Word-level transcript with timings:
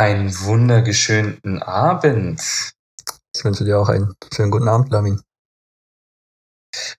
Einen 0.00 0.30
wundergeschönen 0.40 1.62
Abend. 1.62 2.40
Ich 3.36 3.44
wünsche 3.44 3.64
dir 3.66 3.78
auch 3.78 3.90
einen 3.90 4.14
schönen 4.34 4.50
guten 4.50 4.66
Abend, 4.66 4.90
Lamin. 4.90 5.20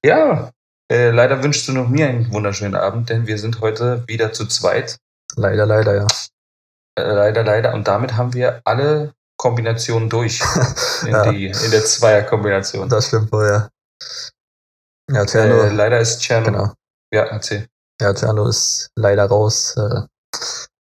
Ja, 0.05 0.51
äh, 0.87 1.09
leider 1.09 1.41
wünschst 1.41 1.67
du 1.67 1.71
noch 1.71 1.89
mir 1.89 2.07
einen 2.09 2.31
wunderschönen 2.31 2.75
Abend, 2.75 3.09
denn 3.09 3.25
wir 3.25 3.39
sind 3.39 3.59
heute 3.59 4.07
wieder 4.07 4.33
zu 4.33 4.45
zweit. 4.45 4.99
Leider, 5.35 5.65
leider, 5.65 5.95
ja. 5.95 6.07
Äh, 6.95 7.11
leider, 7.11 7.43
leider. 7.43 7.73
Und 7.73 7.87
damit 7.87 8.17
haben 8.17 8.35
wir 8.35 8.61
alle 8.65 9.15
Kombinationen 9.35 10.07
durch 10.07 10.39
in, 11.01 11.07
Ja. 11.07 11.31
die, 11.31 11.47
in 11.47 11.71
der 11.71 11.83
Zweierkombination. 11.83 12.87
Das 12.87 13.07
stimmt 13.07 13.31
wohl, 13.31 13.47
ja. 13.47 13.69
Ja, 15.11 15.25
Cerno, 15.25 15.63
Äh, 15.63 15.69
leider 15.73 15.99
ist 15.99 16.19
Tscherno. 16.19 16.45
genau. 16.45 16.73
Ja, 17.11 17.23
erzähl. 17.23 17.67
Ja, 17.99 18.13
Cerno 18.13 18.47
ist 18.47 18.91
leider 18.95 19.25
raus, 19.25 19.75
äh, 19.75 20.01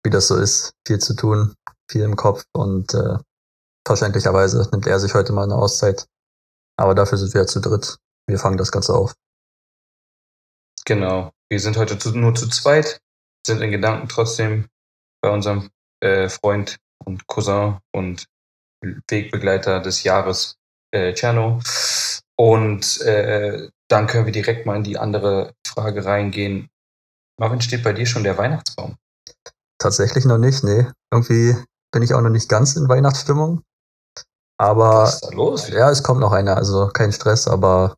wie 0.04 0.10
das 0.10 0.26
so 0.26 0.36
ist. 0.36 0.74
Viel 0.86 0.98
zu 0.98 1.14
tun, 1.14 1.54
viel 1.90 2.02
im 2.02 2.16
Kopf 2.16 2.44
und 2.52 2.94
äh, 2.94 3.18
verständlicherweise 3.86 4.68
nimmt 4.72 4.86
er 4.86 5.00
sich 5.00 5.14
heute 5.14 5.32
mal 5.32 5.44
eine 5.44 5.56
Auszeit. 5.56 6.06
Aber 6.76 6.94
dafür 6.94 7.18
sind 7.18 7.34
wir 7.34 7.42
ja 7.42 7.46
zu 7.46 7.60
dritt. 7.60 7.98
Wir 8.26 8.38
fangen 8.38 8.56
das 8.56 8.72
Ganze 8.72 8.94
auf. 8.94 9.14
Genau. 10.84 11.32
Wir 11.50 11.60
sind 11.60 11.76
heute 11.76 11.98
zu, 11.98 12.16
nur 12.16 12.34
zu 12.34 12.48
zweit, 12.48 13.00
sind 13.46 13.60
in 13.60 13.70
Gedanken 13.70 14.08
trotzdem 14.08 14.68
bei 15.20 15.30
unserem 15.30 15.70
äh, 16.00 16.28
Freund 16.28 16.78
und 17.04 17.26
Cousin 17.26 17.78
und 17.92 18.26
Wegbegleiter 18.82 19.80
des 19.80 20.04
Jahres, 20.04 20.56
äh, 20.92 21.14
Cerno. 21.14 21.60
Und 22.36 23.00
äh, 23.02 23.68
dann 23.88 24.06
können 24.06 24.24
wir 24.24 24.32
direkt 24.32 24.64
mal 24.64 24.76
in 24.76 24.84
die 24.84 24.96
andere 24.96 25.52
Frage 25.66 26.04
reingehen. 26.04 26.70
Marvin, 27.38 27.60
steht 27.60 27.82
bei 27.82 27.92
dir 27.92 28.06
schon 28.06 28.24
der 28.24 28.38
Weihnachtsbaum? 28.38 28.96
Tatsächlich 29.78 30.24
noch 30.24 30.38
nicht, 30.38 30.62
nee. 30.62 30.86
Irgendwie 31.10 31.56
bin 31.92 32.02
ich 32.02 32.14
auch 32.14 32.20
noch 32.20 32.30
nicht 32.30 32.48
ganz 32.48 32.76
in 32.76 32.88
Weihnachtsstimmung. 32.88 33.62
Aber 34.58 35.04
Was 35.04 35.14
ist 35.14 35.24
da 35.24 35.30
los? 35.30 35.68
Ja, 35.68 35.90
es 35.90 36.02
kommt 36.02 36.20
noch 36.20 36.32
einer, 36.32 36.56
also 36.56 36.88
kein 36.88 37.12
Stress, 37.12 37.48
aber 37.48 37.96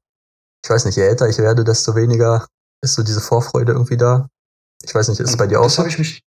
ich 0.65 0.71
weiß 0.71 0.85
nicht, 0.85 0.97
je 0.97 1.03
älter 1.05 1.29
ich 1.29 1.39
werde, 1.39 1.65
desto 1.65 1.95
weniger 1.97 2.47
ist 2.83 2.95
so 2.95 3.03
diese 3.03 3.21
Vorfreude 3.21 3.73
irgendwie 3.73 3.97
da. 3.97 4.29
Ich 4.85 4.95
weiß 4.95 5.09
nicht, 5.09 5.21
ist 5.21 5.31
es 5.31 5.37
bei 5.37 5.47
dir 5.47 5.61
auch 5.61 5.65
Das 5.65 5.75
so? 5.75 5.79
habe 5.79 5.89
ich 5.89 5.99
mich. 5.99 6.23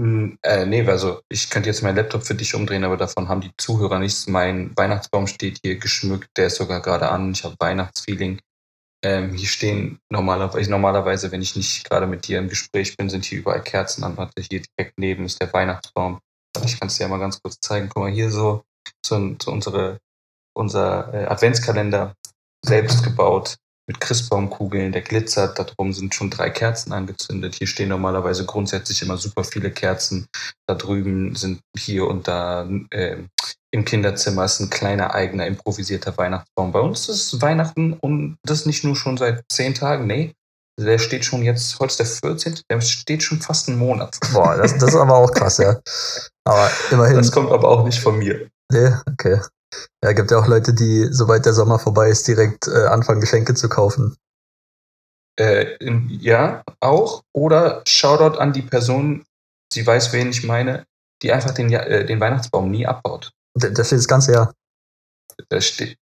Hm, 0.00 0.38
Äh, 0.42 0.66
nee, 0.66 0.86
also 0.88 1.20
ich 1.28 1.50
könnte 1.50 1.68
jetzt 1.68 1.82
meinen 1.82 1.96
Laptop 1.96 2.24
für 2.24 2.34
dich 2.34 2.54
umdrehen, 2.54 2.84
aber 2.84 2.96
davon 2.96 3.28
haben 3.28 3.40
die 3.40 3.52
Zuhörer 3.56 3.98
nichts. 4.00 4.26
Mein 4.26 4.76
Weihnachtsbaum 4.76 5.26
steht 5.26 5.60
hier 5.64 5.78
geschmückt, 5.78 6.30
der 6.36 6.48
ist 6.48 6.56
sogar 6.56 6.80
gerade 6.80 7.08
an. 7.10 7.32
Ich 7.32 7.44
habe 7.44 7.56
Weihnachtsfeeling. 7.60 8.40
Ähm, 9.04 9.34
hier 9.34 9.48
stehen 9.48 10.00
normalerweise, 10.10 10.70
normalerweise, 10.70 11.30
wenn 11.30 11.42
ich 11.42 11.56
nicht 11.56 11.88
gerade 11.88 12.06
mit 12.06 12.26
dir 12.26 12.38
im 12.38 12.48
Gespräch 12.48 12.96
bin, 12.96 13.10
sind 13.10 13.24
hier 13.24 13.38
überall 13.40 13.62
Kerzen 13.62 14.02
an. 14.04 14.16
Warte, 14.16 14.42
hier 14.42 14.62
direkt 14.62 14.98
neben 14.98 15.26
ist 15.26 15.40
der 15.40 15.52
Weihnachtsbaum. 15.52 16.20
Ich 16.64 16.78
kann 16.78 16.88
es 16.88 16.96
dir 16.96 17.04
ja 17.04 17.08
mal 17.08 17.18
ganz 17.18 17.40
kurz 17.42 17.58
zeigen. 17.60 17.88
Guck 17.88 18.04
mal, 18.04 18.12
hier 18.12 18.30
so, 18.30 18.64
so, 19.04 19.36
so 19.42 19.50
unsere, 19.50 19.98
unser 20.54 21.12
äh, 21.12 21.26
Adventskalender 21.26 22.14
selbst 22.64 23.02
gebaut 23.02 23.56
mit 23.86 24.00
Christbaumkugeln, 24.00 24.92
der 24.92 25.02
glitzert, 25.02 25.58
da 25.58 25.64
drum 25.64 25.92
sind 25.92 26.14
schon 26.14 26.30
drei 26.30 26.48
Kerzen 26.48 26.92
angezündet. 26.92 27.54
Hier 27.54 27.66
stehen 27.66 27.90
normalerweise 27.90 28.46
grundsätzlich 28.46 29.02
immer 29.02 29.18
super 29.18 29.44
viele 29.44 29.70
Kerzen. 29.70 30.26
Da 30.66 30.74
drüben 30.74 31.34
sind 31.34 31.60
hier 31.76 32.06
und 32.06 32.26
da 32.26 32.66
äh, 32.90 33.18
im 33.70 33.84
Kinderzimmer 33.84 34.44
ist 34.44 34.60
ein 34.60 34.70
kleiner 34.70 35.14
eigener 35.14 35.46
improvisierter 35.46 36.16
Weihnachtsbaum. 36.16 36.72
Bei 36.72 36.80
uns 36.80 37.08
ist 37.08 37.42
Weihnachten 37.42 37.92
und 37.92 38.38
das 38.44 38.66
nicht 38.66 38.84
nur 38.84 38.96
schon 38.96 39.16
seit 39.16 39.44
zehn 39.50 39.74
Tagen, 39.74 40.06
nee. 40.06 40.32
Der 40.80 40.98
steht 40.98 41.24
schon 41.24 41.42
jetzt, 41.42 41.78
heute 41.78 42.02
ist 42.02 42.22
der 42.24 42.30
14., 42.30 42.60
der 42.68 42.80
steht 42.80 43.22
schon 43.22 43.40
fast 43.40 43.68
einen 43.68 43.78
Monat. 43.78 44.18
Boah, 44.32 44.56
das, 44.56 44.76
das 44.76 44.90
ist 44.90 44.96
aber 44.96 45.14
auch 45.16 45.32
krass, 45.32 45.58
ja. 45.58 45.80
Aber 46.44 46.68
immerhin, 46.90 47.16
Das 47.16 47.30
kommt 47.30 47.52
aber 47.52 47.68
auch 47.68 47.84
nicht 47.84 48.00
von 48.00 48.18
mir. 48.18 48.48
nee, 48.72 48.92
okay. 49.08 49.40
Ja, 50.04 50.12
gibt 50.12 50.30
ja 50.30 50.38
auch 50.38 50.46
Leute, 50.46 50.72
die, 50.74 51.08
sobald 51.10 51.46
der 51.46 51.52
Sommer 51.52 51.78
vorbei 51.78 52.08
ist, 52.08 52.26
direkt 52.28 52.68
äh, 52.68 52.86
anfangen, 52.86 53.20
Geschenke 53.20 53.54
zu 53.54 53.68
kaufen. 53.68 54.16
Äh, 55.38 55.76
in, 55.76 56.08
ja, 56.10 56.62
auch. 56.80 57.22
Oder 57.32 57.82
Shoutout 57.86 58.38
an 58.38 58.52
die 58.52 58.62
Person, 58.62 59.24
sie 59.72 59.86
weiß, 59.86 60.12
wen 60.12 60.30
ich 60.30 60.44
meine, 60.44 60.84
die 61.22 61.32
einfach 61.32 61.52
den, 61.52 61.72
äh, 61.72 62.04
den 62.04 62.20
Weihnachtsbaum 62.20 62.70
nie 62.70 62.86
abbaut. 62.86 63.32
Da, 63.54 63.68
da 63.68 63.84
steht 63.84 63.98
das 63.98 64.08
ganze 64.08 64.32
Jahr. 64.32 64.52
Da 65.48 65.60
steht, 65.60 65.96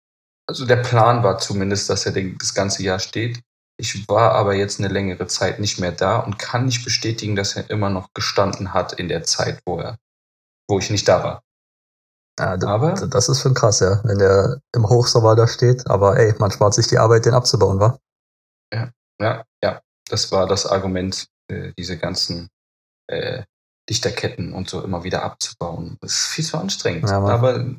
also 0.47 0.65
der 0.65 0.77
Plan 0.77 1.23
war 1.23 1.37
zumindest, 1.37 1.89
dass 1.89 2.05
er 2.05 2.13
das 2.13 2.53
ganze 2.53 2.81
Jahr 2.83 2.99
steht. 2.99 3.39
Ich 3.79 4.07
war 4.09 4.33
aber 4.33 4.55
jetzt 4.55 4.79
eine 4.79 4.89
längere 4.89 5.27
Zeit 5.27 5.59
nicht 5.59 5.79
mehr 5.79 5.93
da 5.93 6.17
und 6.17 6.37
kann 6.37 6.65
nicht 6.65 6.83
bestätigen, 6.83 7.35
dass 7.37 7.55
er 7.55 7.69
immer 7.69 7.89
noch 7.89 8.09
gestanden 8.13 8.73
hat 8.73 8.91
in 8.93 9.07
der 9.07 9.23
Zeit, 9.23 9.61
wo 9.65 9.79
er, 9.79 9.97
wo 10.67 10.79
ich 10.79 10.89
nicht 10.89 11.07
da 11.07 11.23
war. 11.23 11.43
Ja, 12.37 12.57
Aber 12.67 12.93
da- 12.93 13.07
das 13.07 13.29
ist 13.29 13.41
schon 13.41 13.53
krass, 13.53 13.79
ja, 13.79 14.01
wenn 14.03 14.19
der 14.19 14.61
im 14.75 14.87
Hochsommer 14.87 15.35
da 15.35 15.47
steht. 15.47 15.89
Aber 15.89 16.17
ey, 16.17 16.33
man 16.39 16.51
spart 16.51 16.73
sich 16.73 16.87
die 16.87 16.97
Arbeit, 16.97 17.25
den 17.25 17.33
abzubauen, 17.33 17.79
wa? 17.79 17.97
ja, 19.21 19.43
ja, 19.63 19.81
das 20.09 20.31
war 20.31 20.45
das 20.47 20.65
Argument, 20.65 21.27
äh, 21.51 21.73
diese 21.77 21.97
ganzen 21.97 22.49
äh, 23.07 23.43
Lichterketten 23.89 24.53
und 24.53 24.69
so 24.69 24.81
immer 24.83 25.03
wieder 25.03 25.23
abzubauen. 25.23 25.97
Das 26.01 26.11
ist 26.11 26.27
viel 26.27 26.45
zu 26.45 26.57
anstrengend. 26.57 27.09
Ja, 27.09 27.19
aber 27.19 27.59
äh, 27.59 27.75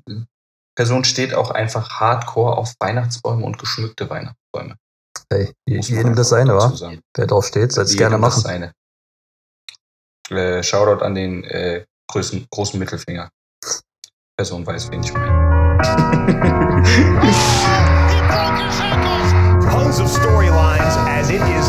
Person 0.77 1.05
steht 1.05 1.34
auch 1.34 1.50
einfach 1.50 2.00
hardcore 2.00 2.56
auf 2.56 2.75
Weihnachtsbäume 2.81 3.44
und 3.44 3.59
geschmückte 3.59 4.09
Weihnachtsbäume. 4.11 4.77
Hey, 5.32 5.53
jedem 5.66 6.15
das 6.15 6.32
einfach 6.32 6.76
seine, 6.76 6.97
wa? 6.97 7.00
Wer 7.16 7.26
drauf 7.26 7.47
steht, 7.47 7.72
soll 7.72 7.84
es 7.84 7.97
gerne 7.97 8.19
das 8.19 8.21
machen. 8.21 8.43
Seine. 8.43 8.72
Äh, 10.31 10.62
Shoutout 10.62 11.04
an 11.04 11.15
den 11.15 11.44
äh, 11.44 11.84
größten, 12.09 12.47
großen 12.50 12.78
Mittelfinger. 12.78 13.31
Person 14.37 14.66
weiß, 14.66 14.91
wen 14.91 15.03
ich 15.03 15.12
meine. 15.12 15.50
Tons 19.70 20.00
of 20.00 20.09
storylines 20.09 20.97
as 20.97 21.31
it 21.31 21.41
is 21.43 21.69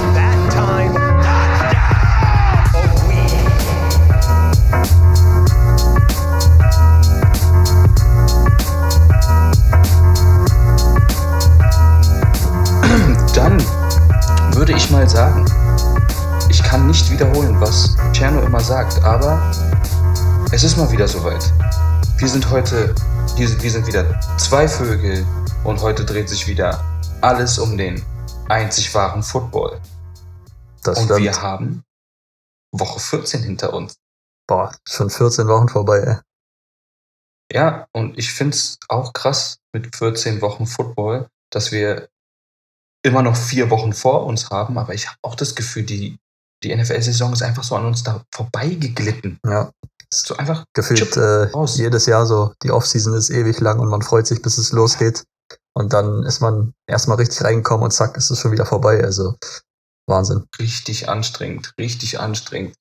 würde 14.71 14.83
ich 14.85 14.89
mal 14.89 15.09
sagen, 15.09 15.45
ich 16.49 16.63
kann 16.63 16.87
nicht 16.87 17.11
wiederholen, 17.11 17.59
was 17.59 17.93
Cerno 18.15 18.41
immer 18.41 18.61
sagt, 18.61 19.03
aber 19.03 19.51
es 20.53 20.63
ist 20.63 20.77
mal 20.77 20.89
wieder 20.89 21.09
soweit. 21.09 21.43
Wir 22.17 22.29
sind 22.29 22.49
heute, 22.49 22.95
wir, 23.35 23.49
sind 23.49 23.85
wieder 23.85 24.17
zwei 24.37 24.69
Vögel 24.69 25.25
und 25.65 25.81
heute 25.81 26.05
dreht 26.05 26.29
sich 26.29 26.47
wieder 26.47 26.81
alles 27.19 27.59
um 27.59 27.77
den 27.77 28.01
einzig 28.47 28.95
wahren 28.95 29.21
Football. 29.21 29.81
Das 30.83 30.99
Und 30.99 31.05
stimmt. 31.07 31.19
wir 31.19 31.41
haben 31.41 31.83
Woche 32.71 33.01
14 33.01 33.43
hinter 33.43 33.73
uns. 33.73 33.97
Boah, 34.47 34.73
schon 34.87 35.09
14 35.09 35.49
Wochen 35.49 35.67
vorbei, 35.67 35.97
ey. 35.97 36.17
Ja, 37.53 37.87
und 37.91 38.17
ich 38.17 38.31
finde 38.31 38.55
es 38.55 38.77
auch 38.87 39.11
krass 39.11 39.57
mit 39.73 39.93
14 39.93 40.41
Wochen 40.41 40.65
Football, 40.65 41.27
dass 41.49 41.73
wir 41.73 42.07
immer 43.03 43.21
noch 43.21 43.35
vier 43.35 43.69
Wochen 43.69 43.93
vor 43.93 44.25
uns 44.25 44.49
haben, 44.49 44.77
aber 44.77 44.93
ich 44.93 45.07
habe 45.07 45.17
auch 45.23 45.35
das 45.35 45.55
Gefühl, 45.55 45.83
die, 45.83 46.17
die 46.63 46.75
NFL-Saison 46.75 47.33
ist 47.33 47.41
einfach 47.41 47.63
so 47.63 47.75
an 47.75 47.85
uns 47.85 48.03
da 48.03 48.23
vorbeigeglitten. 48.33 49.39
Ja, 49.45 49.71
So 50.13 50.37
einfach 50.37 50.65
gefühlt 50.73 51.17
äh, 51.17 51.47
jedes 51.75 52.05
Jahr 52.05 52.25
so. 52.25 52.53
Die 52.63 52.71
Offseason 52.71 53.13
ist 53.13 53.29
ewig 53.29 53.59
lang 53.59 53.79
und 53.79 53.89
man 53.89 54.01
freut 54.01 54.27
sich, 54.27 54.41
bis 54.41 54.57
es 54.57 54.71
losgeht. 54.71 55.23
Und 55.73 55.93
dann 55.93 56.23
ist 56.23 56.41
man 56.41 56.73
erstmal 56.87 57.17
richtig 57.17 57.43
reingekommen 57.43 57.85
und 57.85 57.91
zack, 57.91 58.17
ist 58.17 58.29
es 58.29 58.39
schon 58.39 58.51
wieder 58.51 58.65
vorbei. 58.65 59.03
Also 59.03 59.35
Wahnsinn. 60.07 60.45
richtig 60.59 61.09
anstrengend, 61.09 61.73
richtig 61.79 62.19
anstrengend. 62.19 62.75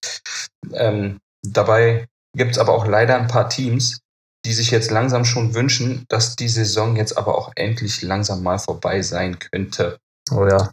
Ähm, 0.72 1.20
dabei 1.42 2.06
gibt 2.36 2.52
es 2.52 2.58
aber 2.58 2.72
auch 2.72 2.86
leider 2.86 3.16
ein 3.16 3.28
paar 3.28 3.48
Teams, 3.48 4.00
die 4.44 4.52
sich 4.52 4.70
jetzt 4.70 4.90
langsam 4.90 5.24
schon 5.24 5.54
wünschen, 5.54 6.04
dass 6.08 6.36
die 6.36 6.48
Saison 6.48 6.96
jetzt 6.96 7.16
aber 7.16 7.36
auch 7.36 7.52
endlich 7.56 8.02
langsam 8.02 8.42
mal 8.42 8.58
vorbei 8.58 9.02
sein 9.02 9.38
könnte. 9.38 9.98
Oh 10.32 10.46
ja, 10.46 10.70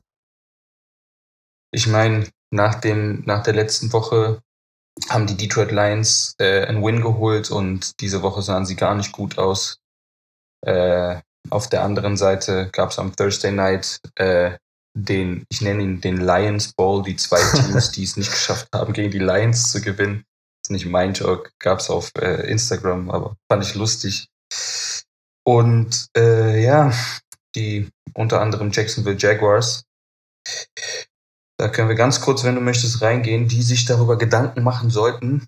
Ich 1.71 1.87
meine, 1.87 2.29
nach, 2.51 2.81
nach 2.83 3.43
der 3.43 3.53
letzten 3.53 3.91
Woche 3.91 4.41
haben 5.09 5.27
die 5.27 5.37
Detroit 5.37 5.71
Lions 5.71 6.35
äh, 6.39 6.65
einen 6.65 6.83
Win 6.83 7.01
geholt 7.01 7.51
und 7.51 7.99
diese 8.01 8.21
Woche 8.21 8.41
sahen 8.41 8.65
sie 8.65 8.75
gar 8.75 8.95
nicht 8.95 9.11
gut 9.11 9.37
aus. 9.37 9.79
Äh, 10.65 11.21
auf 11.49 11.69
der 11.69 11.83
anderen 11.83 12.17
Seite 12.17 12.69
gab 12.71 12.91
es 12.91 12.99
am 12.99 13.15
Thursday 13.15 13.51
Night 13.51 13.99
äh, 14.15 14.57
den, 14.95 15.45
ich 15.49 15.61
nenne 15.61 15.83
ihn 15.83 16.01
den 16.01 16.17
Lions 16.17 16.73
Bowl, 16.73 17.03
die 17.03 17.15
zwei 17.15 17.39
Teams, 17.57 17.91
die 17.91 18.03
es 18.03 18.17
nicht 18.17 18.31
geschafft 18.31 18.69
haben, 18.73 18.93
gegen 18.93 19.11
die 19.11 19.19
Lions 19.19 19.71
zu 19.71 19.81
gewinnen. 19.81 20.23
Ist 20.63 20.71
nicht 20.71 20.85
mein 20.85 21.13
Joke, 21.13 21.51
gab 21.59 21.79
es 21.79 21.89
auf 21.89 22.11
äh, 22.17 22.49
Instagram, 22.49 23.09
aber 23.11 23.35
fand 23.49 23.63
ich 23.63 23.75
lustig. 23.75 24.27
Und 25.43 26.07
äh, 26.17 26.61
ja, 26.63 26.91
die 27.57 27.89
unter 28.13 28.41
anderem 28.41 28.71
Jacksonville 28.71 29.17
Jaguars 29.17 29.83
da 31.57 31.69
können 31.69 31.89
wir 31.89 31.95
ganz 31.95 32.21
kurz, 32.21 32.43
wenn 32.43 32.55
du 32.55 32.61
möchtest, 32.61 33.01
reingehen, 33.01 33.47
die 33.47 33.63
sich 33.63 33.85
darüber 33.85 34.17
Gedanken 34.17 34.63
machen 34.63 34.89
sollten. 34.91 35.47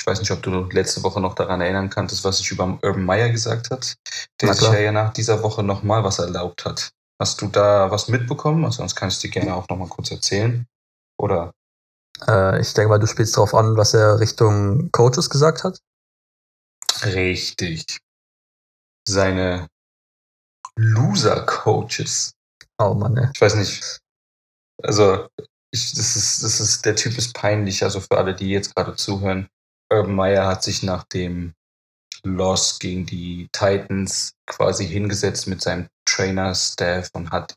Ich 0.00 0.06
weiß 0.06 0.20
nicht, 0.20 0.30
ob 0.30 0.42
du 0.42 0.64
letzte 0.70 1.02
Woche 1.02 1.20
noch 1.20 1.34
daran 1.34 1.60
erinnern 1.60 1.90
kannst, 1.90 2.24
was 2.24 2.40
ich 2.40 2.50
über 2.50 2.78
Urban 2.82 3.04
Meyer 3.04 3.28
gesagt 3.28 3.70
hat, 3.70 3.96
der 4.40 4.54
sich 4.54 4.68
ja 4.70 4.92
nach 4.92 5.12
dieser 5.12 5.42
Woche 5.42 5.62
nochmal 5.62 6.02
was 6.02 6.18
erlaubt 6.18 6.64
hat. 6.64 6.90
Hast 7.20 7.42
du 7.42 7.48
da 7.48 7.90
was 7.90 8.08
mitbekommen? 8.08 8.64
Also 8.64 8.78
sonst 8.78 8.94
kann 8.94 9.10
ich 9.10 9.18
dir 9.18 9.28
gerne 9.28 9.54
auch 9.54 9.68
nochmal 9.68 9.88
kurz 9.88 10.10
erzählen. 10.10 10.66
Oder 11.18 11.52
Äh, 12.26 12.62
ich 12.62 12.72
denke 12.72 12.88
mal, 12.88 12.98
du 12.98 13.06
spielst 13.06 13.36
darauf 13.36 13.54
an, 13.54 13.76
was 13.76 13.92
er 13.92 14.20
Richtung 14.20 14.90
Coaches 14.92 15.28
gesagt 15.28 15.64
hat. 15.64 15.78
richtig. 17.04 17.98
Seine 19.06 19.68
Loser-Coaches. 20.80 22.32
Oh 22.78 22.94
Mann, 22.94 23.16
ey. 23.18 23.28
Ich 23.34 23.40
weiß 23.40 23.54
nicht. 23.56 24.00
Also, 24.82 25.28
ich, 25.70 25.92
das 25.92 26.16
ist, 26.16 26.42
das 26.42 26.60
ist, 26.60 26.84
der 26.86 26.96
Typ 26.96 27.18
ist 27.18 27.34
peinlich. 27.34 27.84
Also 27.84 28.00
für 28.00 28.16
alle, 28.16 28.34
die 28.34 28.50
jetzt 28.50 28.74
gerade 28.74 28.96
zuhören. 28.96 29.48
Urban 29.92 30.14
Meyer 30.14 30.46
hat 30.46 30.62
sich 30.62 30.82
nach 30.82 31.04
dem 31.04 31.52
Loss 32.22 32.78
gegen 32.78 33.06
die 33.06 33.48
Titans 33.52 34.32
quasi 34.46 34.86
hingesetzt 34.86 35.46
mit 35.46 35.60
seinem 35.60 35.88
Trainer-Staff 36.06 37.10
und 37.12 37.30
hat, 37.30 37.54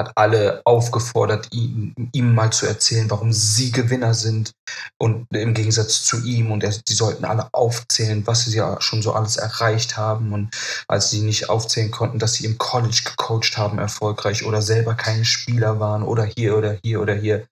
hat 0.00 0.12
alle 0.16 0.62
aufgefordert, 0.64 1.48
ihm, 1.52 1.94
ihm 2.12 2.34
mal 2.34 2.50
zu 2.50 2.66
erzählen, 2.66 3.10
warum 3.10 3.32
sie 3.32 3.70
Gewinner 3.70 4.14
sind. 4.14 4.52
Und 4.98 5.26
im 5.32 5.54
Gegensatz 5.54 6.04
zu 6.04 6.24
ihm. 6.24 6.50
Und 6.50 6.64
er, 6.64 6.70
die 6.70 6.94
sollten 6.94 7.24
alle 7.24 7.48
aufzählen, 7.52 8.26
was 8.26 8.44
sie 8.44 8.56
ja 8.56 8.80
schon 8.80 9.02
so 9.02 9.12
alles 9.12 9.36
erreicht 9.36 9.96
haben. 9.96 10.32
Und 10.32 10.50
als 10.88 11.10
sie 11.10 11.20
nicht 11.20 11.48
aufzählen 11.50 11.90
konnten, 11.90 12.18
dass 12.18 12.34
sie 12.34 12.46
im 12.46 12.58
College 12.58 13.02
gecoacht 13.04 13.56
haben, 13.56 13.78
erfolgreich 13.78 14.44
oder 14.44 14.62
selber 14.62 14.94
keine 14.94 15.24
Spieler 15.24 15.80
waren 15.80 16.02
oder 16.02 16.24
hier 16.24 16.56
oder 16.56 16.78
hier 16.82 17.00
oder 17.00 17.14
hier, 17.14 17.46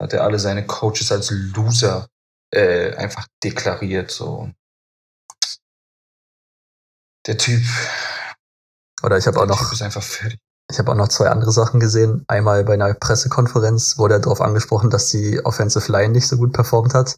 hat 0.00 0.12
er 0.12 0.24
alle 0.24 0.38
seine 0.38 0.66
Coaches 0.66 1.12
als 1.12 1.30
Loser 1.30 2.08
äh, 2.52 2.94
einfach 2.96 3.26
deklariert. 3.42 4.10
So. 4.10 4.50
Der 7.26 7.38
Typ, 7.38 7.62
Oder 9.04 9.18
ich 9.18 9.26
habe 9.26 9.38
auch 9.38 9.46
der 9.46 9.54
noch 9.54 9.62
Typ 9.62 9.72
ist 9.72 9.82
einfach 9.82 10.02
fertig. 10.02 10.40
Ich 10.72 10.78
habe 10.78 10.90
auch 10.90 10.96
noch 10.96 11.08
zwei 11.08 11.28
andere 11.28 11.52
Sachen 11.52 11.80
gesehen. 11.80 12.24
Einmal 12.28 12.64
bei 12.64 12.72
einer 12.72 12.94
Pressekonferenz 12.94 13.98
wurde 13.98 14.14
er 14.14 14.20
darauf 14.20 14.40
angesprochen, 14.40 14.88
dass 14.88 15.08
die 15.08 15.44
Offensive 15.44 15.92
Line 15.92 16.14
nicht 16.14 16.26
so 16.26 16.38
gut 16.38 16.54
performt 16.54 16.94
hat. 16.94 17.16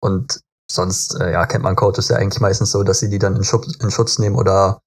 Und 0.00 0.40
sonst, 0.70 1.14
äh, 1.20 1.32
ja, 1.32 1.46
kennt 1.46 1.62
man 1.62 1.76
Coaches 1.76 2.08
ja 2.08 2.16
eigentlich 2.16 2.40
meistens 2.40 2.72
so, 2.72 2.82
dass 2.82 2.98
sie 2.98 3.08
die 3.08 3.20
dann 3.20 3.36
in 3.36 3.44
Schutz, 3.44 3.76
in 3.76 3.92
Schutz 3.92 4.18
nehmen 4.18 4.34
oder 4.34 4.80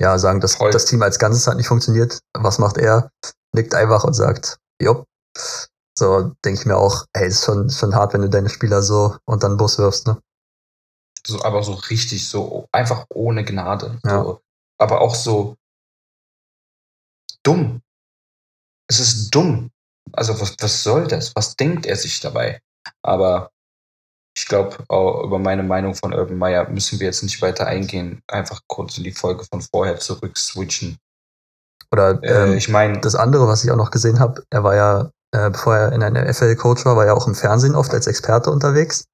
ja, 0.00 0.16
sagen, 0.16 0.40
dass 0.40 0.54
Voll. 0.54 0.70
das 0.70 0.84
Team 0.84 1.02
als 1.02 1.18
Ganzes 1.18 1.48
hat 1.48 1.56
nicht 1.56 1.66
funktioniert. 1.66 2.20
Was 2.34 2.58
macht 2.60 2.78
er? 2.78 3.10
Nickt 3.52 3.74
einfach 3.74 4.04
und 4.04 4.14
sagt, 4.14 4.58
jupp. 4.80 5.04
So 5.98 6.32
denke 6.44 6.60
ich 6.60 6.66
mir 6.66 6.76
auch, 6.76 7.04
ey, 7.14 7.26
ist 7.26 7.44
schon, 7.44 7.70
schon 7.70 7.96
hart, 7.96 8.14
wenn 8.14 8.22
du 8.22 8.28
deine 8.28 8.48
Spieler 8.48 8.82
so 8.82 9.16
unter 9.24 9.48
den 9.48 9.56
Bus 9.56 9.78
wirfst, 9.78 10.06
ne? 10.06 10.18
So, 11.26 11.42
aber 11.42 11.64
so 11.64 11.72
richtig, 11.72 12.28
so 12.28 12.68
einfach 12.70 13.06
ohne 13.12 13.44
Gnade. 13.44 13.98
Ja. 14.04 14.22
So, 14.22 14.40
aber 14.78 15.00
auch 15.00 15.16
so 15.16 15.56
dumm. 17.46 17.80
Es 18.88 19.00
ist 19.00 19.30
dumm. 19.34 19.70
Also 20.12 20.38
was, 20.40 20.54
was 20.60 20.82
soll 20.82 21.06
das? 21.06 21.34
Was 21.34 21.56
denkt 21.56 21.86
er 21.86 21.96
sich 21.96 22.20
dabei? 22.20 22.60
Aber 23.02 23.50
ich 24.36 24.46
glaube, 24.46 24.76
über 24.88 25.38
meine 25.38 25.62
Meinung 25.62 25.94
von 25.94 26.12
Urban 26.12 26.36
Meyer 26.38 26.68
müssen 26.68 27.00
wir 27.00 27.06
jetzt 27.06 27.22
nicht 27.22 27.40
weiter 27.42 27.66
eingehen. 27.66 28.20
Einfach 28.28 28.60
kurz 28.68 28.98
in 28.98 29.04
die 29.04 29.12
Folge 29.12 29.44
von 29.50 29.60
vorher 29.62 29.98
zurück 29.98 30.36
switchen. 30.36 30.98
Oder 31.90 32.22
Äh, 32.22 32.50
ähm, 32.50 32.56
ich 32.56 32.68
meine, 32.68 33.00
Das 33.00 33.14
andere, 33.14 33.48
was 33.48 33.64
ich 33.64 33.70
auch 33.70 33.76
noch 33.76 33.90
gesehen 33.90 34.20
habe, 34.20 34.42
er 34.50 34.62
war 34.62 34.74
ja, 34.74 35.10
äh, 35.32 35.50
bevor 35.50 35.76
er 35.76 35.92
in 35.92 36.02
einer 36.02 36.26
FL-Coach 36.32 36.84
war, 36.84 36.96
war 36.96 37.06
er 37.06 37.16
auch 37.16 37.26
im 37.26 37.34
Fernsehen 37.34 37.74
oft 37.74 37.92
als 37.92 38.06
Experte 38.06 38.50
unterwegs. 38.50 39.06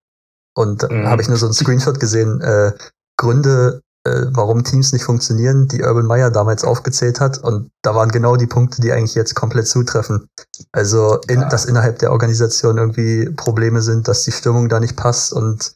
Und 0.55 0.83
da 0.83 0.89
Mhm. 0.89 1.09
habe 1.09 1.23
ich 1.23 1.29
nur 1.29 1.37
so 1.39 1.47
einen 1.47 1.55
Screenshot 1.55 2.01
gesehen, 2.01 2.41
äh, 2.41 2.73
Gründe, 3.17 3.81
äh, 3.81 3.92
warum 4.05 4.65
Teams 4.65 4.93
nicht 4.93 5.05
funktionieren, 5.05 5.69
die 5.69 5.83
Urban 5.83 6.07
Meyer 6.07 6.31
damals 6.31 6.65
aufgezählt 6.65 7.21
hat. 7.21 7.39
Und 7.39 7.71
da 7.83 7.95
waren 7.95 8.11
genau 8.11 8.37
die 8.37 8.47
Punkte, 8.47 8.81
die 8.83 8.93
eigentlich 8.93 9.15
jetzt 9.15 9.35
komplett 9.35 9.69
zutreffen. 9.69 10.29
Also, 10.73 11.21
in, 11.29 11.41
Ja. 11.41 11.49
dass 11.49 11.65
innerhalb 11.67 11.99
der 12.01 12.13
Organisation 12.13 12.79
irgendwie 12.79 13.31
Probleme 13.31 13.81
sind, 13.81 14.09
dass 14.09 14.25
die 14.25 14.33
Stimmung 14.33 14.69
da 14.69 14.81
nicht 14.81 14.97
passt 14.97 15.33
und 15.33 15.73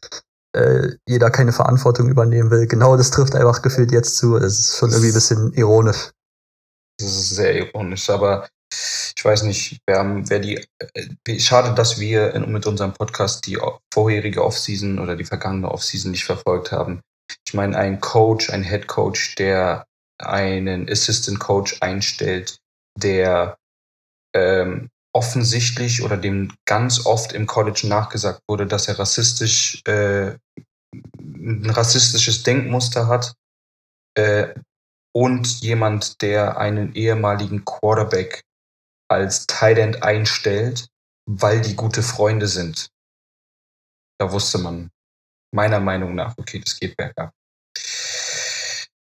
äh, 0.55 0.89
jeder 1.07 1.29
keine 1.29 1.53
Verantwortung 1.53 2.09
übernehmen 2.09 2.51
will. 2.51 2.67
Genau 2.67 2.97
das 2.97 3.11
trifft 3.11 3.35
einfach 3.35 3.61
gefühlt 3.61 3.91
jetzt 3.91 4.17
zu. 4.17 4.37
Es 4.37 4.59
ist 4.59 4.77
schon 4.77 4.89
irgendwie 4.89 5.09
ein 5.09 5.13
bisschen 5.13 5.53
ironisch. 5.53 6.11
Das 6.99 7.09
ist 7.09 7.29
sehr 7.29 7.55
ironisch, 7.55 8.09
aber 8.09 8.47
ich 9.15 9.23
weiß 9.23 9.43
nicht, 9.43 9.79
wer, 9.87 10.03
wer 10.27 10.39
die. 10.39 10.65
Äh, 11.25 11.39
schade, 11.39 11.73
dass 11.73 11.99
wir 11.99 12.33
in, 12.33 12.51
mit 12.51 12.65
unserem 12.65 12.93
Podcast 12.93 13.45
die 13.45 13.57
vorherige 13.93 14.43
Offseason 14.43 14.99
oder 14.99 15.15
die 15.15 15.25
vergangene 15.25 15.69
Offseason 15.71 16.11
nicht 16.11 16.25
verfolgt 16.25 16.71
haben. 16.71 17.01
Ich 17.45 17.53
meine, 17.53 17.77
ein 17.77 17.99
Coach, 17.99 18.49
ein 18.49 18.63
Head 18.63 18.87
Coach, 18.87 19.35
der 19.35 19.85
einen 20.19 20.89
Assistant 20.89 21.39
Coach 21.39 21.77
einstellt, 21.81 22.59
der 22.97 23.57
ähm, 24.35 24.89
offensichtlich 25.13 26.03
oder 26.03 26.17
dem 26.17 26.53
ganz 26.65 27.05
oft 27.05 27.33
im 27.33 27.47
College 27.47 27.87
nachgesagt 27.87 28.41
wurde, 28.47 28.67
dass 28.67 28.87
er 28.87 28.99
rassistisch 28.99 29.81
äh, 29.85 30.37
ein 31.19 31.69
rassistisches 31.69 32.43
Denkmuster 32.43 33.07
hat. 33.07 33.33
Äh, 34.15 34.53
und 35.15 35.61
jemand, 35.61 36.21
der 36.21 36.57
einen 36.57 36.93
ehemaligen 36.93 37.65
Quarterback 37.65 38.43
als 39.09 39.47
Tight 39.47 39.79
End 39.79 40.03
einstellt, 40.03 40.87
weil 41.27 41.61
die 41.61 41.75
gute 41.75 42.03
Freunde 42.03 42.47
sind. 42.47 42.89
Da 44.19 44.31
wusste 44.31 44.59
man 44.59 44.91
meiner 45.51 45.79
Meinung 45.79 46.15
nach, 46.15 46.33
okay, 46.37 46.61
das 46.63 46.79
geht 46.79 46.95
bergab. 46.97 47.31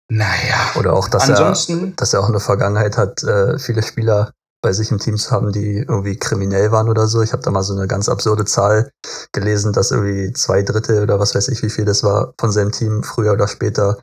Naja. 0.09 0.71
Oder 0.75 0.93
auch, 0.93 1.07
dass 1.07 1.29
er 1.29 1.37
Ansonsten, 1.37 1.95
dass 1.95 2.13
er 2.13 2.21
auch 2.21 2.29
eine 2.29 2.39
Vergangenheit 2.39 2.97
hat, 2.97 3.23
äh, 3.23 3.57
viele 3.57 3.81
Spieler 3.81 4.31
bei 4.61 4.71
sich 4.71 4.91
im 4.91 4.99
Team 4.99 5.17
zu 5.17 5.31
haben, 5.31 5.51
die 5.51 5.77
irgendwie 5.77 6.17
kriminell 6.17 6.71
waren 6.71 6.87
oder 6.89 7.07
so. 7.07 7.21
Ich 7.21 7.33
habe 7.33 7.43
da 7.43 7.51
mal 7.51 7.63
so 7.63 7.75
eine 7.75 7.87
ganz 7.87 8.07
absurde 8.07 8.45
Zahl 8.45 8.91
gelesen, 9.33 9.73
dass 9.73 9.91
irgendwie 9.91 10.31
zwei 10.33 10.63
Drittel 10.63 11.03
oder 11.03 11.19
was 11.19 11.35
weiß 11.35 11.49
ich, 11.49 11.61
wie 11.63 11.69
viel 11.69 11.85
das 11.85 12.03
war, 12.03 12.33
von 12.39 12.51
seinem 12.51 12.71
Team 12.71 13.03
früher 13.03 13.33
oder 13.33 13.47
später 13.47 14.01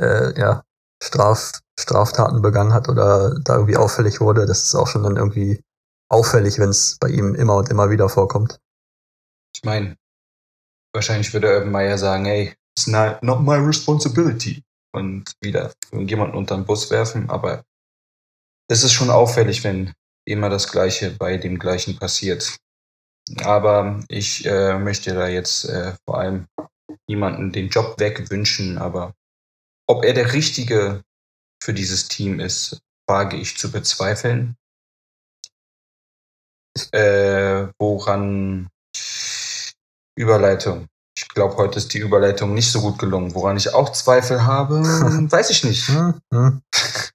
äh, 0.00 0.38
ja, 0.38 0.62
Straf, 1.02 1.52
Straftaten 1.78 2.42
begangen 2.42 2.74
hat 2.74 2.88
oder 2.88 3.38
da 3.40 3.54
irgendwie 3.54 3.76
auffällig 3.76 4.20
wurde. 4.20 4.44
Das 4.44 4.64
ist 4.64 4.74
auch 4.74 4.88
schon 4.88 5.04
dann 5.04 5.16
irgendwie 5.16 5.62
auffällig, 6.10 6.58
wenn 6.58 6.70
es 6.70 6.98
bei 7.00 7.08
ihm 7.08 7.34
immer 7.34 7.56
und 7.56 7.70
immer 7.70 7.90
wieder 7.90 8.08
vorkommt. 8.08 8.58
ich 9.56 9.64
meine, 9.64 9.96
wahrscheinlich 10.94 11.32
würde 11.32 11.54
Urban 11.54 11.72
Meyer 11.72 11.98
sagen, 11.98 12.24
hey, 12.24 12.54
it's 12.76 12.86
not, 12.86 13.22
not 13.22 13.42
my 13.42 13.56
responsibility. 13.56 14.62
Und 14.94 15.32
wieder 15.42 15.72
jemanden 15.92 16.36
unter 16.36 16.54
den 16.54 16.64
Bus 16.64 16.90
werfen, 16.90 17.28
aber 17.28 17.64
es 18.70 18.84
ist 18.84 18.92
schon 18.92 19.10
auffällig, 19.10 19.64
wenn 19.64 19.92
immer 20.26 20.48
das 20.48 20.70
Gleiche 20.70 21.10
bei 21.10 21.36
dem 21.36 21.58
Gleichen 21.58 21.98
passiert. 21.98 22.56
Aber 23.42 24.02
ich 24.08 24.46
äh, 24.46 24.78
möchte 24.78 25.14
da 25.14 25.26
jetzt 25.26 25.64
äh, 25.64 25.94
vor 26.06 26.18
allem 26.18 26.46
niemanden 27.08 27.52
den 27.52 27.68
Job 27.68 27.98
wegwünschen, 27.98 28.78
aber 28.78 29.14
ob 29.88 30.04
er 30.04 30.14
der 30.14 30.32
Richtige 30.32 31.02
für 31.62 31.74
dieses 31.74 32.08
Team 32.08 32.40
ist, 32.40 32.80
wage 33.08 33.36
ich 33.36 33.58
zu 33.58 33.70
bezweifeln. 33.70 34.56
Äh, 36.92 37.68
woran 37.78 38.68
Überleitung. 40.16 40.88
Ich 41.34 41.36
glaube, 41.36 41.56
heute 41.56 41.78
ist 41.78 41.92
die 41.92 41.98
Überleitung 41.98 42.54
nicht 42.54 42.70
so 42.70 42.80
gut 42.80 42.96
gelungen. 42.96 43.34
Woran 43.34 43.56
ich 43.56 43.74
auch 43.74 43.90
Zweifel 43.90 44.46
habe, 44.46 44.76
weiß 44.84 45.50
ich 45.50 45.64
nicht. 45.64 45.88
Hm, 45.88 46.14
hm, 46.32 46.62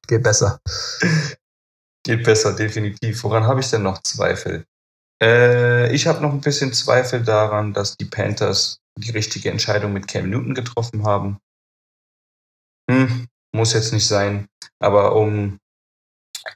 geht 0.09 0.23
besser. 0.23 0.59
Geht 2.03 2.25
besser, 2.25 2.53
definitiv. 2.53 3.23
Woran 3.23 3.45
habe 3.45 3.61
ich 3.61 3.69
denn 3.69 3.83
noch 3.83 4.03
Zweifel? 4.03 4.65
Äh, 5.23 5.95
ich 5.95 6.05
habe 6.05 6.21
noch 6.21 6.33
ein 6.33 6.41
bisschen 6.41 6.73
Zweifel 6.73 7.23
daran, 7.23 7.71
dass 7.71 7.95
die 7.95 8.05
Panthers 8.05 8.79
die 8.97 9.11
richtige 9.11 9.51
Entscheidung 9.51 9.93
mit 9.93 10.09
Cam 10.09 10.29
Newton 10.29 10.53
getroffen 10.53 11.05
haben. 11.05 11.39
Hm, 12.91 13.25
muss 13.53 13.71
jetzt 13.71 13.93
nicht 13.93 14.07
sein. 14.07 14.47
Aber 14.79 15.15
um, 15.15 15.59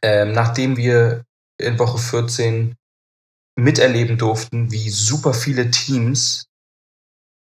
ähm, 0.01 0.33
nachdem 0.33 0.75
wir 0.75 1.23
in 1.57 1.79
Woche 1.79 1.97
14 1.97 2.75
miterleben 3.57 4.17
durften, 4.17 4.69
wie 4.69 4.89
super 4.89 5.33
viele 5.33 5.71
Teams 5.71 6.49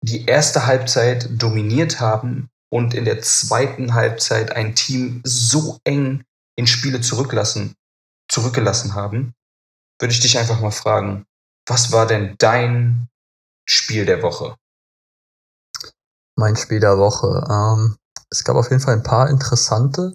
die 0.06 0.26
erste 0.26 0.68
Halbzeit 0.68 1.30
dominiert 1.32 2.00
haben 2.00 2.50
und 2.72 2.94
in 2.94 3.06
der 3.06 3.22
zweiten 3.22 3.94
Halbzeit 3.94 4.56
ein 4.56 4.76
Team 4.76 5.22
so 5.26 5.80
eng 5.84 6.24
in 6.56 6.68
Spiele 6.68 7.02
zurücklassen, 7.02 7.74
zurückgelassen 8.30 8.94
haben, 8.94 9.34
würde 10.00 10.14
ich 10.14 10.20
dich 10.20 10.38
einfach 10.38 10.60
mal 10.62 10.72
fragen, 10.72 11.26
was 11.68 11.92
war 11.92 12.06
denn 12.06 12.36
dein 12.38 13.08
Spiel 13.68 14.06
der 14.06 14.22
Woche? 14.22 14.56
Mein 16.38 16.56
Spiel 16.56 16.80
der 16.80 16.98
Woche. 16.98 17.44
Ähm, 17.50 17.98
es 18.30 18.44
gab 18.44 18.58
auf 18.58 18.70
jeden 18.70 18.82
Fall 18.82 18.96
ein 18.96 19.04
paar 19.04 19.30
interessante, 19.30 20.14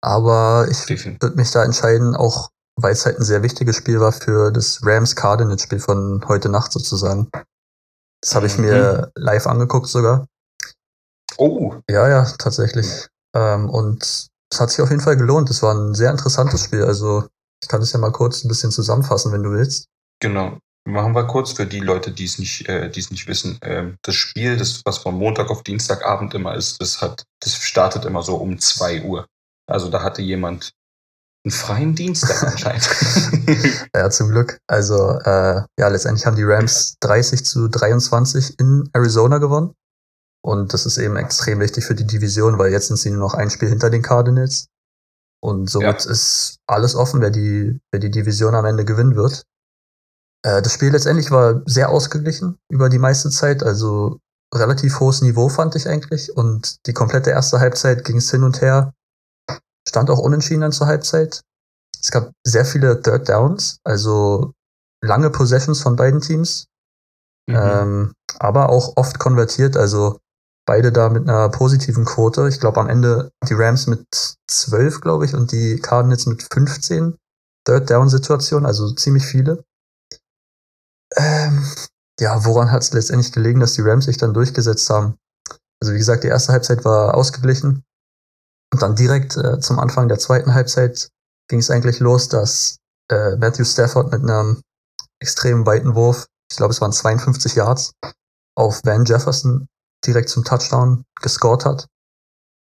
aber 0.00 0.68
ich 0.70 0.88
würde 0.88 1.36
mich 1.36 1.50
da 1.50 1.64
entscheiden, 1.64 2.14
auch 2.14 2.50
weil 2.76 2.92
es 2.92 3.04
halt 3.04 3.18
ein 3.18 3.24
sehr 3.24 3.42
wichtiges 3.42 3.76
Spiel 3.76 3.98
war 3.98 4.12
für 4.12 4.52
das 4.52 4.80
Rams-Cardinals-Spiel 4.84 5.80
von 5.80 6.24
heute 6.28 6.48
Nacht 6.48 6.72
sozusagen. 6.72 7.28
Das 8.22 8.34
habe 8.34 8.46
ich 8.46 8.56
Mhm. 8.56 8.64
mir 8.64 9.12
live 9.16 9.46
angeguckt 9.46 9.88
sogar. 9.88 10.26
Oh, 11.38 11.74
Ja, 11.90 12.08
ja, 12.08 12.24
tatsächlich. 12.38 12.86
Ähm, 13.34 13.68
und 13.70 14.02
es 14.04 14.60
hat 14.60 14.70
sich 14.70 14.80
auf 14.82 14.90
jeden 14.90 15.00
Fall 15.02 15.16
gelohnt. 15.16 15.50
Es 15.50 15.62
war 15.62 15.74
ein 15.74 15.94
sehr 15.94 16.10
interessantes 16.10 16.64
Spiel. 16.64 16.84
Also 16.84 17.26
ich 17.62 17.68
kann 17.68 17.80
es 17.82 17.92
ja 17.92 17.98
mal 17.98 18.12
kurz 18.12 18.44
ein 18.44 18.48
bisschen 18.48 18.70
zusammenfassen, 18.70 19.32
wenn 19.32 19.42
du 19.42 19.50
willst. 19.52 19.86
genau. 20.20 20.58
Machen 20.84 21.14
wir 21.14 21.28
kurz 21.28 21.52
für 21.52 21.64
die 21.64 21.78
Leute, 21.78 22.10
die 22.10 22.24
es 22.24 22.40
nicht, 22.40 22.68
äh, 22.68 22.90
die 22.90 22.98
es 22.98 23.12
nicht 23.12 23.28
wissen. 23.28 23.56
Ähm, 23.62 23.98
das 24.02 24.16
Spiel, 24.16 24.56
das, 24.56 24.82
was 24.84 24.98
von 24.98 25.14
Montag 25.14 25.48
auf 25.48 25.62
Dienstagabend 25.62 26.34
immer 26.34 26.56
ist, 26.56 26.80
das 26.82 27.00
hat, 27.00 27.22
das 27.38 27.54
startet 27.54 28.04
immer 28.04 28.24
so 28.24 28.34
um 28.34 28.58
2 28.58 29.04
Uhr. 29.04 29.28
Also 29.70 29.90
da 29.90 30.02
hatte 30.02 30.22
jemand 30.22 30.72
einen 31.44 31.52
freien 31.52 31.94
Dienstag 31.94 32.42
anscheinend. 32.42 32.88
Ja, 33.94 34.08
zum 34.10 34.28
Glück. 34.28 34.58
Also 34.68 35.18
äh, 35.18 35.62
ja, 35.78 35.88
letztendlich 35.88 36.24
haben 36.26 36.36
die 36.36 36.44
Rams 36.44 36.96
30 37.00 37.44
zu 37.44 37.68
23 37.68 38.58
in 38.58 38.88
Arizona 38.92 39.38
gewonnen. 39.38 39.74
Und 40.44 40.72
das 40.72 40.86
ist 40.86 40.98
eben 40.98 41.16
extrem 41.16 41.60
wichtig 41.60 41.84
für 41.84 41.94
die 41.94 42.06
Division, 42.06 42.58
weil 42.58 42.72
jetzt 42.72 42.88
sind 42.88 42.96
sie 42.96 43.10
nur 43.10 43.20
noch 43.20 43.34
ein 43.34 43.50
Spiel 43.50 43.68
hinter 43.68 43.90
den 43.90 44.02
Cardinals. 44.02 44.66
Und 45.40 45.68
somit 45.68 46.04
ist 46.06 46.56
alles 46.66 46.94
offen, 46.94 47.20
wer 47.20 47.30
die, 47.30 47.80
wer 47.92 48.00
die 48.00 48.10
Division 48.10 48.54
am 48.54 48.64
Ende 48.64 48.84
gewinnen 48.84 49.16
wird. 49.16 49.44
Äh, 50.44 50.62
das 50.62 50.72
Spiel 50.72 50.90
letztendlich 50.90 51.30
war 51.30 51.62
sehr 51.66 51.90
ausgeglichen 51.90 52.58
über 52.70 52.88
die 52.88 52.98
meiste 52.98 53.30
Zeit, 53.30 53.62
also 53.62 54.18
relativ 54.54 55.00
hohes 55.00 55.22
Niveau 55.22 55.48
fand 55.48 55.74
ich 55.76 55.88
eigentlich. 55.88 56.36
Und 56.36 56.86
die 56.86 56.92
komplette 56.92 57.30
erste 57.30 57.60
Halbzeit 57.60 58.04
ging 58.04 58.16
es 58.16 58.30
hin 58.30 58.44
und 58.44 58.60
her. 58.60 58.92
Stand 59.88 60.10
auch 60.10 60.18
unentschieden 60.18 60.60
dann 60.62 60.72
zur 60.72 60.86
Halbzeit. 60.86 61.42
Es 62.00 62.10
gab 62.10 62.32
sehr 62.44 62.64
viele 62.64 63.00
Third 63.00 63.28
Downs, 63.28 63.78
also 63.84 64.52
lange 65.02 65.30
Possessions 65.30 65.80
von 65.80 65.96
beiden 65.96 66.20
Teams, 66.20 66.66
Mhm. 67.48 67.56
ähm, 67.56 68.12
aber 68.38 68.68
auch 68.68 68.96
oft 68.96 69.18
konvertiert, 69.18 69.76
also 69.76 70.18
beide 70.64 70.92
da 70.92 71.08
mit 71.08 71.28
einer 71.28 71.48
positiven 71.48 72.04
Quote. 72.04 72.48
Ich 72.48 72.60
glaube 72.60 72.80
am 72.80 72.88
Ende 72.88 73.30
die 73.48 73.54
Rams 73.54 73.88
mit 73.88 74.06
12, 74.48 75.00
glaube 75.00 75.24
ich, 75.24 75.34
und 75.34 75.50
die 75.50 75.80
Cardinals 75.80 76.26
mit 76.26 76.46
15 76.52 77.16
Third 77.64 77.90
Down 77.90 78.08
Situationen, 78.08 78.66
also 78.66 78.92
ziemlich 78.94 79.26
viele. 79.26 79.64
Ähm, 81.16 81.64
ja, 82.20 82.44
woran 82.44 82.70
hat 82.70 82.82
es 82.82 82.92
letztendlich 82.92 83.32
gelegen, 83.32 83.60
dass 83.60 83.74
die 83.74 83.82
Rams 83.82 84.04
sich 84.06 84.16
dann 84.16 84.34
durchgesetzt 84.34 84.88
haben? 84.90 85.16
Also 85.80 85.94
wie 85.94 85.98
gesagt, 85.98 86.24
die 86.24 86.28
erste 86.28 86.52
Halbzeit 86.52 86.84
war 86.84 87.14
ausgeglichen. 87.14 87.84
Und 88.72 88.82
dann 88.82 88.96
direkt 88.96 89.36
äh, 89.36 89.60
zum 89.60 89.78
Anfang 89.78 90.08
der 90.08 90.18
zweiten 90.18 90.54
Halbzeit 90.54 91.08
ging 91.48 91.58
es 91.60 91.70
eigentlich 91.70 92.00
los, 92.00 92.28
dass 92.28 92.78
äh, 93.10 93.36
Matthew 93.36 93.64
Stafford 93.64 94.10
mit 94.12 94.22
einem 94.22 94.62
extrem 95.20 95.66
weiten 95.66 95.94
Wurf, 95.94 96.26
ich 96.50 96.56
glaube 96.56 96.72
es 96.72 96.80
waren 96.80 96.92
52 96.92 97.54
Yards, 97.54 97.92
auf 98.56 98.80
Van 98.84 99.04
Jefferson 99.04 99.68
direkt 100.06 100.30
zum 100.30 100.44
Touchdown 100.44 101.04
gescored 101.20 101.64
hat. 101.64 101.86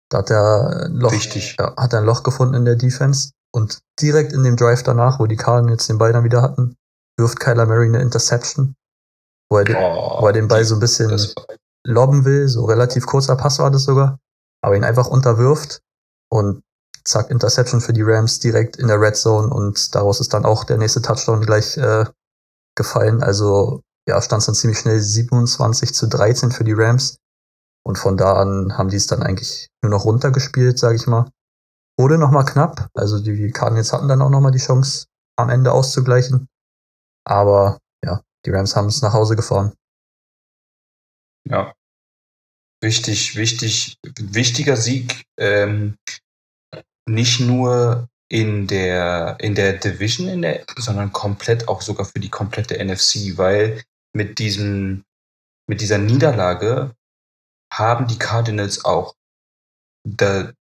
Da 0.10 0.20
hat 0.20 0.30
er 0.30 0.86
ein 0.86 0.96
Loch, 0.96 1.12
Wichtig. 1.12 1.56
ja, 1.60 1.76
hat 1.78 1.94
er 1.94 2.00
ein 2.00 2.06
Loch 2.06 2.24
gefunden 2.24 2.56
in 2.56 2.66
der 2.66 2.76
Defense 2.76 3.32
und 3.52 3.80
direkt 4.02 4.34
in 4.34 4.44
dem 4.44 4.58
Drive 4.58 4.84
danach, 4.84 5.20
wo 5.20 5.26
die 5.28 5.36
Cardinals 5.36 5.88
den 5.88 5.98
Ball 5.98 6.12
dann 6.12 6.24
wieder 6.24 6.42
hatten, 6.42 6.76
wirft 7.18 7.40
Kyler 7.40 7.66
Murray 7.66 7.88
eine 7.88 8.02
Interception, 8.02 8.76
wo 9.50 9.58
er, 9.58 9.64
den, 9.64 9.76
Oh, 9.76 10.22
wo 10.22 10.28
er 10.28 10.34
den 10.34 10.48
Ball 10.48 10.66
so 10.66 10.76
ein 10.76 10.80
bisschen 10.80 11.34
lobben 11.86 12.26
will, 12.26 12.48
so 12.48 12.66
relativ 12.66 13.06
kurzer 13.06 13.36
Pass 13.36 13.60
war 13.60 13.72
das 13.72 13.84
sogar, 13.84 14.20
aber 14.64 14.78
ihn 14.78 14.84
einfach 14.84 15.08
unterwirft 15.08 15.82
und 16.30 16.64
zack, 17.04 17.30
Interception 17.30 17.82
für 17.82 17.94
die 17.94 18.02
Rams 18.02 18.40
direkt 18.40 18.78
in 18.78 18.88
der 18.88 19.00
Red 19.00 19.18
Zone 19.18 19.54
und 19.54 19.94
daraus 19.94 20.22
ist 20.22 20.34
dann 20.34 20.46
auch 20.46 20.64
der 20.64 20.78
nächste 20.78 21.02
Touchdown 21.02 21.42
gleich 21.42 21.78
äh, 21.78 22.06
gefallen. 22.76 23.22
Also 23.22 23.82
ja, 24.08 24.22
stand 24.22 24.40
es 24.40 24.46
dann 24.46 24.56
ziemlich 24.56 24.80
schnell 24.80 25.00
27 25.00 25.94
zu 25.94 26.08
13 26.08 26.52
für 26.52 26.64
die 26.64 26.74
Rams 26.74 27.18
und 27.86 27.98
von 27.98 28.16
da 28.16 28.34
an 28.38 28.78
haben 28.78 28.90
die 28.90 28.96
es 28.96 29.08
dann 29.08 29.22
eigentlich 29.22 29.68
nur 29.82 29.92
noch 29.92 30.06
runtergespielt, 30.06 30.80
sage 30.80 30.96
ich 30.96 31.08
mal. 31.08 31.30
Wurde 32.00 32.18
nochmal 32.18 32.46
knapp, 32.46 32.88
also 32.96 33.20
die 33.20 33.52
Cardinals 33.52 33.92
hatten 33.92 34.08
dann 34.08 34.22
auch 34.22 34.30
nochmal 34.30 34.52
die 34.52 34.60
Chance, 34.60 35.06
am 35.36 35.50
Ende 35.50 35.72
auszugleichen, 35.72 36.48
aber 37.26 37.80
ja, 38.04 38.22
die 38.46 38.52
Rams 38.52 38.76
haben 38.76 38.88
es 38.88 39.02
nach 39.02 39.14
Hause 39.14 39.36
gefahren. 39.36 39.74
ja. 41.46 41.74
Wichtig, 42.84 43.38
wichtig, 43.38 43.98
wichtiger 44.20 44.76
Sieg. 44.76 45.24
Ähm, 45.40 45.96
nicht 47.08 47.40
nur 47.40 48.10
in 48.30 48.68
der, 48.68 49.38
in 49.40 49.56
der 49.56 49.74
Division, 49.78 50.28
in 50.28 50.42
der, 50.42 50.66
sondern 50.78 51.14
komplett 51.14 51.70
auch 51.70 51.82
sogar 51.82 52.06
für 52.06 52.20
die 52.20 52.30
komplette 52.30 52.84
NFC, 52.84 53.38
weil 53.38 53.82
mit 54.14 54.38
diesem, 54.38 55.06
mit 55.70 55.80
dieser 55.80 55.98
Niederlage 55.98 56.94
haben 57.72 58.06
die 58.08 58.20
Cardinals 58.20 58.84
auch 58.84 59.16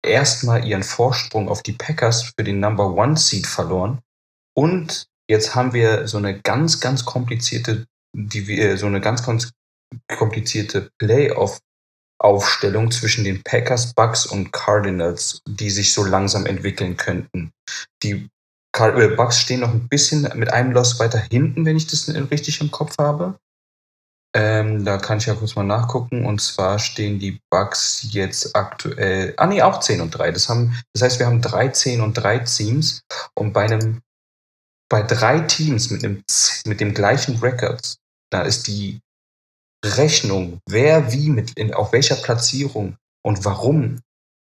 erstmal 0.04 0.64
ihren 0.64 0.84
Vorsprung 0.84 1.48
auf 1.48 1.64
die 1.64 1.72
Packers 1.72 2.22
für 2.22 2.44
den 2.44 2.60
Number 2.60 2.94
One 2.94 3.16
Seed 3.16 3.48
verloren. 3.48 3.98
Und 4.56 5.08
jetzt 5.28 5.56
haben 5.56 5.72
wir 5.72 6.06
so 6.06 6.18
eine 6.18 6.40
ganz, 6.40 6.78
ganz 6.78 7.04
komplizierte, 7.04 7.86
die 8.16 8.46
wir, 8.46 8.78
so 8.78 8.86
eine 8.86 9.00
ganz, 9.00 9.24
ganz 9.24 9.50
komplizierte 10.16 10.90
Playoff 10.98 11.58
Aufstellung 12.18 12.90
zwischen 12.90 13.24
den 13.24 13.42
Packers, 13.42 13.92
Bucks 13.94 14.26
und 14.26 14.52
Cardinals, 14.52 15.40
die 15.46 15.70
sich 15.70 15.92
so 15.92 16.04
langsam 16.04 16.46
entwickeln 16.46 16.96
könnten. 16.96 17.52
Die 18.02 18.28
äh, 18.76 19.08
Bucks 19.08 19.40
stehen 19.40 19.60
noch 19.60 19.72
ein 19.72 19.88
bisschen 19.88 20.28
mit 20.34 20.52
einem 20.52 20.72
Loss 20.72 20.98
weiter 20.98 21.18
hinten, 21.30 21.64
wenn 21.64 21.76
ich 21.76 21.86
das 21.86 22.08
richtig 22.08 22.60
im 22.60 22.70
Kopf 22.70 22.96
habe. 22.98 23.38
Ähm, 24.36 24.84
da 24.84 24.98
kann 24.98 25.18
ich 25.18 25.26
ja 25.26 25.34
kurz 25.34 25.54
mal 25.54 25.62
nachgucken. 25.62 26.26
Und 26.26 26.40
zwar 26.40 26.78
stehen 26.78 27.18
die 27.18 27.40
Bucks 27.50 28.08
jetzt 28.10 28.56
aktuell, 28.56 29.34
ah 29.36 29.46
nee, 29.46 29.62
auch 29.62 29.80
10 29.80 30.00
und 30.00 30.10
3. 30.10 30.32
Das, 30.32 30.48
haben, 30.48 30.76
das 30.92 31.02
heißt, 31.02 31.18
wir 31.20 31.26
haben 31.26 31.40
drei 31.40 31.68
10 31.68 32.00
und 32.00 32.14
3 32.14 32.40
Teams. 32.40 33.02
Und 33.34 33.52
bei 33.52 33.64
einem, 33.64 34.00
bei 34.90 35.02
drei 35.02 35.40
Teams 35.40 35.90
mit, 35.90 36.04
einem, 36.04 36.24
mit 36.66 36.80
dem 36.80 36.94
gleichen 36.94 37.38
Records, 37.38 37.98
da 38.30 38.42
ist 38.42 38.66
die 38.66 39.00
Rechnung, 39.84 40.60
wer 40.68 41.12
wie 41.12 41.30
mit 41.30 41.52
in, 41.56 41.74
auf 41.74 41.92
welcher 41.92 42.16
Platzierung 42.16 42.96
und 43.22 43.44
warum, 43.44 44.00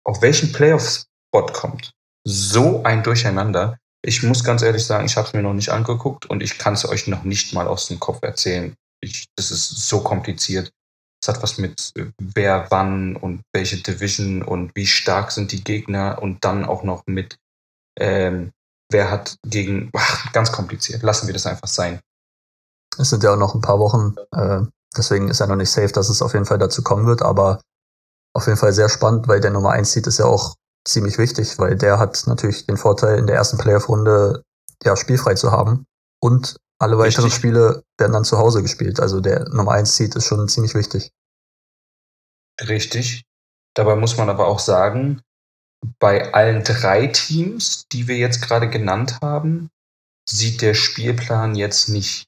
auf 0.04 0.22
welchen 0.22 0.52
Playoff-Spot 0.52 1.46
kommt, 1.54 1.92
so 2.26 2.84
ein 2.84 3.04
Durcheinander. 3.04 3.78
Ich 4.04 4.24
muss 4.24 4.44
ganz 4.44 4.62
ehrlich 4.62 4.86
sagen, 4.86 5.06
ich 5.06 5.18
habe 5.18 5.28
es 5.28 5.34
mir 5.34 5.42
noch 5.42 5.54
nicht 5.54 5.70
angeguckt 5.70 6.26
und 6.26 6.42
ich 6.42 6.58
kann 6.58 6.74
es 6.74 6.88
euch 6.88 7.08
noch 7.08 7.24
nicht 7.24 7.54
mal 7.54 7.68
aus 7.68 7.88
dem 7.88 8.00
Kopf 8.00 8.20
erzählen. 8.22 8.74
Ich, 9.02 9.28
das 9.36 9.52
ist 9.52 9.88
so 9.88 10.02
kompliziert. 10.02 10.72
Es 11.22 11.28
hat 11.28 11.42
was 11.42 11.58
mit 11.58 11.92
äh, 11.96 12.06
wer 12.20 12.68
wann 12.70 13.16
und 13.16 13.42
welche 13.54 13.78
Division 13.78 14.44
und 14.44 14.72
wie 14.76 14.88
stark 14.88 15.32
sind 15.32 15.52
die 15.52 15.64
Gegner 15.64 16.20
und 16.22 16.44
dann 16.44 16.66
auch 16.66 16.84
noch 16.84 17.04
mit 17.08 17.38
ähm, 18.00 18.52
wer 18.92 19.12
hat 19.12 19.36
gegen 19.46 19.90
ach, 19.94 20.32
ganz 20.32 20.52
kompliziert. 20.52 21.04
Lassen 21.04 21.28
wir 21.28 21.34
das 21.34 21.46
einfach 21.46 21.68
sein. 21.68 22.00
Es 22.98 23.10
sind 23.10 23.24
ja 23.24 23.34
auch 23.34 23.38
noch 23.38 23.56
ein 23.56 23.62
paar 23.62 23.80
Wochen, 23.80 24.16
äh, 24.32 24.62
deswegen 24.98 25.30
ist 25.30 25.40
ja 25.40 25.48
noch 25.48 25.56
nicht 25.56 25.72
safe, 25.72 25.92
dass 25.92 26.10
es 26.10 26.22
auf 26.22 26.34
jeden 26.34 26.46
Fall 26.46 26.58
dazu 26.58 26.82
kommen 26.84 27.06
wird, 27.06 27.22
aber 27.22 27.62
auf 28.34 28.46
jeden 28.48 28.58
Fall 28.58 28.74
sehr 28.74 28.90
spannend, 28.90 29.28
weil 29.28 29.40
der 29.40 29.52
Nummer 29.52 29.72
1 29.72 29.92
Seed 29.92 30.08
ist 30.08 30.20
ja 30.20 30.26
auch 30.26 30.56
ziemlich 30.86 31.18
wichtig, 31.18 31.58
weil 31.60 31.76
der 31.76 32.00
hat 32.00 32.24
natürlich 32.28 32.66
den 32.66 32.78
Vorteil, 32.78 33.18
in 33.20 33.28
der 33.28 33.36
ersten 33.36 33.58
Playoff-Runde 33.58 34.44
ja 34.84 34.96
spielfrei 34.96 35.34
zu 35.34 35.52
haben 35.52 35.86
und 36.22 36.58
alle 36.80 36.98
weiteren 36.98 37.26
Richtig. 37.26 37.40
Spiele 37.40 37.84
werden 37.98 38.14
dann 38.14 38.24
zu 38.24 38.38
Hause 38.38 38.62
gespielt. 38.62 39.00
Also 39.00 39.20
der 39.20 39.50
Nummer 39.50 39.72
1 39.72 39.96
Seed 39.96 40.16
ist 40.16 40.26
schon 40.26 40.48
ziemlich 40.48 40.76
wichtig. 40.76 41.12
Richtig. 42.62 43.24
Dabei 43.76 43.96
muss 43.96 44.18
man 44.18 44.30
aber 44.30 44.48
auch 44.48 44.60
sagen, 44.60 45.22
bei 46.00 46.34
allen 46.34 46.64
drei 46.64 47.08
Teams, 47.08 47.88
die 47.92 48.08
wir 48.08 48.18
jetzt 48.18 48.42
gerade 48.42 48.70
genannt 48.70 49.20
haben, 49.22 49.70
sieht 50.30 50.62
der 50.62 50.74
Spielplan 50.74 51.56
jetzt 51.56 51.90
nicht 51.90 52.27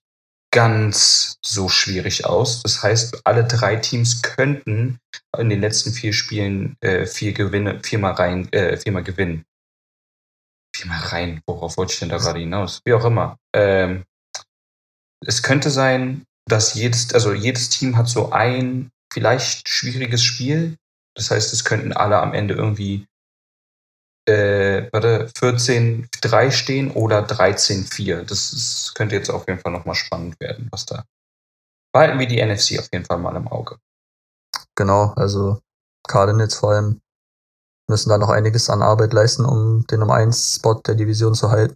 ganz 0.51 1.37
so 1.45 1.69
schwierig 1.69 2.25
aus. 2.25 2.63
Das 2.63 2.81
heißt, 2.81 3.21
alle 3.23 3.45
drei 3.45 3.75
Teams 3.75 4.21
könnten 4.21 4.99
in 5.37 5.49
den 5.49 5.61
letzten 5.61 5.91
vier 5.91 6.13
Spielen 6.13 6.75
äh, 6.81 7.05
vier 7.05 7.33
Gewinne, 7.33 7.79
viermal 7.83 8.13
rein, 8.13 8.51
äh, 8.51 8.77
viermal 8.77 9.03
gewinnen. 9.03 9.45
Viermal 10.75 10.99
rein, 10.99 11.41
worauf 11.45 11.77
wollte 11.77 11.93
ich 11.93 11.99
denn 11.99 12.09
da 12.09 12.17
gerade 12.17 12.39
hinaus? 12.39 12.81
Wie 12.85 12.93
auch 12.93 13.05
immer. 13.05 13.37
Ähm, 13.53 14.05
es 15.25 15.43
könnte 15.43 15.69
sein, 15.69 16.23
dass 16.47 16.73
jedes, 16.73 17.13
also 17.13 17.33
jedes 17.33 17.69
Team 17.69 17.97
hat 17.97 18.07
so 18.07 18.31
ein 18.31 18.89
vielleicht 19.11 19.67
schwieriges 19.69 20.23
Spiel. 20.23 20.77
Das 21.15 21.31
heißt, 21.31 21.53
es 21.53 21.65
könnten 21.65 21.93
alle 21.93 22.19
am 22.19 22.33
Ende 22.33 22.53
irgendwie 22.53 23.05
äh, 24.29 24.89
warte, 24.91 25.27
14-3 25.35 26.51
stehen 26.51 26.91
oder 26.91 27.25
13-4. 27.25 28.23
Das 28.23 28.53
ist, 28.53 28.93
könnte 28.95 29.15
jetzt 29.15 29.29
auf 29.29 29.47
jeden 29.47 29.59
Fall 29.59 29.71
nochmal 29.71 29.95
spannend 29.95 30.39
werden, 30.39 30.67
was 30.71 30.85
da. 30.85 31.03
Behalten 31.91 32.19
wir 32.19 32.27
die 32.27 32.41
NFC 32.43 32.79
auf 32.79 32.89
jeden 32.93 33.05
Fall 33.05 33.17
mal 33.17 33.35
im 33.35 33.47
Auge. 33.47 33.77
Genau, 34.75 35.13
also 35.15 35.59
Cardinals 36.07 36.55
vor 36.55 36.71
allem 36.71 37.01
müssen 37.89 38.09
da 38.09 38.17
noch 38.17 38.29
einiges 38.29 38.69
an 38.69 38.81
Arbeit 38.81 39.13
leisten, 39.13 39.45
um 39.45 39.85
den 39.87 39.99
Nummer 39.99 40.15
1 40.15 40.55
Spot 40.55 40.75
der 40.75 40.95
Division 40.95 41.33
zu 41.33 41.49
halten. 41.49 41.75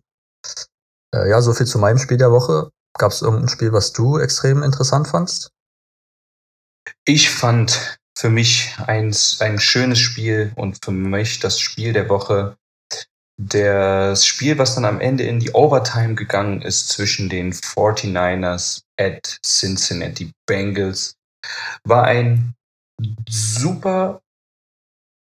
Äh, 1.14 1.30
ja, 1.30 1.42
so 1.42 1.54
viel 1.54 1.68
zu 1.68 1.80
meinem 1.80 1.98
Spiel 1.98 2.18
der 2.18 2.32
Woche. 2.32 2.70
Gab 2.98 3.12
es 3.12 3.22
irgendein 3.22 3.50
Spiel, 3.50 3.74
was 3.74 3.92
du 3.92 4.20
extrem 4.20 4.62
interessant 4.62 5.08
fandst? 5.08 5.52
Ich 7.06 7.30
fand 7.32 7.98
für 8.18 8.30
mich 8.30 8.76
ein, 8.86 9.16
ein 9.40 9.60
schönes 9.60 10.00
Spiel 10.00 10.52
und 10.56 10.84
für 10.84 10.92
mich 10.92 11.40
das 11.40 11.60
Spiel 11.60 11.94
der 11.94 12.10
Woche. 12.10 12.58
Das 13.38 14.26
Spiel, 14.26 14.58
was 14.60 14.76
dann 14.76 14.86
am 14.86 15.02
Ende 15.02 15.24
in 15.24 15.40
die 15.40 15.52
Overtime 15.52 16.14
gegangen 16.14 16.62
ist 16.62 16.90
zwischen 16.90 17.30
den 17.30 17.52
49ers 17.52 18.84
at 19.00 19.40
Cincinnati 19.44 20.32
Bengals, 20.46 21.16
war 21.84 22.04
ein 22.04 22.54
super 23.28 24.22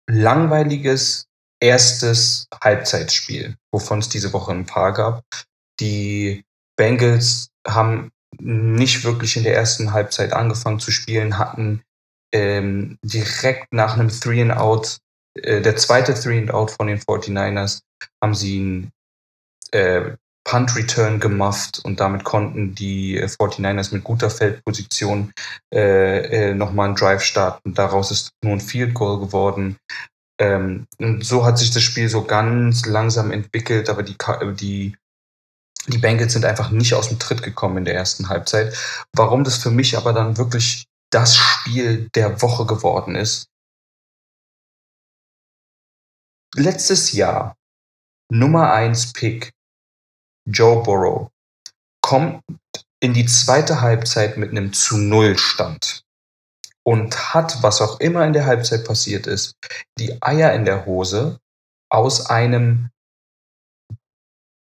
langweiliges 0.09 1.27
erstes 1.61 2.47
Halbzeitspiel, 2.61 3.55
wovon 3.71 3.99
es 3.99 4.09
diese 4.09 4.33
Woche 4.33 4.51
ein 4.51 4.65
paar 4.65 4.93
gab. 4.93 5.23
Die 5.79 6.43
Bengals 6.75 7.49
haben 7.67 8.11
nicht 8.39 9.03
wirklich 9.03 9.37
in 9.37 9.43
der 9.43 9.55
ersten 9.55 9.93
Halbzeit 9.93 10.33
angefangen 10.33 10.79
zu 10.79 10.91
spielen, 10.91 11.37
hatten 11.37 11.83
ähm, 12.31 12.97
direkt 13.03 13.73
nach 13.73 13.95
einem 13.95 14.09
Three 14.09 14.41
and 14.41 14.51
Out, 14.51 14.97
äh, 15.35 15.61
der 15.61 15.75
zweite 15.75 16.13
Three 16.13 16.39
and 16.39 16.51
Out 16.51 16.71
von 16.71 16.87
den 16.87 16.99
49ers, 16.99 17.81
haben 18.21 18.35
sie 18.35 18.59
einen 18.59 18.91
äh, 19.71 20.15
Punt 20.43 20.75
Return 20.75 21.19
gemufft 21.19 21.79
und 21.83 21.99
damit 21.99 22.23
konnten 22.23 22.73
die 22.73 23.21
49ers 23.21 23.93
mit 23.93 24.03
guter 24.03 24.29
Feldposition 24.29 25.33
äh, 25.73 26.49
äh, 26.49 26.53
nochmal 26.53 26.87
einen 26.87 26.95
Drive 26.95 27.23
starten. 27.23 27.73
Daraus 27.73 28.11
ist 28.11 28.31
nur 28.43 28.53
ein 28.53 28.61
Field 28.61 28.93
Goal 28.93 29.19
geworden. 29.19 29.77
Ähm, 30.39 30.87
und 30.97 31.23
so 31.23 31.45
hat 31.45 31.59
sich 31.59 31.71
das 31.71 31.83
Spiel 31.83 32.09
so 32.09 32.23
ganz 32.23 32.85
langsam 32.87 33.31
entwickelt, 33.31 33.89
aber 33.89 34.01
die, 34.01 34.15
die, 34.59 34.97
die 35.87 35.97
Bengals 35.99 36.33
sind 36.33 36.45
einfach 36.45 36.71
nicht 36.71 36.95
aus 36.95 37.09
dem 37.09 37.19
Tritt 37.19 37.43
gekommen 37.43 37.77
in 37.77 37.85
der 37.85 37.95
ersten 37.95 38.29
Halbzeit. 38.29 38.75
Warum 39.13 39.43
das 39.43 39.57
für 39.57 39.71
mich 39.71 39.95
aber 39.95 40.13
dann 40.13 40.37
wirklich 40.37 40.87
das 41.11 41.35
Spiel 41.35 42.09
der 42.15 42.41
Woche 42.41 42.65
geworden 42.65 43.15
ist. 43.15 43.47
Letztes 46.55 47.11
Jahr 47.11 47.55
Nummer 48.29 48.73
1 48.73 49.13
Pick 49.13 49.53
Joe 50.45 50.83
Burrow 50.83 51.29
kommt 52.01 52.43
in 52.99 53.13
die 53.13 53.25
zweite 53.25 53.81
Halbzeit 53.81 54.37
mit 54.37 54.51
einem 54.51 54.73
zu 54.73 54.97
Null 54.97 55.37
Stand 55.37 56.03
und 56.83 57.33
hat, 57.33 57.61
was 57.61 57.81
auch 57.81 57.99
immer 57.99 58.25
in 58.25 58.33
der 58.33 58.45
Halbzeit 58.45 58.85
passiert 58.85 59.27
ist, 59.27 59.55
die 59.97 60.21
Eier 60.21 60.53
in 60.53 60.65
der 60.65 60.85
Hose 60.85 61.39
aus 61.89 62.25
einem 62.25 62.89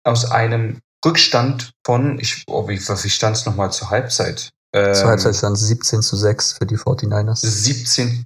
aus 0.06 0.30
einem 0.32 0.82
Rückstand 1.04 1.74
von, 1.86 2.20
ich, 2.20 2.44
oh, 2.48 2.68
wie, 2.68 2.80
wie 2.80 3.10
stand 3.10 3.38
es 3.38 3.46
nochmal 3.46 3.72
zur 3.72 3.90
Halbzeit? 3.90 4.52
Ähm, 4.75 4.94
zur 4.94 5.08
Halbzeit 5.08 5.36
stand 5.38 5.58
17 5.58 6.01
zu 6.01 6.17
6 6.17 6.53
für 6.53 6.65
die 6.65 6.77
49ers. 6.77 7.46
17, 7.46 8.25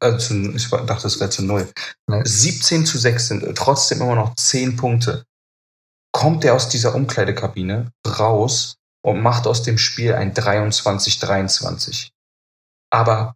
also 0.00 0.34
ich 0.34 0.70
dachte, 0.70 1.06
es 1.06 1.20
wäre 1.20 1.28
zu 1.28 1.42
0. 1.42 1.70
Nee. 2.08 2.22
17 2.24 2.86
zu 2.86 2.96
6 2.96 3.28
sind 3.28 3.56
trotzdem 3.56 4.00
immer 4.00 4.14
noch 4.14 4.34
10 4.34 4.76
Punkte. 4.76 5.26
Kommt 6.12 6.44
er 6.44 6.54
aus 6.54 6.70
dieser 6.70 6.94
Umkleidekabine 6.94 7.92
raus 8.06 8.76
und 9.04 9.20
macht 9.20 9.46
aus 9.46 9.62
dem 9.62 9.76
Spiel 9.76 10.14
ein 10.14 10.32
23-23. 10.32 12.08
Aber 12.90 13.34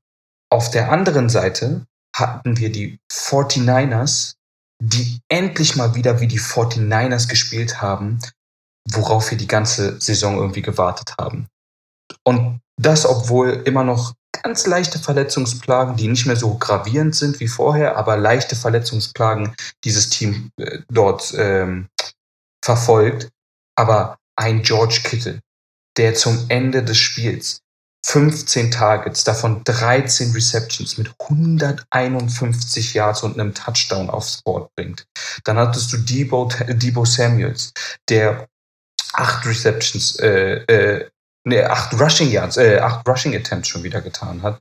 auf 0.50 0.70
der 0.70 0.90
anderen 0.90 1.28
Seite 1.28 1.85
hatten 2.14 2.56
wir 2.56 2.73
die 2.73 2.99
49ers, 3.12 4.37
die 4.82 5.20
endlich 5.28 5.76
mal 5.76 5.94
wieder 5.94 6.20
wie 6.20 6.28
die 6.28 6.40
49ers 6.40 7.28
gespielt 7.28 7.82
haben, 7.82 8.20
worauf 8.88 9.30
wir 9.30 9.37
die 9.37 9.49
ganze 9.49 10.00
Saison 10.00 10.37
irgendwie 10.37 10.62
gewartet 10.62 11.14
haben. 11.18 11.49
Und 12.26 12.61
das, 12.76 13.06
obwohl 13.06 13.62
immer 13.64 13.85
noch 13.85 14.14
ganz 14.42 14.66
leichte 14.66 14.99
Verletzungsplagen, 14.99 15.97
die 15.97 16.09
nicht 16.09 16.26
mehr 16.26 16.37
so 16.37 16.59
gravierend 16.59 17.14
sind 17.14 17.40
wie 17.40 17.49
vorher, 17.49 17.97
aber 17.97 18.16
leichte 18.16 18.56
Verletzungsplagen 18.56 19.54
dieses 19.85 20.11
Team 20.11 20.50
äh, 20.59 20.80
dort 20.88 21.34
ähm, 21.39 21.89
verfolgt. 22.62 23.30
Aber 23.76 24.19
ein 24.36 24.62
George 24.62 25.00
Kittle, 25.04 25.41
der 25.97 26.15
zum 26.15 26.47
Ende 26.49 26.82
des 26.82 26.99
Spiels 26.99 27.60
15 28.04 28.71
Targets, 28.71 29.25
davon 29.25 29.62
13 29.65 30.32
Receptions 30.32 30.99
mit 30.99 31.12
151 31.21 32.95
Yards 32.95 33.23
und 33.23 33.39
einem 33.39 33.54
Touchdown 33.54 34.10
aufs 34.10 34.43
Board 34.43 34.71
bringt. 34.76 35.06
Dann 35.45 35.58
hattest 35.58 35.93
du 35.93 35.99
Debo, 35.99 36.49
Debo 36.69 37.04
Samuels, 37.04 37.73
der 38.08 38.49
acht 39.12 39.47
Receptions, 39.47 40.17
äh, 40.21 40.56
äh, 40.67 41.10
nee, 41.47 41.63
acht 41.63 41.99
Rushing 41.99 42.30
Yards, 42.30 42.56
äh, 42.56 42.78
acht 42.78 43.09
Rushing 43.09 43.35
Attempts 43.35 43.69
schon 43.69 43.82
wieder 43.82 44.00
getan 44.00 44.43
hat 44.43 44.61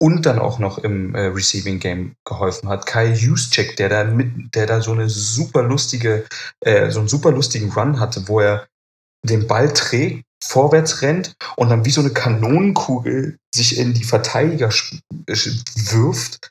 und 0.00 0.26
dann 0.26 0.38
auch 0.38 0.58
noch 0.58 0.78
im 0.78 1.14
äh, 1.14 1.26
Receiving 1.26 1.78
Game 1.78 2.14
geholfen 2.24 2.68
hat. 2.68 2.86
Kyle 2.86 3.12
Juszczyk, 3.12 3.76
der 3.76 3.88
da 3.88 4.04
mit, 4.04 4.54
der 4.54 4.66
da 4.66 4.80
so 4.80 4.92
eine 4.92 5.08
super 5.08 5.62
lustige, 5.62 6.26
äh, 6.60 6.90
so 6.90 7.00
einen 7.00 7.08
super 7.08 7.30
lustigen 7.30 7.70
Run 7.70 8.00
hatte, 8.00 8.26
wo 8.28 8.40
er 8.40 8.66
den 9.24 9.46
Ball 9.46 9.72
trägt 9.72 10.24
vorwärts 10.42 11.02
rennt 11.02 11.36
und 11.56 11.68
dann 11.70 11.84
wie 11.84 11.90
so 11.90 12.00
eine 12.00 12.10
Kanonenkugel 12.10 13.38
sich 13.54 13.78
in 13.78 13.94
die 13.94 14.04
Verteidiger 14.04 14.70
wirft 15.26 16.50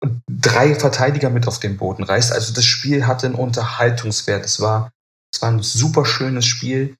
und 0.00 0.22
drei 0.30 0.74
Verteidiger 0.74 1.30
mit 1.30 1.48
auf 1.48 1.58
den 1.58 1.76
Boden 1.76 2.04
reißt. 2.04 2.32
Also 2.32 2.54
das 2.54 2.64
Spiel 2.64 3.06
hatte 3.06 3.26
einen 3.26 3.34
Unterhaltungswert. 3.34 4.44
Es 4.44 4.60
war, 4.60 4.92
es 5.34 5.42
war 5.42 5.50
ein 5.50 5.62
super 5.62 6.04
schönes 6.04 6.46
Spiel. 6.46 6.96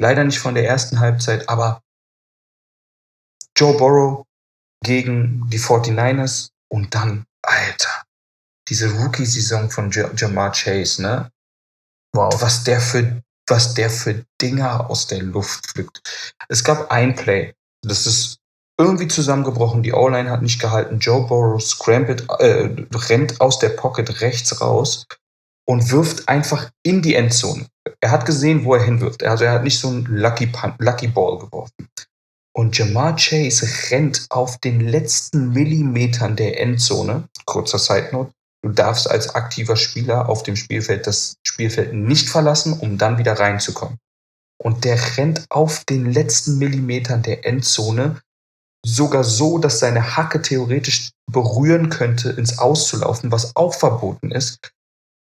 Leider 0.00 0.24
nicht 0.24 0.38
von 0.38 0.54
der 0.54 0.66
ersten 0.66 1.00
Halbzeit, 1.00 1.48
aber 1.48 1.82
Joe 3.56 3.76
Burrow 3.76 4.26
gegen 4.84 5.48
die 5.48 5.58
49ers 5.58 6.50
und 6.68 6.94
dann, 6.94 7.24
Alter, 7.42 8.02
diese 8.68 8.92
Rookie-Saison 8.92 9.70
von 9.70 9.90
Jamar 9.90 10.52
Chase, 10.52 11.00
ne? 11.00 11.30
Wow. 12.14 12.40
Was 12.40 12.64
der 12.64 12.80
für 12.80 13.22
was 13.48 13.74
der 13.74 13.90
für 13.90 14.24
Dinger 14.40 14.90
aus 14.90 15.06
der 15.06 15.22
Luft 15.22 15.66
pflückt. 15.66 16.34
Es 16.48 16.64
gab 16.64 16.90
ein 16.90 17.14
Play, 17.14 17.54
das 17.82 18.06
ist 18.06 18.38
irgendwie 18.78 19.08
zusammengebrochen, 19.08 19.82
die 19.82 19.92
O-Line 19.92 20.30
hat 20.30 20.42
nicht 20.42 20.60
gehalten, 20.60 20.98
Joe 20.98 21.26
Burrow 21.26 21.62
scrambled, 21.62 22.28
äh, 22.40 22.68
rennt 22.92 23.40
aus 23.40 23.58
der 23.58 23.70
Pocket 23.70 24.20
rechts 24.20 24.60
raus 24.60 25.06
und 25.68 25.90
wirft 25.90 26.28
einfach 26.28 26.70
in 26.82 27.02
die 27.02 27.14
Endzone. 27.14 27.66
Er 28.00 28.10
hat 28.10 28.26
gesehen, 28.26 28.64
wo 28.64 28.74
er 28.74 28.84
hinwirft. 28.84 29.24
Also 29.24 29.44
er 29.44 29.52
hat 29.52 29.64
nicht 29.64 29.78
so 29.78 29.88
einen 29.88 30.06
Lucky, 30.06 30.50
Lucky 30.78 31.08
Ball 31.08 31.38
geworfen. 31.38 31.88
Und 32.54 32.78
Jamar 32.78 33.16
Chase 33.16 33.68
rennt 33.90 34.26
auf 34.30 34.58
den 34.58 34.80
letzten 34.80 35.52
Millimetern 35.52 36.36
der 36.36 36.60
Endzone, 36.60 37.28
kurzer 37.44 37.78
Side 37.78 38.08
Note, 38.12 38.32
Du 38.66 38.72
darfst 38.72 39.08
als 39.08 39.32
aktiver 39.36 39.76
Spieler 39.76 40.28
auf 40.28 40.42
dem 40.42 40.56
Spielfeld 40.56 41.06
das 41.06 41.36
Spielfeld 41.46 41.94
nicht 41.94 42.28
verlassen, 42.28 42.72
um 42.72 42.98
dann 42.98 43.16
wieder 43.16 43.38
reinzukommen. 43.38 43.98
Und 44.60 44.84
der 44.84 44.98
rennt 45.16 45.46
auf 45.50 45.84
den 45.84 46.10
letzten 46.10 46.58
Millimetern 46.58 47.22
der 47.22 47.46
Endzone 47.46 48.20
sogar 48.84 49.22
so, 49.22 49.58
dass 49.58 49.78
seine 49.78 50.16
Hacke 50.16 50.42
theoretisch 50.42 51.12
berühren 51.30 51.90
könnte, 51.90 52.30
ins 52.30 52.58
Auszulaufen, 52.58 53.30
was 53.30 53.54
auch 53.54 53.72
verboten 53.72 54.32
ist, 54.32 54.72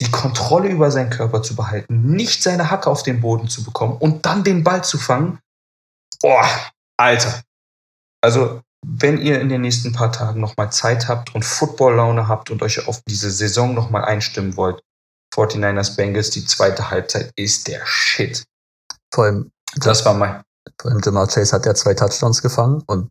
die 0.00 0.10
Kontrolle 0.10 0.68
über 0.68 0.90
seinen 0.90 1.10
Körper 1.10 1.42
zu 1.42 1.54
behalten, 1.54 2.12
nicht 2.12 2.42
seine 2.42 2.70
Hacke 2.70 2.90
auf 2.90 3.02
den 3.02 3.20
Boden 3.20 3.48
zu 3.48 3.64
bekommen 3.64 3.96
und 3.96 4.26
dann 4.26 4.44
den 4.44 4.64
Ball 4.64 4.82
zu 4.82 4.98
fangen. 4.98 5.38
Boah, 6.20 6.48
Alter. 6.96 7.42
Also 8.20 8.62
wenn 8.84 9.18
ihr 9.18 9.40
in 9.40 9.48
den 9.48 9.60
nächsten 9.60 9.92
paar 9.92 10.10
Tagen 10.10 10.40
nochmal 10.40 10.72
Zeit 10.72 11.08
habt 11.08 11.34
und 11.34 11.44
Football-Laune 11.44 12.26
habt 12.28 12.50
und 12.50 12.62
euch 12.62 12.88
auf 12.88 13.00
diese 13.06 13.30
Saison 13.30 13.74
nochmal 13.74 14.04
einstimmen 14.04 14.56
wollt, 14.56 14.82
49ers 15.34 15.96
Bengals, 15.96 16.30
die 16.30 16.44
zweite 16.44 16.90
Halbzeit 16.90 17.32
ist 17.36 17.68
der 17.68 17.84
Shit. 17.86 18.44
Vor 19.14 19.24
allem, 19.24 19.50
das 19.76 20.04
war 20.04 20.14
mein. 20.14 20.42
Vor 20.80 20.90
allem 20.90 21.00
Jamar 21.02 21.26
Chase 21.28 21.54
hat 21.54 21.64
ja 21.64 21.74
zwei 21.74 21.94
Touchdowns 21.94 22.42
gefangen 22.42 22.82
und 22.86 23.10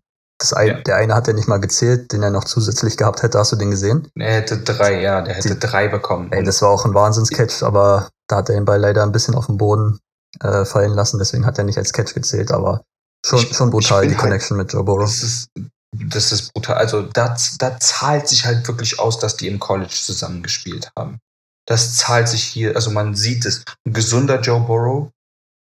ein, 0.54 0.68
ja. 0.68 0.82
der 0.82 0.96
eine 0.96 1.16
hat 1.16 1.28
er 1.28 1.34
nicht 1.34 1.48
mal 1.48 1.60
gezählt, 1.60 2.12
den 2.12 2.24
er 2.24 2.32
noch 2.32 2.44
zusätzlich 2.44 2.98
gehabt 2.98 3.24
hätte. 3.24 3.38
Hast 3.38 3.52
du 3.52 3.56
den 3.56 3.72
gesehen? 3.72 4.08
Er 4.16 4.34
hätte 4.34 4.58
drei, 4.58 5.02
ja, 5.02 5.22
der 5.22 5.36
hätte 5.36 5.56
die, 5.56 5.60
drei 5.60 5.88
bekommen. 5.88 6.32
Ey, 6.32 6.44
das 6.44 6.62
war 6.62 6.70
auch 6.70 6.86
ein 6.86 6.94
Wahnsinns-Catch, 6.94 7.64
aber 7.64 8.10
da 8.28 8.38
hat 8.38 8.50
er 8.50 8.56
den 8.56 8.66
Ball 8.66 8.80
leider 8.80 9.04
ein 9.04 9.12
bisschen 9.12 9.36
auf 9.36 9.46
den 9.46 9.58
Boden 9.58 10.00
äh, 10.40 10.66
fallen 10.66 10.94
lassen, 10.94 11.20
deswegen 11.20 11.46
hat 11.46 11.58
er 11.58 11.64
nicht 11.64 11.78
als 11.78 11.94
Catch 11.94 12.14
gezählt, 12.14 12.52
aber 12.52 12.82
Schon, 13.26 13.40
ich, 13.40 13.56
schon 13.56 13.70
brutal, 13.70 14.04
die 14.08 14.10
halt, 14.10 14.20
Connection 14.20 14.58
mit 14.58 14.74
Joe 14.74 14.84
Burrow. 14.84 15.04
Das 15.04 15.22
ist, 15.22 15.50
das 15.94 16.32
ist 16.32 16.54
brutal. 16.54 16.78
Also 16.78 17.04
da, 17.04 17.38
da 17.60 17.80
zahlt 17.80 18.28
sich 18.28 18.46
halt 18.46 18.68
wirklich 18.68 19.00
aus, 19.00 19.20
dass 19.20 19.38
die 19.38 19.48
im 19.48 19.60
College 19.60 19.94
zusammengespielt 19.94 20.92
haben. 20.98 21.20
Das 21.68 21.98
zahlt 21.98 22.28
sich 22.28 22.44
hier, 22.44 22.76
also 22.76 22.90
man 22.90 23.16
sieht 23.16 23.46
es. 23.46 23.64
Ein 23.86 23.94
gesunder 23.94 24.42
Joe 24.42 24.62
Burrow 24.62 25.12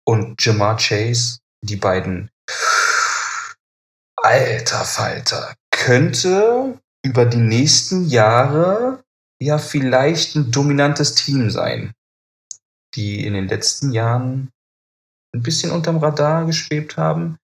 und 0.07 0.43
Jamar 0.43 0.77
Chase, 0.77 1.39
die 1.63 1.77
beiden. 1.77 2.31
Alter 4.23 4.85
Falter, 4.85 5.55
könnte 5.71 6.79
über 7.05 7.25
die 7.25 7.39
nächsten 7.39 8.07
Jahre 8.07 9.03
ja 9.41 9.59
vielleicht 9.59 10.37
ein 10.37 10.51
dominantes 10.51 11.15
Team 11.15 11.51
sein, 11.51 11.93
die 12.95 13.25
in 13.25 13.33
den 13.33 13.49
letzten 13.49 13.93
Jahren 13.93 14.51
ein 15.35 15.43
bisschen 15.43 15.71
unterm 15.71 15.99
Radar 15.99 16.45
geschwebt 16.45 16.97
haben. 16.97 17.39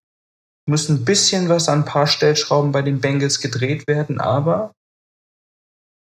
müssen 0.69 0.97
ein 0.97 1.05
bisschen 1.05 1.49
was 1.49 1.69
an 1.69 1.81
ein 1.81 1.85
paar 1.85 2.09
Stellschrauben 2.09 2.73
bei 2.73 2.83
den 2.83 3.01
Bengals 3.01 3.41
gedreht 3.41 3.87
werden, 3.87 4.21
aber 4.21 4.73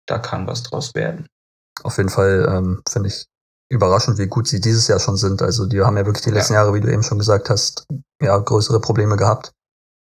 da 0.07 0.19
kann 0.19 0.47
was 0.47 0.63
draus 0.63 0.95
werden. 0.95 1.27
Auf 1.83 1.99
jeden 1.99 2.09
Fall 2.09 2.47
ähm, 2.51 2.83
finde 2.89 3.11
ich 3.11 3.27
überraschend, 3.71 4.19
wie 4.19 4.27
gut 4.27 4.49
sie 4.49 4.61
dieses 4.61 4.89
Jahr 4.89 5.01
schon 5.01 5.17
sind. 5.17 5.43
Also 5.43 5.67
die 5.67 5.81
haben 5.83 5.97
ja 5.97 6.07
wirklich 6.07 6.25
die 6.25 6.31
letzten 6.31 6.55
ja. 6.55 6.61
Jahre, 6.61 6.75
wie 6.75 6.81
du 6.81 6.91
eben 6.91 7.03
schon 7.03 7.19
gesagt 7.19 7.51
hast, 7.51 7.87
ja, 8.23 8.37
größere 8.39 8.81
Probleme 8.81 9.17
gehabt. 9.17 9.53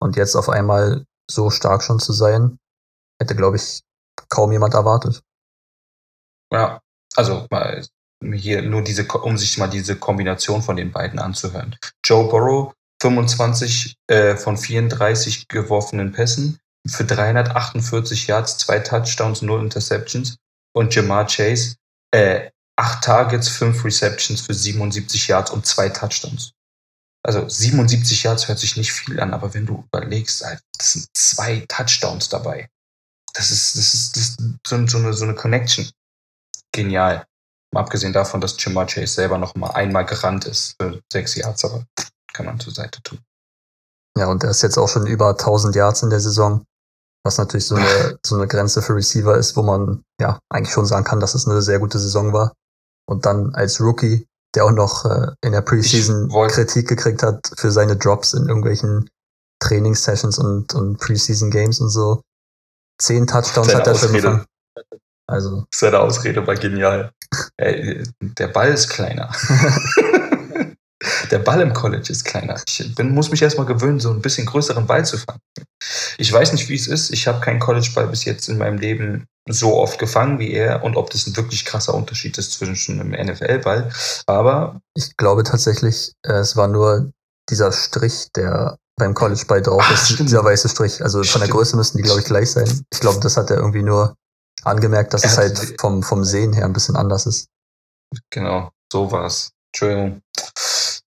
Und 0.01 0.15
jetzt 0.15 0.35
auf 0.35 0.49
einmal 0.49 1.05
so 1.29 1.49
stark 1.49 1.83
schon 1.83 1.99
zu 1.99 2.11
sein, 2.11 2.57
hätte, 3.21 3.35
glaube 3.35 3.57
ich, 3.57 3.81
kaum 4.29 4.51
jemand 4.51 4.73
erwartet. 4.73 5.21
Ja, 6.51 6.81
also 7.15 7.47
mal 7.49 7.85
hier 8.33 8.61
nur 8.61 8.83
diese, 8.83 9.05
um 9.07 9.37
sich 9.37 9.57
mal 9.57 9.67
diese 9.67 9.95
Kombination 9.95 10.61
von 10.61 10.75
den 10.75 10.91
beiden 10.91 11.19
anzuhören. 11.19 11.75
Joe 12.03 12.27
Burrow, 12.29 12.73
25 13.01 13.95
äh, 14.07 14.35
von 14.35 14.57
34 14.57 15.47
geworfenen 15.47 16.11
Pässen 16.11 16.59
für 16.87 17.05
348 17.05 18.27
Yards, 18.27 18.57
zwei 18.57 18.79
Touchdowns, 18.79 19.41
null 19.41 19.61
Interceptions. 19.61 20.37
Und 20.73 20.95
Jamar 20.95 21.27
Chase, 21.27 21.75
äh, 22.11 22.49
acht 22.77 23.03
Targets, 23.03 23.49
fünf 23.49 23.83
Receptions 23.83 24.41
für 24.41 24.53
77 24.53 25.27
Yards 25.27 25.51
und 25.51 25.65
zwei 25.65 25.89
Touchdowns. 25.89 26.53
Also 27.23 27.47
77 27.47 28.23
Yards 28.23 28.47
hört 28.47 28.59
sich 28.59 28.77
nicht 28.77 28.91
viel 28.91 29.19
an, 29.19 29.33
aber 29.33 29.53
wenn 29.53 29.65
du 29.65 29.83
überlegst, 29.91 30.41
das 30.41 30.93
sind 30.93 31.07
zwei 31.13 31.65
Touchdowns 31.67 32.29
dabei. 32.29 32.67
Das 33.33 33.51
ist, 33.51 33.77
das 33.77 33.93
ist, 33.93 34.15
das 34.15 34.23
ist 34.23 34.41
so, 34.67 34.97
eine, 34.97 35.13
so 35.13 35.23
eine 35.23 35.35
Connection. 35.35 35.89
Genial. 36.73 37.25
Mal 37.73 37.81
abgesehen 37.81 38.11
davon, 38.11 38.41
dass 38.41 38.61
Jamar 38.61 38.87
Chase 38.87 39.13
selber 39.13 39.37
noch 39.37 39.55
mal 39.55 39.71
einmal 39.71 40.05
gerannt 40.05 40.45
ist 40.45 40.75
für 40.79 40.99
sechs 41.11 41.35
Yards, 41.35 41.63
aber 41.63 41.85
kann 42.33 42.45
man 42.45 42.59
zur 42.59 42.73
Seite 42.73 43.01
tun. 43.03 43.19
Ja, 44.17 44.27
und 44.27 44.43
er 44.43 44.51
ist 44.51 44.61
jetzt 44.61 44.77
auch 44.77 44.89
schon 44.89 45.07
über 45.07 45.29
1000 45.29 45.75
Yards 45.75 46.03
in 46.03 46.09
der 46.09 46.19
Saison, 46.19 46.65
was 47.23 47.37
natürlich 47.37 47.65
so 47.65 47.75
eine, 47.75 48.19
so 48.25 48.35
eine 48.35 48.47
Grenze 48.47 48.81
für 48.81 48.95
Receiver 48.95 49.37
ist, 49.37 49.55
wo 49.55 49.63
man 49.63 50.03
ja 50.19 50.39
eigentlich 50.49 50.73
schon 50.73 50.85
sagen 50.85 51.05
kann, 51.05 51.19
dass 51.19 51.35
es 51.35 51.47
eine 51.47 51.61
sehr 51.61 51.79
gute 51.79 51.99
Saison 51.99 52.33
war. 52.33 52.53
Und 53.07 53.25
dann 53.25 53.55
als 53.55 53.79
Rookie, 53.79 54.27
der 54.55 54.65
auch 54.65 54.71
noch 54.71 55.05
äh, 55.05 55.31
in 55.41 55.53
der 55.53 55.61
Preseason 55.61 56.29
Kritik 56.49 56.87
gekriegt 56.87 57.23
hat 57.23 57.51
für 57.57 57.71
seine 57.71 57.95
Drops 57.95 58.33
in 58.33 58.47
irgendwelchen 58.47 59.09
Trainingssessions 59.59 60.39
und, 60.39 60.73
und 60.73 60.97
Preseason 60.99 61.51
Games 61.51 61.79
und 61.79 61.89
so. 61.89 62.21
Zehn 62.99 63.27
Touchdowns 63.27 63.67
Seine 63.67 63.79
hat 63.79 63.87
er 63.87 63.95
schon 63.95 64.13
gefangen. 64.13 64.45
Also. 65.27 65.65
Seine 65.73 65.99
Ausrede 65.99 66.45
war 66.45 66.55
genial. 66.55 67.11
Ey, 67.57 68.03
der 68.21 68.47
Ball 68.47 68.73
ist 68.73 68.89
kleiner. 68.89 69.31
der 71.31 71.39
Ball 71.39 71.61
im 71.61 71.73
College 71.73 72.09
ist 72.09 72.25
kleiner. 72.25 72.61
Ich 72.67 72.93
bin, 72.95 73.13
muss 73.13 73.31
mich 73.31 73.41
erstmal 73.41 73.65
gewöhnen, 73.65 73.99
so 73.99 74.11
ein 74.11 74.21
bisschen 74.21 74.45
größeren 74.45 74.85
Ball 74.85 75.05
zu 75.05 75.17
fangen. 75.17 75.39
Ich 76.17 76.31
weiß 76.31 76.51
nicht, 76.51 76.67
wie 76.67 76.75
es 76.75 76.87
ist. 76.87 77.11
Ich 77.11 77.27
habe 77.27 77.39
keinen 77.39 77.59
College-Ball 77.59 78.07
bis 78.07 78.25
jetzt 78.25 78.49
in 78.49 78.57
meinem 78.57 78.77
Leben 78.77 79.25
so 79.49 79.75
oft 79.77 79.99
gefangen 79.99 80.39
wie 80.39 80.51
er 80.53 80.83
und 80.83 80.95
ob 80.95 81.09
das 81.09 81.25
ein 81.27 81.35
wirklich 81.35 81.65
krasser 81.65 81.93
Unterschied 81.93 82.37
ist 82.37 82.53
zwischen 82.53 82.99
einem 82.99 83.11
NFL-Ball. 83.11 83.91
Aber. 84.27 84.81
Ich 84.95 85.17
glaube 85.17 85.43
tatsächlich, 85.43 86.13
äh, 86.23 86.33
es 86.33 86.55
war 86.55 86.67
nur 86.67 87.11
dieser 87.49 87.71
Strich, 87.71 88.31
der 88.35 88.77
beim 88.97 89.13
College-Ball 89.13 89.61
drauf 89.61 89.81
Ach, 89.83 89.93
ist, 89.93 90.11
stimmt. 90.11 90.29
dieser 90.29 90.43
weiße 90.43 90.69
Strich. 90.69 91.01
Also 91.01 91.23
stimmt. 91.23 91.31
von 91.31 91.41
der 91.41 91.49
Größe 91.49 91.75
müssten 91.75 91.97
die, 91.97 92.03
glaube 92.03 92.19
ich, 92.19 92.25
gleich 92.25 92.51
sein. 92.51 92.85
Ich 92.93 92.99
glaube, 92.99 93.19
das 93.19 93.35
hat 93.35 93.49
er 93.49 93.57
irgendwie 93.57 93.83
nur 93.83 94.15
angemerkt, 94.63 95.13
dass 95.13 95.23
er 95.23 95.31
es 95.31 95.37
halt 95.37 95.81
vom, 95.81 96.03
vom 96.03 96.23
Sehen 96.23 96.53
her 96.53 96.65
ein 96.65 96.73
bisschen 96.73 96.95
anders 96.95 97.25
ist. 97.25 97.47
Genau, 98.29 98.71
so 98.91 99.11
war 99.11 99.25
es. 99.25 99.51
Entschuldigung. 99.73 100.21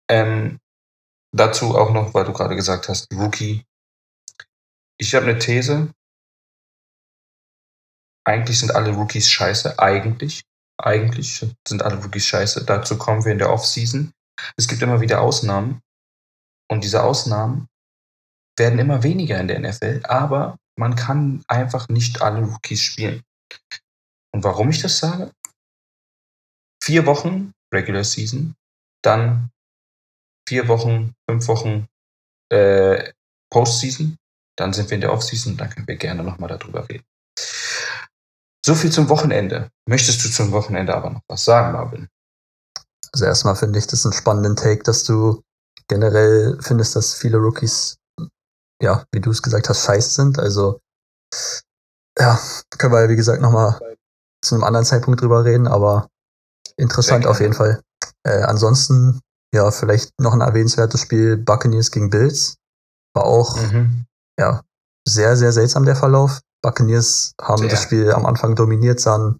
Ähm, 0.10 0.60
dazu 1.34 1.78
auch 1.78 1.92
noch, 1.92 2.14
weil 2.14 2.26
du 2.26 2.34
gerade 2.34 2.56
gesagt 2.56 2.90
hast, 2.90 3.12
Rookie. 3.14 3.66
Ich 4.98 5.14
habe 5.14 5.26
eine 5.26 5.38
These. 5.38 5.90
Eigentlich 8.26 8.60
sind 8.60 8.74
alle 8.74 8.92
Rookies 8.92 9.30
scheiße. 9.30 9.80
Eigentlich. 9.80 10.44
Eigentlich 10.78 11.46
sind 11.68 11.84
alle 11.84 12.02
Rookies 12.02 12.26
scheiße. 12.26 12.66
Dazu 12.66 12.98
kommen 12.98 13.26
wir 13.26 13.32
in 13.32 13.38
der 13.38 13.52
Offseason. 13.52 14.12
Es 14.58 14.68
gibt 14.68 14.82
immer 14.82 15.02
wieder 15.02 15.22
Ausnahmen. 15.22 15.82
Und 16.70 16.84
diese 16.84 17.04
Ausnahmen 17.04 17.68
werden 18.58 18.80
immer 18.80 19.04
weniger 19.04 19.40
in 19.40 19.48
der 19.48 19.60
NFL. 19.60 20.02
Aber 20.04 20.58
man 20.78 20.96
kann 20.96 21.44
einfach 21.48 21.90
nicht 21.90 22.22
alle 22.22 22.42
Rookies 22.42 22.82
spielen. 22.82 23.22
Und 24.34 24.44
warum 24.44 24.70
ich 24.70 24.82
das 24.82 24.98
sage? 24.98 25.32
Vier 26.84 27.06
Wochen 27.06 27.54
Regular 27.74 28.04
Season, 28.04 28.56
dann 29.04 29.50
vier 30.48 30.68
Wochen, 30.68 31.14
fünf 31.30 31.48
Wochen 31.48 31.88
äh, 32.52 33.12
Postseason. 33.52 34.18
Dann 34.58 34.74
sind 34.74 34.90
wir 34.90 34.96
in 34.96 35.02
der 35.02 35.12
Offseason 35.12 35.58
dann 35.58 35.70
können 35.70 35.88
wir 35.88 35.96
gerne 35.96 36.24
nochmal 36.24 36.50
darüber 36.50 36.88
reden. 36.88 37.06
So 38.66 38.76
viel 38.76 38.92
zum 38.92 39.10
Wochenende. 39.10 39.70
Möchtest 39.88 40.24
du 40.24 40.30
zum 40.30 40.52
Wochenende 40.52 40.96
aber 40.96 41.10
noch 41.10 41.22
was 41.28 41.44
sagen, 41.44 41.74
Marvin? 41.74 42.08
Also 43.12 43.26
erstmal 43.26 43.56
finde 43.56 43.80
ich 43.80 43.88
das 43.88 44.06
einen 44.06 44.14
spannenden 44.14 44.56
Take, 44.56 44.84
dass 44.84 45.04
du 45.04 45.42
generell 45.88 46.58
findest, 46.62 46.96
dass 46.96 47.14
viele 47.14 47.38
Rookies, 47.38 47.98
ja, 48.82 49.06
wie 49.12 49.22
du 49.22 49.32
es 49.32 49.42
gesagt 49.42 49.70
hast, 49.70 49.86
scheiß 49.86 50.16
sind. 50.16 50.40
Also 50.40 50.80
ja, 52.18 52.40
können 52.78 52.94
wir 52.94 53.02
ja 53.02 53.10
wie 53.10 53.16
gesagt 53.16 53.42
nochmal 53.42 53.80
zu 54.42 54.56
einem 54.56 54.64
anderen 54.64 54.86
Zeitpunkt 54.86 55.22
drüber 55.22 55.46
reden, 55.46 55.68
aber 55.68 56.08
interessant 56.78 57.28
auf 57.28 57.40
jeden 57.40 57.54
Fall. 57.54 57.82
Äh, 58.24 58.44
ansonsten 58.44 59.22
ja, 59.54 59.70
vielleicht 59.70 60.20
noch 60.20 60.34
ein 60.34 60.42
erwähnenswertes 60.42 61.00
Spiel 61.02 61.38
Buccaneers 61.38 61.92
gegen 61.92 62.10
Bills. 62.10 62.58
War 63.16 63.26
auch, 63.26 63.56
mhm. 63.58 64.06
ja, 64.40 64.64
sehr, 65.08 65.38
sehr 65.38 65.52
seltsam 65.52 65.86
der 65.86 65.96
Verlauf. 65.96 66.42
Buccaneers 66.64 67.36
haben 67.40 67.60
sehr. 67.60 67.70
das 67.70 67.84
Spiel 67.84 68.12
am 68.12 68.26
Anfang 68.26 68.56
dominiert, 68.56 69.00
sahen 69.00 69.40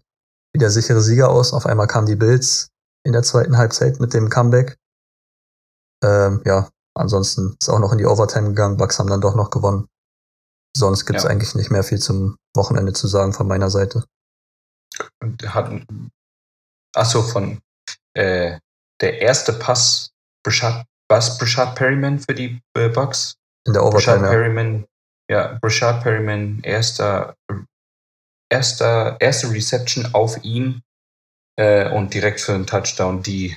wie 0.52 0.58
der 0.60 0.70
sichere 0.70 1.00
Sieger 1.00 1.30
aus. 1.30 1.52
Auf 1.52 1.66
einmal 1.66 1.88
kamen 1.88 2.06
die 2.06 2.16
Bills 2.16 2.68
in 3.04 3.12
der 3.12 3.22
zweiten 3.22 3.56
Halbzeit 3.56 3.98
mit 3.98 4.14
dem 4.14 4.28
Comeback. 4.28 4.76
Ähm, 6.04 6.42
ja, 6.44 6.68
ansonsten 6.94 7.56
ist 7.60 7.68
auch 7.68 7.80
noch 7.80 7.92
in 7.92 7.98
die 7.98 8.06
Overtime 8.06 8.48
gegangen. 8.48 8.76
Bucks 8.76 8.98
haben 8.98 9.08
dann 9.08 9.20
doch 9.20 9.34
noch 9.34 9.50
gewonnen. 9.50 9.88
Sonst 10.76 11.06
gibt 11.06 11.18
es 11.18 11.24
ja. 11.24 11.30
eigentlich 11.30 11.54
nicht 11.54 11.70
mehr 11.70 11.82
viel 11.82 11.98
zum 11.98 12.36
Wochenende 12.54 12.92
zu 12.92 13.08
sagen 13.08 13.32
von 13.32 13.48
meiner 13.48 13.70
Seite. 13.70 14.04
Und 15.22 15.42
hatten, 15.54 16.10
achso, 16.94 17.22
von 17.22 17.60
äh, 18.14 18.58
der 19.00 19.20
erste 19.20 19.52
Pass, 19.52 20.10
Brashad, 20.44 20.84
was 21.08 21.38
Brashad 21.38 21.74
Perryman 21.74 22.18
für 22.18 22.34
die 22.34 22.60
äh, 22.76 22.88
Bucks? 22.88 23.34
In 23.66 23.72
der 23.72 23.82
Overtime, 23.82 24.18
Brashad 24.18 24.30
Perryman, 24.30 24.86
ja, 25.30 25.58
Brashad 25.60 26.02
Perryman, 26.02 26.60
erster, 26.62 27.36
erster, 28.50 29.16
erste 29.20 29.50
Reception 29.50 30.14
auf 30.14 30.42
ihn 30.44 30.82
äh, 31.56 31.90
und 31.90 32.12
direkt 32.14 32.40
für 32.40 32.54
einen 32.54 32.66
Touchdown 32.66 33.22
die 33.22 33.56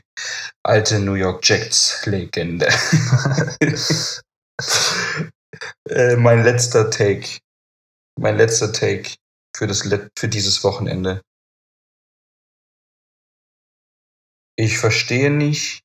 alte 0.63 0.99
New 0.99 1.15
York 1.15 1.47
Jets-Legende. 1.47 2.67
äh, 5.89 6.15
mein 6.15 6.43
letzter 6.43 6.89
Take. 6.89 7.39
Mein 8.19 8.37
letzter 8.37 8.73
Take 8.73 9.15
für, 9.55 9.67
das, 9.67 9.87
für 10.17 10.27
dieses 10.27 10.63
Wochenende. 10.63 11.21
Ich 14.59 14.79
verstehe 14.79 15.29
nicht, 15.29 15.83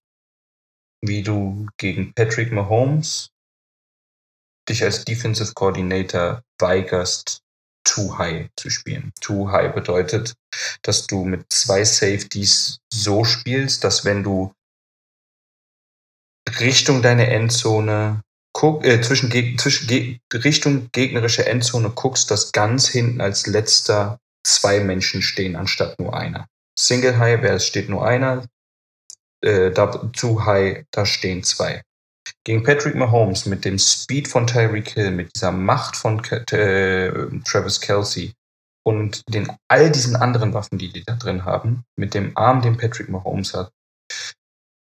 wie 1.03 1.23
du 1.23 1.69
gegen 1.77 2.15
Patrick 2.15 2.53
Mahomes 2.53 3.32
dich 4.69 4.83
als 4.83 5.05
Defensive 5.05 5.53
Coordinator 5.55 6.43
weigerst, 6.59 7.41
too 7.85 8.17
high 8.17 8.49
zu 8.57 8.71
spielen. 8.71 9.13
Too 9.21 9.51
high 9.51 9.75
bedeutet, 9.75 10.35
dass 10.83 11.07
du 11.07 11.25
mit 11.25 11.47
zwei 11.53 11.85
Safeties 11.85 12.79
so 12.93 13.25
spielst, 13.25 13.85
dass 13.85 14.05
wenn 14.05 14.23
du 14.23 14.53
Richtung 16.61 17.03
deine 17.03 17.29
Endzone 17.29 18.23
guck, 18.53 18.85
äh, 18.85 19.01
zwischen, 19.01 19.31
zwischen 19.59 20.19
Richtung 20.33 20.89
gegnerische 20.93 21.47
Endzone 21.47 21.91
guckst, 21.91 22.31
dass 22.31 22.53
ganz 22.53 22.89
hinten 22.89 23.21
als 23.21 23.47
letzter 23.47 24.19
zwei 24.45 24.81
Menschen 24.81 25.23
stehen, 25.23 25.57
anstatt 25.57 25.99
nur 25.99 26.15
einer. 26.15 26.47
Single 26.79 27.19
High 27.19 27.43
wäre 27.43 27.57
es 27.57 27.67
steht 27.67 27.89
nur 27.89 28.07
einer, 28.07 28.47
äh, 29.43 29.71
da, 29.71 30.11
zu 30.15 30.45
high, 30.45 30.85
da 30.91 31.07
stehen 31.07 31.43
zwei. 31.43 31.83
Gegen 32.45 32.65
Patrick 32.65 32.97
Mahomes 32.97 33.47
mit 33.47 33.65
dem 33.65 33.79
Speed 33.79 34.27
von 34.27 34.47
Tyreek 34.47 34.91
Hill, 34.91 35.13
mit 35.13 35.35
dieser 35.37 35.53
Macht 35.53 35.97
von 35.97 36.23
äh, 36.25 37.41
Travis 37.45 37.81
Kelsey 37.81 38.35
und 38.85 39.23
den 39.33 39.57
all 39.69 39.91
diesen 39.91 40.17
anderen 40.17 40.53
Waffen, 40.55 40.79
die 40.79 40.93
die 40.93 41.05
da 41.05 41.15
drin 41.15 41.45
haben, 41.45 41.85
mit 41.97 42.15
dem 42.15 42.37
Arm, 42.37 42.63
den 42.63 42.77
Patrick 42.77 43.09
Mahomes 43.09 43.55
hat. 43.55 43.73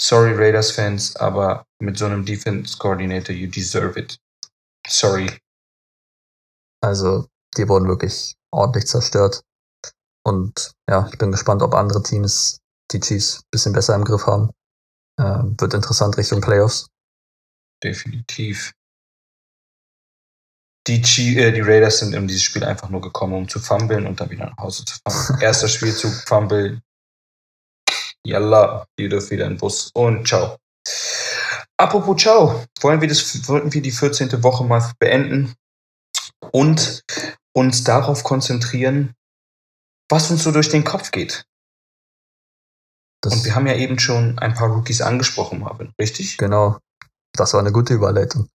Sorry 0.00 0.32
Raiders-Fans, 0.34 1.16
aber 1.16 1.64
mit 1.80 1.96
so 1.96 2.06
einem 2.06 2.24
Defense 2.24 2.76
Coordinator, 2.78 3.34
you 3.34 3.48
deserve 3.48 3.98
it. 3.98 4.18
Sorry. 4.86 5.30
Also, 6.82 7.26
die 7.56 7.68
wurden 7.68 7.88
wirklich 7.88 8.34
ordentlich 8.52 8.86
zerstört. 8.86 9.42
Und 10.24 10.72
ja, 10.88 11.08
ich 11.10 11.18
bin 11.18 11.30
gespannt, 11.30 11.62
ob 11.62 11.74
andere 11.74 12.02
Teams 12.02 12.58
die 12.92 13.00
Chiefs 13.00 13.38
ein 13.38 13.48
bisschen 13.50 13.72
besser 13.72 13.94
im 13.94 14.04
Griff 14.04 14.26
haben. 14.26 14.50
Äh, 15.18 15.42
wird 15.58 15.74
interessant 15.74 16.16
Richtung 16.16 16.40
Playoffs. 16.40 16.88
Definitiv. 17.82 18.72
Die, 20.86 21.02
Chi 21.02 21.38
äh, 21.38 21.52
die 21.52 21.60
Raiders 21.60 21.98
sind 21.98 22.14
in 22.14 22.28
dieses 22.28 22.44
Spiel 22.44 22.64
einfach 22.64 22.88
nur 22.88 23.00
gekommen, 23.00 23.34
um 23.34 23.48
zu 23.48 23.58
fummeln 23.58 24.06
und 24.06 24.20
dann 24.20 24.30
wieder 24.30 24.46
nach 24.46 24.58
Hause 24.58 24.84
zu 24.84 24.96
fahren. 25.02 25.40
Erster 25.40 25.68
Spielzug, 25.68 26.12
Fumble. 26.26 26.80
Yalla, 28.24 28.86
ihr 28.98 29.08
dürft 29.08 29.30
wieder 29.30 29.44
in 29.46 29.52
den 29.52 29.58
Bus 29.58 29.90
und 29.94 30.26
ciao. 30.26 30.58
Apropos 31.76 32.22
ciao, 32.22 32.64
wollen 32.80 33.00
wir, 33.00 33.08
das, 33.08 33.48
wollten 33.48 33.72
wir 33.72 33.82
die 33.82 33.90
14. 33.90 34.42
Woche 34.42 34.64
mal 34.64 34.92
beenden 34.98 35.54
und 36.52 37.02
uns 37.52 37.84
darauf 37.84 38.24
konzentrieren, 38.24 39.14
was 40.08 40.30
uns 40.30 40.44
so 40.44 40.52
durch 40.52 40.68
den 40.68 40.84
Kopf 40.84 41.10
geht. 41.10 41.44
Das, 43.20 43.32
Und 43.32 43.44
wir 43.44 43.54
haben 43.54 43.66
ja 43.66 43.74
eben 43.74 43.98
schon 43.98 44.38
ein 44.38 44.54
paar 44.54 44.68
Rookies 44.68 45.00
angesprochen, 45.00 45.60
Marvin, 45.60 45.92
richtig? 46.00 46.38
genau. 46.38 46.78
Das 47.36 47.52
war 47.52 47.60
eine 47.60 47.72
gute 47.72 47.94
Überleitung. 47.94 48.48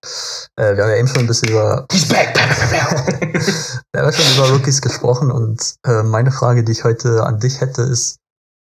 Äh, 0.55 0.75
wir 0.75 0.83
haben 0.83 0.89
ja 0.89 0.97
eben 0.97 1.07
schon 1.07 1.19
ein 1.19 1.27
bisschen 1.27 1.49
über, 1.49 1.85
He's 1.91 2.07
back! 2.07 2.35
wir 2.35 4.01
haben 4.01 4.05
ja 4.05 4.11
schon 4.11 4.35
über 4.35 4.49
Rookies 4.55 4.81
gesprochen 4.81 5.31
und 5.31 5.75
äh, 5.85 6.03
meine 6.03 6.31
Frage, 6.31 6.63
die 6.63 6.71
ich 6.71 6.83
heute 6.83 7.23
an 7.23 7.39
dich 7.39 7.61
hätte, 7.61 7.83
ist, 7.83 8.17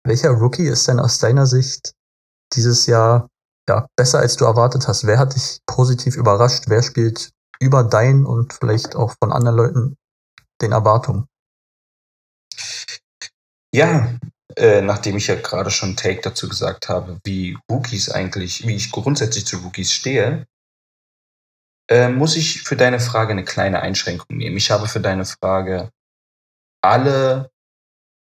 welcher 0.05 0.31
Rookie 0.31 0.67
ist 0.67 0.89
denn 0.89 1.01
aus 1.01 1.19
deiner 1.19 1.47
Sicht 1.47 1.93
dieses 2.55 2.87
Jahr 2.87 3.29
ja, 3.69 3.87
besser 3.97 4.19
als 4.19 4.37
du 4.37 4.45
erwartet 4.45 4.89
hast? 4.89 5.07
Wer 5.07 5.19
hat 5.19 5.35
dich 5.35 5.61
positiv 5.67 6.17
überrascht? 6.17 6.65
Wer 6.69 6.83
spielt 6.83 7.31
über 7.61 7.85
dein 7.85 8.25
und 8.25 8.53
vielleicht 8.53 8.97
auch 8.97 9.15
von 9.23 9.33
anderen 9.33 9.57
Leuten 9.57 9.97
den 10.61 10.73
Erwartungen? 10.73 11.27
ja, 13.75 14.09
äh, 14.59 14.83
nachdem 14.83 15.17
ich 15.17 15.29
ja 15.29 15.37
gerade 15.37 15.71
schon 15.71 15.97
Take 15.97 16.21
dazu 16.21 16.49
gesagt 16.49 16.89
habe, 16.89 17.21
wie 17.25 17.57
Rookies 17.71 18.11
eigentlich, 18.11 18.67
wie 18.67 18.75
ich 18.75 18.91
grundsätzlich 18.91 19.47
zu 19.47 19.59
Rookies 19.59 19.93
stehe, 19.93 20.47
äh, 21.89 22.09
muss 22.09 22.37
ich 22.37 22.63
für 22.63 22.77
deine 22.77 23.01
Frage 23.01 23.33
eine 23.33 23.45
kleine 23.45 23.81
Einschränkung 23.81 24.37
nehmen. 24.37 24.57
Ich 24.57 24.71
habe 24.71 24.89
für 24.89 25.01
deine 25.01 25.25
Frage 25.25 25.91
alle 26.83 27.51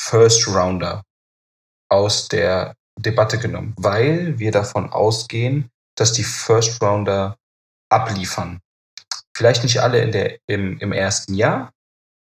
First 0.01 0.47
Rounder 0.47 1.03
aus 1.91 2.29
der 2.29 2.77
Debatte 2.99 3.39
genommen, 3.39 3.75
weil 3.79 4.39
wir 4.39 4.53
davon 4.53 4.91
ausgehen, 4.91 5.71
dass 5.97 6.13
die 6.13 6.25
First 6.25 6.83
Rounder 6.83 7.37
abliefern. 7.91 8.61
Vielleicht 9.37 9.63
nicht 9.63 9.81
alle 9.81 10.03
in 10.03 10.13
der, 10.13 10.39
im, 10.47 10.79
im 10.79 10.93
ersten 10.93 11.35
Jahr. 11.35 11.73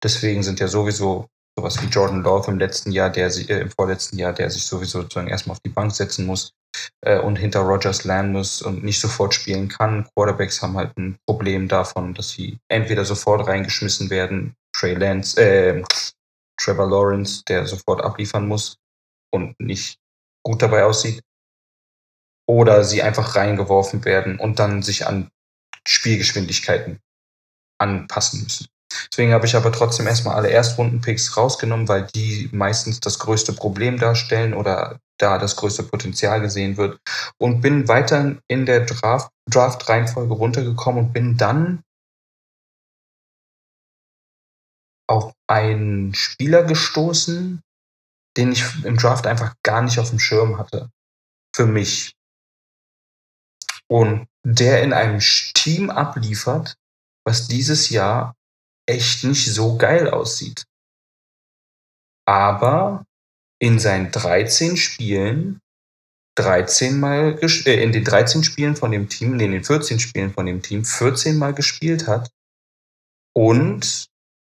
Deswegen 0.02 0.42
sind 0.42 0.60
ja 0.60 0.68
sowieso 0.68 1.28
sowas 1.56 1.80
wie 1.82 1.86
Jordan 1.86 2.22
Love 2.22 2.50
im 2.50 2.58
letzten 2.58 2.92
Jahr, 2.92 3.10
der 3.10 3.28
äh, 3.28 3.60
im 3.60 3.70
vorletzten 3.70 4.18
Jahr, 4.18 4.32
der 4.32 4.50
sich 4.50 4.66
sowieso 4.66 5.02
sozusagen 5.02 5.28
erstmal 5.28 5.54
auf 5.54 5.60
die 5.60 5.70
Bank 5.70 5.92
setzen 5.92 6.26
muss 6.26 6.52
äh, 7.00 7.18
und 7.18 7.36
hinter 7.36 7.60
Rogers 7.60 8.04
lernen 8.04 8.32
muss 8.32 8.60
und 8.60 8.84
nicht 8.84 9.00
sofort 9.00 9.34
spielen 9.34 9.68
kann. 9.68 10.06
Quarterbacks 10.14 10.60
haben 10.60 10.76
halt 10.76 10.96
ein 10.98 11.18
Problem 11.26 11.68
davon, 11.68 12.14
dass 12.14 12.30
sie 12.30 12.58
entweder 12.68 13.04
sofort 13.04 13.46
reingeschmissen 13.46 14.10
werden, 14.10 14.54
Trey 14.74 14.94
Lance, 14.94 15.40
äh, 15.40 15.82
Trevor 16.60 16.88
Lawrence, 16.88 17.42
der 17.48 17.66
sofort 17.66 18.02
abliefern 18.02 18.46
muss 18.46 18.76
und 19.30 19.58
nicht 19.58 19.98
gut 20.42 20.62
dabei 20.62 20.84
aussieht, 20.84 21.22
oder 22.48 22.84
sie 22.84 23.02
einfach 23.02 23.34
reingeworfen 23.34 24.04
werden 24.04 24.38
und 24.38 24.58
dann 24.58 24.82
sich 24.82 25.06
an 25.06 25.30
Spielgeschwindigkeiten 25.86 27.00
anpassen 27.78 28.42
müssen. 28.42 28.66
Deswegen 29.10 29.32
habe 29.32 29.46
ich 29.46 29.56
aber 29.56 29.72
trotzdem 29.72 30.06
erstmal 30.06 30.36
alle 30.36 30.50
Erstrunden-Picks 30.50 31.36
rausgenommen, 31.36 31.88
weil 31.88 32.06
die 32.14 32.48
meistens 32.52 33.00
das 33.00 33.18
größte 33.18 33.52
Problem 33.52 33.98
darstellen 33.98 34.54
oder 34.54 35.00
da 35.18 35.38
das 35.38 35.56
größte 35.56 35.82
Potenzial 35.82 36.40
gesehen 36.40 36.76
wird. 36.76 37.00
Und 37.38 37.60
bin 37.60 37.88
weiter 37.88 38.36
in 38.48 38.66
der 38.66 38.84
Draft- 38.84 39.32
Draft-Reihenfolge 39.50 40.34
runtergekommen 40.34 41.06
und 41.06 41.12
bin 41.12 41.36
dann 41.36 41.82
auf 45.08 45.32
einen 45.48 46.14
Spieler 46.14 46.64
gestoßen, 46.64 47.62
den 48.36 48.52
ich 48.52 48.84
im 48.84 48.96
Draft 48.96 49.26
einfach 49.26 49.54
gar 49.62 49.82
nicht 49.82 49.98
auf 49.98 50.10
dem 50.10 50.18
Schirm 50.18 50.58
hatte. 50.58 50.90
Für 51.54 51.66
mich. 51.66 52.12
Und 53.88 54.26
der 54.44 54.82
in 54.82 54.92
einem 54.92 55.20
Team 55.20 55.90
abliefert, 55.90 56.74
was 57.24 57.46
dieses 57.46 57.88
Jahr 57.90 58.34
echt 58.86 59.24
nicht 59.24 59.52
so 59.52 59.76
geil 59.76 60.10
aussieht. 60.10 60.64
Aber 62.26 63.04
in 63.60 63.78
seinen 63.78 64.10
13 64.10 64.76
Spielen 64.76 65.60
13 66.36 67.00
Mal 67.00 67.38
äh, 67.40 67.82
in 67.82 67.92
den 67.92 68.04
13 68.04 68.44
Spielen 68.44 68.76
von 68.76 68.90
dem 68.90 69.08
Team, 69.08 69.40
in 69.40 69.52
den 69.52 69.64
14 69.64 69.98
Spielen 69.98 70.32
von 70.32 70.46
dem 70.46 70.62
Team 70.62 70.84
14 70.84 71.36
Mal 71.36 71.54
gespielt 71.54 72.06
hat 72.06 72.30
und 73.34 74.06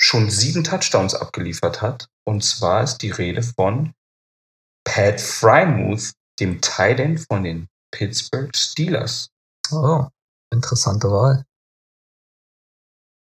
schon 0.02 0.30
sieben 0.30 0.64
Touchdowns 0.64 1.16
abgeliefert 1.16 1.82
hat. 1.82 2.08
Und 2.26 2.44
zwar 2.44 2.84
ist 2.84 3.00
die 3.00 3.12
Rede 3.12 3.44
von 3.44 3.94
Pat 4.84 5.20
Frymouth, 5.20 6.14
dem 6.40 6.62
Tight 6.62 7.00
End 7.00 7.26
von 7.28 7.44
den 7.44 7.68
Pittsburgh 7.92 8.56
Steelers. 8.56 9.30
Oh, 9.72 10.08
interessante 10.54 11.10
Wahl. 11.10 11.46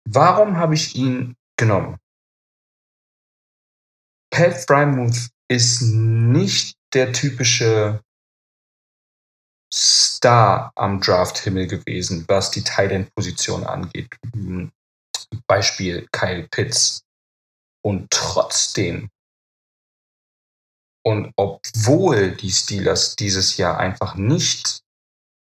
Warum 0.07 0.57
habe 0.57 0.75
ich 0.75 0.95
ihn 0.95 1.35
genommen? 1.57 1.97
Pat 4.31 4.55
Frymouth 4.55 5.29
ist 5.47 5.81
nicht 5.81 6.75
der 6.93 7.13
typische 7.13 8.01
Star 9.73 10.71
am 10.75 11.01
Draft-Himmel 11.01 11.67
gewesen, 11.67 12.25
was 12.27 12.51
die 12.51 12.63
Tight 12.63 12.91
End-Position 12.91 13.65
angeht. 13.65 14.09
Hm, 14.33 14.71
Beispiel 15.47 16.07
Kyle 16.11 16.47
Pitts. 16.49 17.01
Und 17.83 18.09
trotzdem, 18.09 19.09
und 21.05 21.31
obwohl 21.35 22.35
die 22.35 22.51
Steelers 22.51 23.15
dieses 23.15 23.57
Jahr 23.57 23.77
einfach 23.77 24.15
nicht 24.15 24.81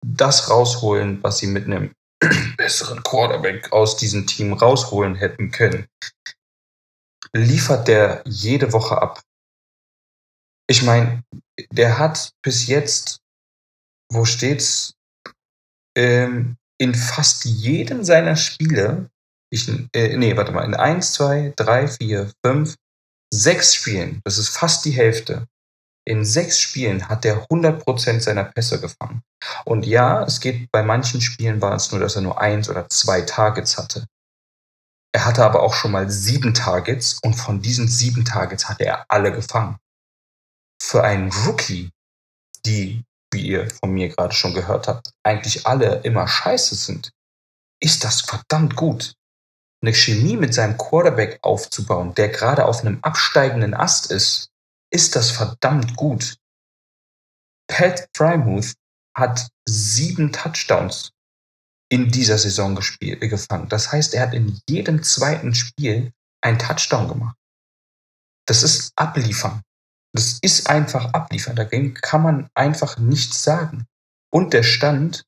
das 0.04 0.50
rausholen, 0.50 1.22
was 1.22 1.38
sie 1.38 1.46
mit 1.46 1.66
einem 1.66 1.94
besseren 2.56 3.02
Quarterback 3.02 3.72
aus 3.72 3.96
diesem 3.96 4.26
Team 4.26 4.52
rausholen 4.52 5.14
hätten 5.14 5.50
können, 5.50 5.86
liefert 7.32 7.88
der 7.88 8.22
jede 8.26 8.72
Woche 8.72 9.00
ab. 9.00 9.22
Ich 10.68 10.82
meine, 10.82 11.22
der 11.70 11.98
hat 11.98 12.32
bis 12.42 12.66
jetzt, 12.66 13.20
wo 14.10 14.24
steht's, 14.24 14.94
ähm, 15.96 16.56
in 16.78 16.94
fast 16.94 17.44
jedem 17.44 18.02
seiner 18.02 18.36
Spiele, 18.36 19.10
ich, 19.50 19.68
äh, 19.94 20.16
nee, 20.16 20.36
warte 20.36 20.52
mal, 20.52 20.64
in 20.64 20.74
1, 20.74 21.12
2, 21.12 21.52
3, 21.56 21.88
4, 21.88 22.32
5, 22.44 22.74
6 23.32 23.74
Spielen, 23.74 24.20
das 24.24 24.38
ist 24.38 24.48
fast 24.48 24.84
die 24.84 24.90
Hälfte, 24.90 25.46
in 26.06 26.24
sechs 26.24 26.60
Spielen 26.60 27.08
hat 27.08 27.24
er 27.24 27.46
100% 27.46 28.20
seiner 28.20 28.44
Pässe 28.44 28.80
gefangen. 28.80 29.22
Und 29.64 29.86
ja, 29.86 30.22
es 30.24 30.40
geht 30.40 30.70
bei 30.70 30.82
manchen 30.82 31.20
Spielen 31.20 31.62
war 31.62 31.74
es 31.74 31.90
nur, 31.90 32.00
dass 32.00 32.16
er 32.16 32.22
nur 32.22 32.40
eins 32.40 32.68
oder 32.68 32.88
zwei 32.88 33.22
Targets 33.22 33.78
hatte. 33.78 34.06
Er 35.14 35.24
hatte 35.24 35.44
aber 35.44 35.62
auch 35.62 35.74
schon 35.74 35.92
mal 35.92 36.10
sieben 36.10 36.54
Targets 36.54 37.20
und 37.22 37.34
von 37.34 37.62
diesen 37.62 37.88
sieben 37.88 38.24
Targets 38.24 38.68
hatte 38.68 38.84
er 38.84 39.06
alle 39.08 39.32
gefangen. 39.32 39.78
Für 40.82 41.04
einen 41.04 41.32
Rookie, 41.46 41.90
die, 42.66 43.04
wie 43.32 43.46
ihr 43.46 43.70
von 43.70 43.92
mir 43.92 44.08
gerade 44.08 44.34
schon 44.34 44.54
gehört 44.54 44.88
habt, 44.88 45.12
eigentlich 45.22 45.66
alle 45.66 46.00
immer 46.00 46.26
scheiße 46.26 46.74
sind, 46.74 47.12
ist 47.80 48.04
das 48.04 48.22
verdammt 48.22 48.76
gut. 48.76 49.14
Eine 49.82 49.94
Chemie 49.94 50.36
mit 50.36 50.52
seinem 50.52 50.76
Quarterback 50.76 51.38
aufzubauen, 51.42 52.14
der 52.14 52.28
gerade 52.28 52.64
auf 52.64 52.80
einem 52.80 52.98
absteigenden 53.02 53.74
Ast 53.74 54.10
ist, 54.10 54.50
ist 54.94 55.16
das 55.16 55.32
verdammt 55.32 55.96
gut. 55.96 56.36
Pat 57.68 58.08
Frymouth 58.16 58.74
hat 59.16 59.48
sieben 59.68 60.32
Touchdowns 60.32 61.10
in 61.90 62.10
dieser 62.10 62.38
Saison 62.38 62.74
gespielt, 62.74 63.22
äh, 63.22 63.28
gefangen. 63.28 63.68
Das 63.68 63.90
heißt, 63.90 64.14
er 64.14 64.22
hat 64.22 64.34
in 64.34 64.60
jedem 64.68 65.02
zweiten 65.02 65.54
Spiel 65.54 66.12
einen 66.42 66.58
Touchdown 66.58 67.08
gemacht. 67.08 67.36
Das 68.46 68.62
ist 68.62 68.92
abliefern. 68.96 69.62
Das 70.12 70.38
ist 70.42 70.68
einfach 70.68 71.12
abliefern. 71.12 71.56
Dagegen 71.56 71.94
kann 71.94 72.22
man 72.22 72.48
einfach 72.54 72.98
nichts 72.98 73.42
sagen. 73.42 73.86
Und 74.32 74.52
der 74.52 74.62
Stand, 74.62 75.24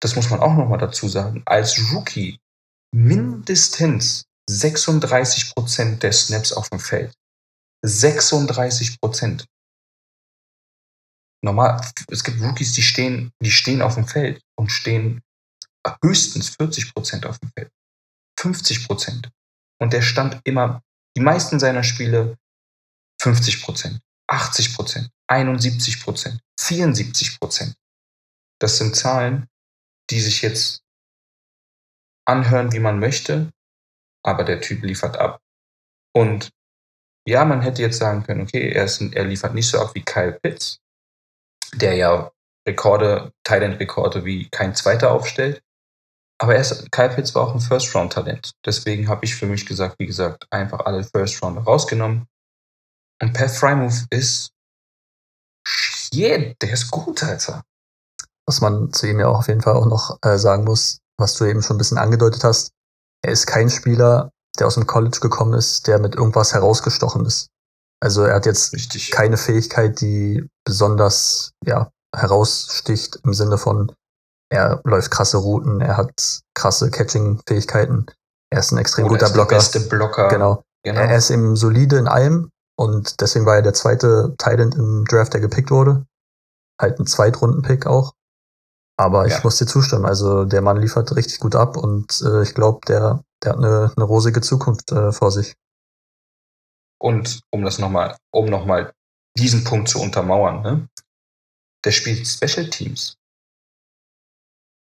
das 0.00 0.14
muss 0.14 0.30
man 0.30 0.40
auch 0.40 0.54
nochmal 0.54 0.78
dazu 0.78 1.08
sagen, 1.08 1.42
als 1.46 1.92
Rookie 1.92 2.38
mindestens 2.94 4.24
36 4.48 5.54
Prozent 5.54 6.02
der 6.02 6.12
Snaps 6.12 6.52
auf 6.52 6.68
dem 6.68 6.80
Feld. 6.80 7.14
36 7.86 9.00
Prozent. 9.00 9.46
Normal, 11.42 11.80
es 12.08 12.24
gibt 12.24 12.40
Rookies, 12.40 12.72
die 12.72 12.82
stehen, 12.82 13.32
die 13.40 13.50
stehen 13.50 13.82
auf 13.82 13.94
dem 13.94 14.06
Feld 14.06 14.42
und 14.58 14.70
stehen 14.70 15.22
höchstens 16.02 16.50
40 16.56 16.92
Prozent 16.92 17.26
auf 17.26 17.38
dem 17.38 17.50
Feld. 17.56 17.70
50 18.40 18.86
Prozent. 18.86 19.30
Und 19.80 19.92
der 19.92 20.02
stand 20.02 20.40
immer, 20.44 20.82
die 21.16 21.22
meisten 21.22 21.60
seiner 21.60 21.84
Spiele 21.84 22.36
50 23.22 23.62
Prozent, 23.62 24.00
80 24.28 24.74
Prozent, 24.74 25.10
71 25.28 26.02
Prozent, 26.02 26.40
74 26.58 27.38
Prozent. 27.38 27.74
Das 28.60 28.78
sind 28.78 28.96
Zahlen, 28.96 29.46
die 30.10 30.20
sich 30.20 30.42
jetzt 30.42 30.82
anhören, 32.26 32.72
wie 32.72 32.80
man 32.80 32.98
möchte. 32.98 33.52
aber 34.24 34.42
der 34.42 34.60
Typ 34.60 34.82
liefert 34.82 35.16
ab. 35.18 35.40
Und 36.12 36.50
ja, 37.26 37.44
man 37.44 37.60
hätte 37.60 37.82
jetzt 37.82 37.98
sagen 37.98 38.22
können, 38.22 38.42
okay, 38.42 38.70
er, 38.70 38.84
ist, 38.84 39.00
er 39.00 39.24
liefert 39.24 39.54
nicht 39.54 39.68
so 39.68 39.80
ab 39.80 39.90
wie 39.94 40.02
Kyle 40.02 40.38
Pitts, 40.42 40.78
der 41.74 41.94
ja 41.94 42.30
Rekorde, 42.66 43.32
Thailand-Rekorde 43.44 44.24
wie 44.24 44.48
kein 44.50 44.74
Zweiter 44.74 45.10
aufstellt. 45.10 45.62
Aber 46.38 46.54
er 46.54 46.60
ist, 46.60 46.90
Kyle 46.92 47.08
Pitts 47.08 47.34
war 47.34 47.42
auch 47.42 47.54
ein 47.54 47.60
First-Round-Talent. 47.60 48.52
Deswegen 48.64 49.08
habe 49.08 49.24
ich 49.24 49.34
für 49.34 49.46
mich 49.46 49.66
gesagt, 49.66 49.96
wie 49.98 50.06
gesagt, 50.06 50.46
einfach 50.50 50.80
alle 50.80 51.02
First-Rounder 51.02 51.62
rausgenommen. 51.62 52.26
Und 53.22 53.32
Pat 53.32 53.50
Frymouth 53.50 54.04
ist 54.10 54.50
shit, 55.66 56.60
der 56.60 56.72
ist 56.72 56.90
gut, 56.90 57.22
Alter. 57.22 57.62
Was 58.46 58.60
man 58.60 58.92
zu 58.92 59.08
ihm 59.08 59.18
ja 59.18 59.28
auch 59.28 59.38
auf 59.38 59.48
jeden 59.48 59.62
Fall 59.62 59.74
auch 59.74 59.86
noch 59.86 60.18
äh, 60.22 60.38
sagen 60.38 60.64
muss, 60.64 61.00
was 61.18 61.34
du 61.34 61.46
eben 61.46 61.62
schon 61.62 61.76
ein 61.76 61.78
bisschen 61.78 61.98
angedeutet 61.98 62.44
hast, 62.44 62.72
er 63.22 63.32
ist 63.32 63.46
kein 63.46 63.70
Spieler, 63.70 64.30
der 64.56 64.66
aus 64.66 64.74
dem 64.74 64.86
College 64.86 65.18
gekommen 65.20 65.54
ist, 65.54 65.86
der 65.86 65.98
mit 65.98 66.14
irgendwas 66.14 66.54
herausgestochen 66.54 67.26
ist. 67.26 67.48
Also 68.00 68.24
er 68.24 68.34
hat 68.34 68.46
jetzt 68.46 68.72
Richtig. 68.72 69.10
keine 69.10 69.36
Fähigkeit, 69.36 70.00
die 70.00 70.46
besonders 70.64 71.52
ja, 71.64 71.90
heraussticht 72.14 73.20
im 73.24 73.34
Sinne 73.34 73.58
von, 73.58 73.92
er 74.50 74.80
läuft 74.84 75.10
krasse 75.10 75.38
Routen, 75.38 75.80
er 75.80 75.96
hat 75.96 76.40
krasse 76.54 76.90
Catching-Fähigkeiten, 76.90 78.06
er 78.50 78.60
ist 78.60 78.72
ein 78.72 78.78
extrem 78.78 79.06
Oder 79.06 79.14
guter 79.14 79.26
ist 79.26 79.32
Blocker. 79.32 79.48
Der 79.48 79.56
beste 79.56 79.80
Blocker. 79.80 80.28
Genau. 80.28 80.62
genau. 80.84 81.00
Er 81.00 81.16
ist 81.16 81.30
eben 81.30 81.56
solide 81.56 81.96
in 81.96 82.06
allem 82.06 82.50
und 82.78 83.20
deswegen 83.20 83.46
war 83.46 83.56
er 83.56 83.62
der 83.62 83.74
zweite 83.74 84.34
Thailand 84.38 84.74
im 84.74 85.04
Draft, 85.06 85.32
der 85.32 85.40
gepickt 85.40 85.70
wurde. 85.70 86.04
Halt 86.80 86.98
ein 87.00 87.06
Zweitrunden-Pick 87.06 87.86
auch. 87.86 88.12
Aber 88.98 89.26
ich 89.26 89.32
Ja. 89.34 89.40
muss 89.44 89.58
dir 89.58 89.66
zustimmen. 89.66 90.06
Also 90.06 90.44
der 90.44 90.62
Mann 90.62 90.80
liefert 90.80 91.14
richtig 91.14 91.38
gut 91.38 91.54
ab 91.54 91.76
und 91.76 92.22
äh, 92.22 92.42
ich 92.42 92.54
glaube, 92.54 92.80
der, 92.88 93.22
der 93.42 93.52
hat 93.52 93.58
eine, 93.58 93.92
eine 93.94 94.04
rosige 94.04 94.40
Zukunft 94.40 94.90
äh, 94.92 95.12
vor 95.12 95.30
sich. 95.30 95.54
Und 96.98 97.40
um 97.50 97.62
das 97.62 97.78
nochmal, 97.78 98.16
um 98.32 98.46
nochmal 98.46 98.92
diesen 99.36 99.64
Punkt 99.64 99.88
zu 99.88 100.00
untermauern, 100.00 100.62
ne? 100.62 100.88
Der 101.84 101.92
spielt 101.92 102.26
Special 102.26 102.70
Teams. 102.70 103.16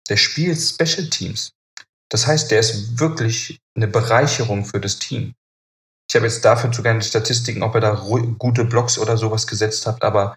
Der 0.09 0.17
spielt 0.17 0.59
Special 0.59 1.09
Teams. 1.09 1.53
Das 2.11 2.27
heißt, 2.27 2.51
der 2.51 2.59
ist 2.59 2.99
wirklich 2.99 3.59
eine 3.75 3.87
Bereicherung 3.87 4.65
für 4.65 4.81
das 4.81 4.99
Team. 4.99 5.33
Ich 6.09 6.15
habe 6.15 6.25
jetzt 6.25 6.43
dafür 6.45 6.71
zu 6.71 6.83
keine 6.83 7.01
Statistiken, 7.01 7.63
ob 7.63 7.73
er 7.75 7.81
da 7.81 7.91
gute 8.37 8.65
Blocks 8.65 8.99
oder 8.99 9.17
sowas 9.17 9.47
gesetzt 9.47 9.87
hat, 9.87 10.03
aber 10.03 10.35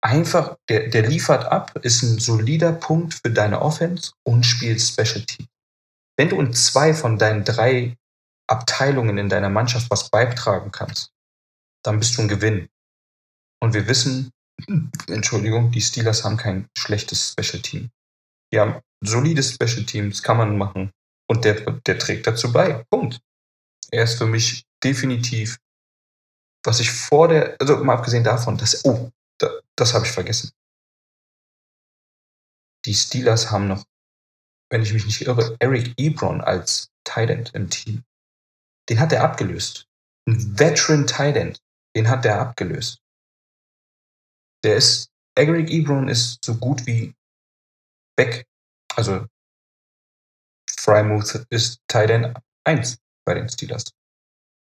einfach, 0.00 0.56
der, 0.68 0.88
der 0.88 1.06
liefert 1.06 1.44
ab, 1.46 1.76
ist 1.82 2.02
ein 2.02 2.18
solider 2.18 2.72
Punkt 2.72 3.14
für 3.14 3.30
deine 3.30 3.60
Offense 3.60 4.12
und 4.24 4.44
spielt 4.44 4.80
Special 4.80 5.24
Teams. 5.24 5.48
Wenn 6.16 6.28
du 6.28 6.40
in 6.40 6.52
zwei 6.52 6.94
von 6.94 7.18
deinen 7.18 7.44
drei 7.44 7.96
Abteilungen 8.48 9.18
in 9.18 9.28
deiner 9.28 9.50
Mannschaft 9.50 9.90
was 9.90 10.10
beitragen 10.10 10.72
kannst, 10.72 11.10
dann 11.84 11.98
bist 11.98 12.16
du 12.16 12.22
ein 12.22 12.28
Gewinn. 12.28 12.68
Und 13.60 13.74
wir 13.74 13.86
wissen, 13.86 14.30
Entschuldigung, 15.08 15.70
die 15.70 15.80
Steelers 15.80 16.24
haben 16.24 16.36
kein 16.36 16.68
schlechtes 16.76 17.32
Special 17.32 17.62
Team. 17.62 17.90
Die 18.52 18.58
haben 18.58 18.80
solide 19.00 19.42
Special 19.42 19.84
Teams, 19.84 20.22
kann 20.22 20.38
man 20.38 20.56
machen. 20.56 20.90
Und 21.30 21.44
der, 21.44 21.60
der 21.70 21.98
trägt 21.98 22.26
dazu 22.26 22.52
bei. 22.52 22.84
Punkt. 22.90 23.20
Er 23.90 24.04
ist 24.04 24.18
für 24.18 24.26
mich 24.26 24.64
definitiv, 24.82 25.58
was 26.64 26.80
ich 26.80 26.90
vor 26.90 27.28
der, 27.28 27.56
also 27.60 27.76
mal 27.84 27.94
abgesehen 27.94 28.24
davon, 28.24 28.56
dass, 28.56 28.84
oh, 28.84 29.10
da, 29.38 29.60
das 29.76 29.94
habe 29.94 30.06
ich 30.06 30.12
vergessen. 30.12 30.52
Die 32.84 32.94
Steelers 32.94 33.50
haben 33.50 33.68
noch, 33.68 33.84
wenn 34.70 34.82
ich 34.82 34.92
mich 34.92 35.06
nicht 35.06 35.22
irre, 35.22 35.56
Eric 35.60 35.94
Ebron 35.96 36.40
als 36.40 36.90
Tight 37.04 37.50
im 37.54 37.70
Team. 37.70 38.04
Den 38.88 39.00
hat 39.00 39.12
er 39.12 39.24
abgelöst. 39.24 39.86
Ein 40.26 40.58
Veteran 40.58 41.06
Tight 41.06 41.60
den 41.96 42.08
hat 42.08 42.24
er 42.24 42.40
abgelöst. 42.40 43.00
Der 44.64 44.76
ist, 44.76 45.10
Eric 45.36 45.70
Ebron 45.70 46.08
ist 46.08 46.44
so 46.44 46.54
gut 46.54 46.86
wie 46.86 47.14
weg. 48.16 48.46
Also 48.94 49.26
Frymouth 50.78 51.46
ist 51.50 51.80
Tight 51.88 52.10
End 52.10 52.36
1 52.64 52.98
bei 53.24 53.34
den 53.34 53.48
Steelers. 53.48 53.84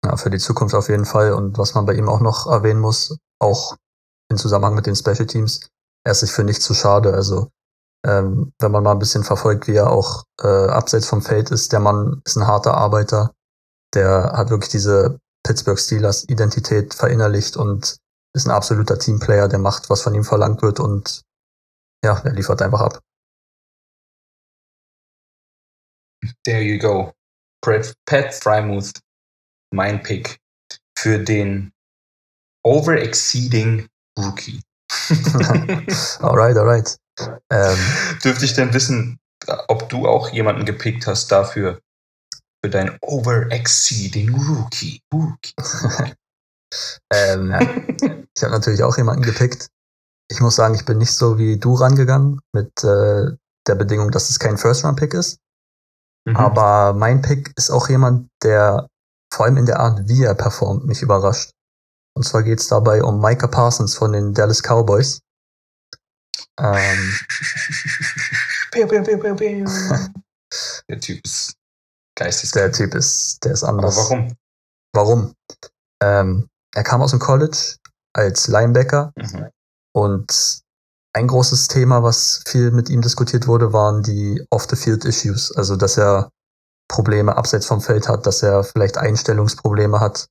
Ja, 0.04 0.16
für 0.16 0.30
die 0.30 0.38
Zukunft 0.38 0.74
auf 0.74 0.88
jeden 0.88 1.04
Fall. 1.04 1.32
Und 1.32 1.58
was 1.58 1.74
man 1.74 1.86
bei 1.86 1.94
ihm 1.94 2.08
auch 2.08 2.20
noch 2.20 2.46
erwähnen 2.46 2.80
muss, 2.80 3.16
auch 3.38 3.76
im 4.30 4.36
Zusammenhang 4.36 4.74
mit 4.74 4.86
den 4.86 4.96
Special 4.96 5.26
Teams, 5.26 5.68
er 6.04 6.12
ist 6.12 6.20
sich 6.20 6.32
für 6.32 6.44
nichts 6.44 6.64
zu 6.64 6.74
schade. 6.74 7.12
Also 7.12 7.50
ähm, 8.06 8.52
wenn 8.60 8.72
man 8.72 8.82
mal 8.82 8.92
ein 8.92 8.98
bisschen 8.98 9.24
verfolgt, 9.24 9.66
wie 9.66 9.76
er 9.76 9.90
auch 9.90 10.24
äh, 10.40 10.46
abseits 10.46 11.06
vom 11.06 11.22
Feld 11.22 11.50
ist, 11.50 11.72
der 11.72 11.80
Mann 11.80 12.22
ist 12.24 12.36
ein 12.36 12.46
harter 12.46 12.74
Arbeiter, 12.74 13.34
der 13.94 14.32
hat 14.32 14.50
wirklich 14.50 14.70
diese 14.70 15.18
Pittsburgh 15.44 15.78
Steelers 15.78 16.28
Identität 16.28 16.94
verinnerlicht 16.94 17.56
und 17.56 17.96
ist 18.34 18.46
ein 18.46 18.52
absoluter 18.52 18.98
Teamplayer, 18.98 19.48
der 19.48 19.58
macht, 19.58 19.90
was 19.90 20.02
von 20.02 20.14
ihm 20.14 20.24
verlangt 20.24 20.62
wird 20.62 20.78
und 20.80 21.22
ja, 22.04 22.20
er 22.24 22.32
liefert 22.32 22.62
einfach 22.62 22.80
ab. 22.80 23.00
There 26.44 26.62
you 26.62 26.78
go. 26.78 27.12
Pat, 27.62 28.34
Frymouth, 28.34 28.92
mein 29.72 30.02
Pick 30.02 30.38
für 30.96 31.18
den 31.18 31.72
Overexceeding 32.64 33.88
Rookie. 34.18 34.60
alright, 36.20 36.56
alright. 36.56 36.96
Ähm, 37.50 37.78
Dürfte 38.22 38.44
ich 38.44 38.54
denn 38.54 38.72
wissen, 38.74 39.18
ob 39.68 39.88
du 39.88 40.06
auch 40.06 40.30
jemanden 40.30 40.64
gepickt 40.64 41.06
hast 41.06 41.30
dafür, 41.32 41.80
für 42.64 42.70
dein 42.70 42.98
Overexceeding 43.00 44.34
Rookie? 44.34 45.00
Rookie. 45.12 45.54
ähm, 47.12 47.50
ja, 47.50 47.60
ich 48.34 48.42
habe 48.42 48.52
natürlich 48.52 48.82
auch 48.82 48.96
jemanden 48.96 49.22
gepickt. 49.22 49.68
Ich 50.28 50.40
muss 50.40 50.56
sagen, 50.56 50.74
ich 50.74 50.84
bin 50.84 50.98
nicht 50.98 51.14
so 51.14 51.38
wie 51.38 51.56
du 51.58 51.74
rangegangen 51.74 52.40
mit 52.52 52.82
äh, 52.82 53.30
der 53.66 53.74
Bedingung, 53.74 54.10
dass 54.10 54.30
es 54.30 54.38
kein 54.38 54.58
First-Round-Pick 54.58 55.14
ist. 55.14 55.38
Mhm. 56.26 56.36
Aber 56.36 56.92
mein 56.92 57.22
Pick 57.22 57.52
ist 57.56 57.70
auch 57.70 57.88
jemand, 57.88 58.28
der 58.42 58.88
vor 59.32 59.46
allem 59.46 59.56
in 59.56 59.66
der 59.66 59.80
Art, 59.80 60.08
wie 60.08 60.24
er 60.24 60.34
performt, 60.34 60.86
mich 60.86 61.02
überrascht. 61.02 61.50
Und 62.16 62.22
zwar 62.24 62.42
geht 62.42 62.60
es 62.60 62.68
dabei 62.68 63.02
um 63.02 63.20
Micah 63.20 63.46
Parsons 63.46 63.94
von 63.94 64.12
den 64.12 64.32
Dallas 64.32 64.62
Cowboys. 64.62 65.20
Ähm, 66.58 67.14
Pew, 68.72 68.86
pew, 68.86 69.02
pew, 69.02 69.18
pew, 69.18 69.34
pew. 69.34 69.64
Der 70.88 71.00
Typ 71.00 71.22
ist 71.24 71.54
geisteskrank. 72.16 72.64
der 72.64 72.72
Typ 72.72 72.94
ist, 72.94 73.44
der 73.44 73.52
ist 73.52 73.64
Aber 73.64 73.78
anders. 73.78 73.96
warum? 73.96 74.36
Warum? 74.94 75.34
Ähm, 76.02 76.48
er 76.74 76.84
kam 76.84 77.02
aus 77.02 77.10
dem 77.10 77.20
College 77.20 77.76
als 78.14 78.46
Linebacker 78.48 79.12
Mhm. 79.16 79.50
und 79.94 80.60
ein 81.14 81.26
großes 81.26 81.68
Thema, 81.68 82.02
was 82.02 82.42
viel 82.46 82.70
mit 82.70 82.88
ihm 82.88 83.02
diskutiert 83.02 83.46
wurde, 83.46 83.72
waren 83.72 84.02
die 84.02 84.42
Off-the-Field-Issues. 84.50 85.52
Also, 85.56 85.76
dass 85.76 85.98
er 85.98 86.30
Probleme 86.88 87.36
abseits 87.36 87.66
vom 87.66 87.80
Feld 87.82 88.08
hat, 88.08 88.24
dass 88.26 88.42
er 88.42 88.64
vielleicht 88.64 88.96
Einstellungsprobleme 88.98 89.98
hat 90.00 90.28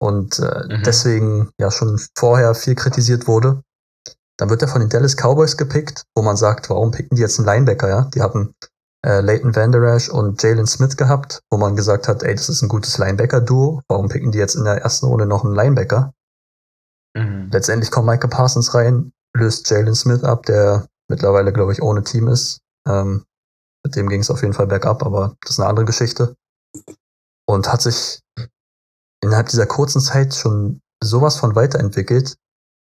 und 0.00 0.38
äh, 0.38 0.76
Mhm. 0.78 0.82
deswegen 0.84 1.50
ja 1.60 1.70
schon 1.70 2.00
vorher 2.16 2.54
viel 2.54 2.74
kritisiert 2.74 3.26
wurde. 3.26 3.62
Dann 4.38 4.48
wird 4.48 4.62
er 4.62 4.68
von 4.68 4.80
den 4.80 4.88
Dallas 4.88 5.16
Cowboys 5.16 5.56
gepickt, 5.56 6.04
wo 6.16 6.22
man 6.22 6.36
sagt, 6.36 6.70
warum 6.70 6.90
picken 6.92 7.16
die 7.16 7.22
jetzt 7.22 7.38
einen 7.38 7.46
Linebacker? 7.46 7.88
Ja, 7.88 8.10
die 8.14 8.22
hatten 8.22 8.54
äh, 9.04 9.20
Leighton 9.20 9.54
Vander 9.54 9.82
Esch 9.94 10.08
und 10.08 10.42
Jalen 10.42 10.66
Smith 10.66 10.96
gehabt, 10.96 11.40
wo 11.50 11.58
man 11.58 11.76
gesagt 11.76 12.08
hat, 12.08 12.22
ey, 12.22 12.34
das 12.34 12.48
ist 12.48 12.62
ein 12.62 12.68
gutes 12.68 12.98
Linebacker-Duo. 12.98 13.82
Warum 13.88 14.08
picken 14.08 14.30
die 14.32 14.38
jetzt 14.38 14.54
in 14.54 14.64
der 14.64 14.80
ersten 14.82 15.06
Runde 15.06 15.26
noch 15.26 15.44
einen 15.44 15.54
Linebacker? 15.54 16.12
Mhm. 17.16 17.50
Letztendlich 17.52 17.90
kommt 17.90 18.06
Micah 18.06 18.28
Parsons 18.28 18.74
rein, 18.74 19.12
löst 19.36 19.68
Jalen 19.70 19.94
Smith 19.94 20.24
ab, 20.24 20.46
der 20.46 20.86
mittlerweile, 21.08 21.52
glaube 21.52 21.72
ich, 21.72 21.82
ohne 21.82 22.02
Team 22.04 22.28
ist. 22.28 22.60
Ähm, 22.88 23.24
mit 23.84 23.96
dem 23.96 24.08
ging 24.08 24.20
es 24.20 24.30
auf 24.30 24.42
jeden 24.42 24.54
Fall 24.54 24.66
bergab, 24.66 25.02
aber 25.02 25.34
das 25.42 25.52
ist 25.52 25.60
eine 25.60 25.68
andere 25.68 25.86
Geschichte. 25.86 26.34
Und 27.46 27.70
hat 27.70 27.82
sich 27.82 28.20
innerhalb 29.22 29.48
dieser 29.48 29.66
kurzen 29.66 30.00
Zeit 30.00 30.34
schon 30.34 30.80
sowas 31.02 31.36
von 31.36 31.54
weiterentwickelt. 31.54 32.36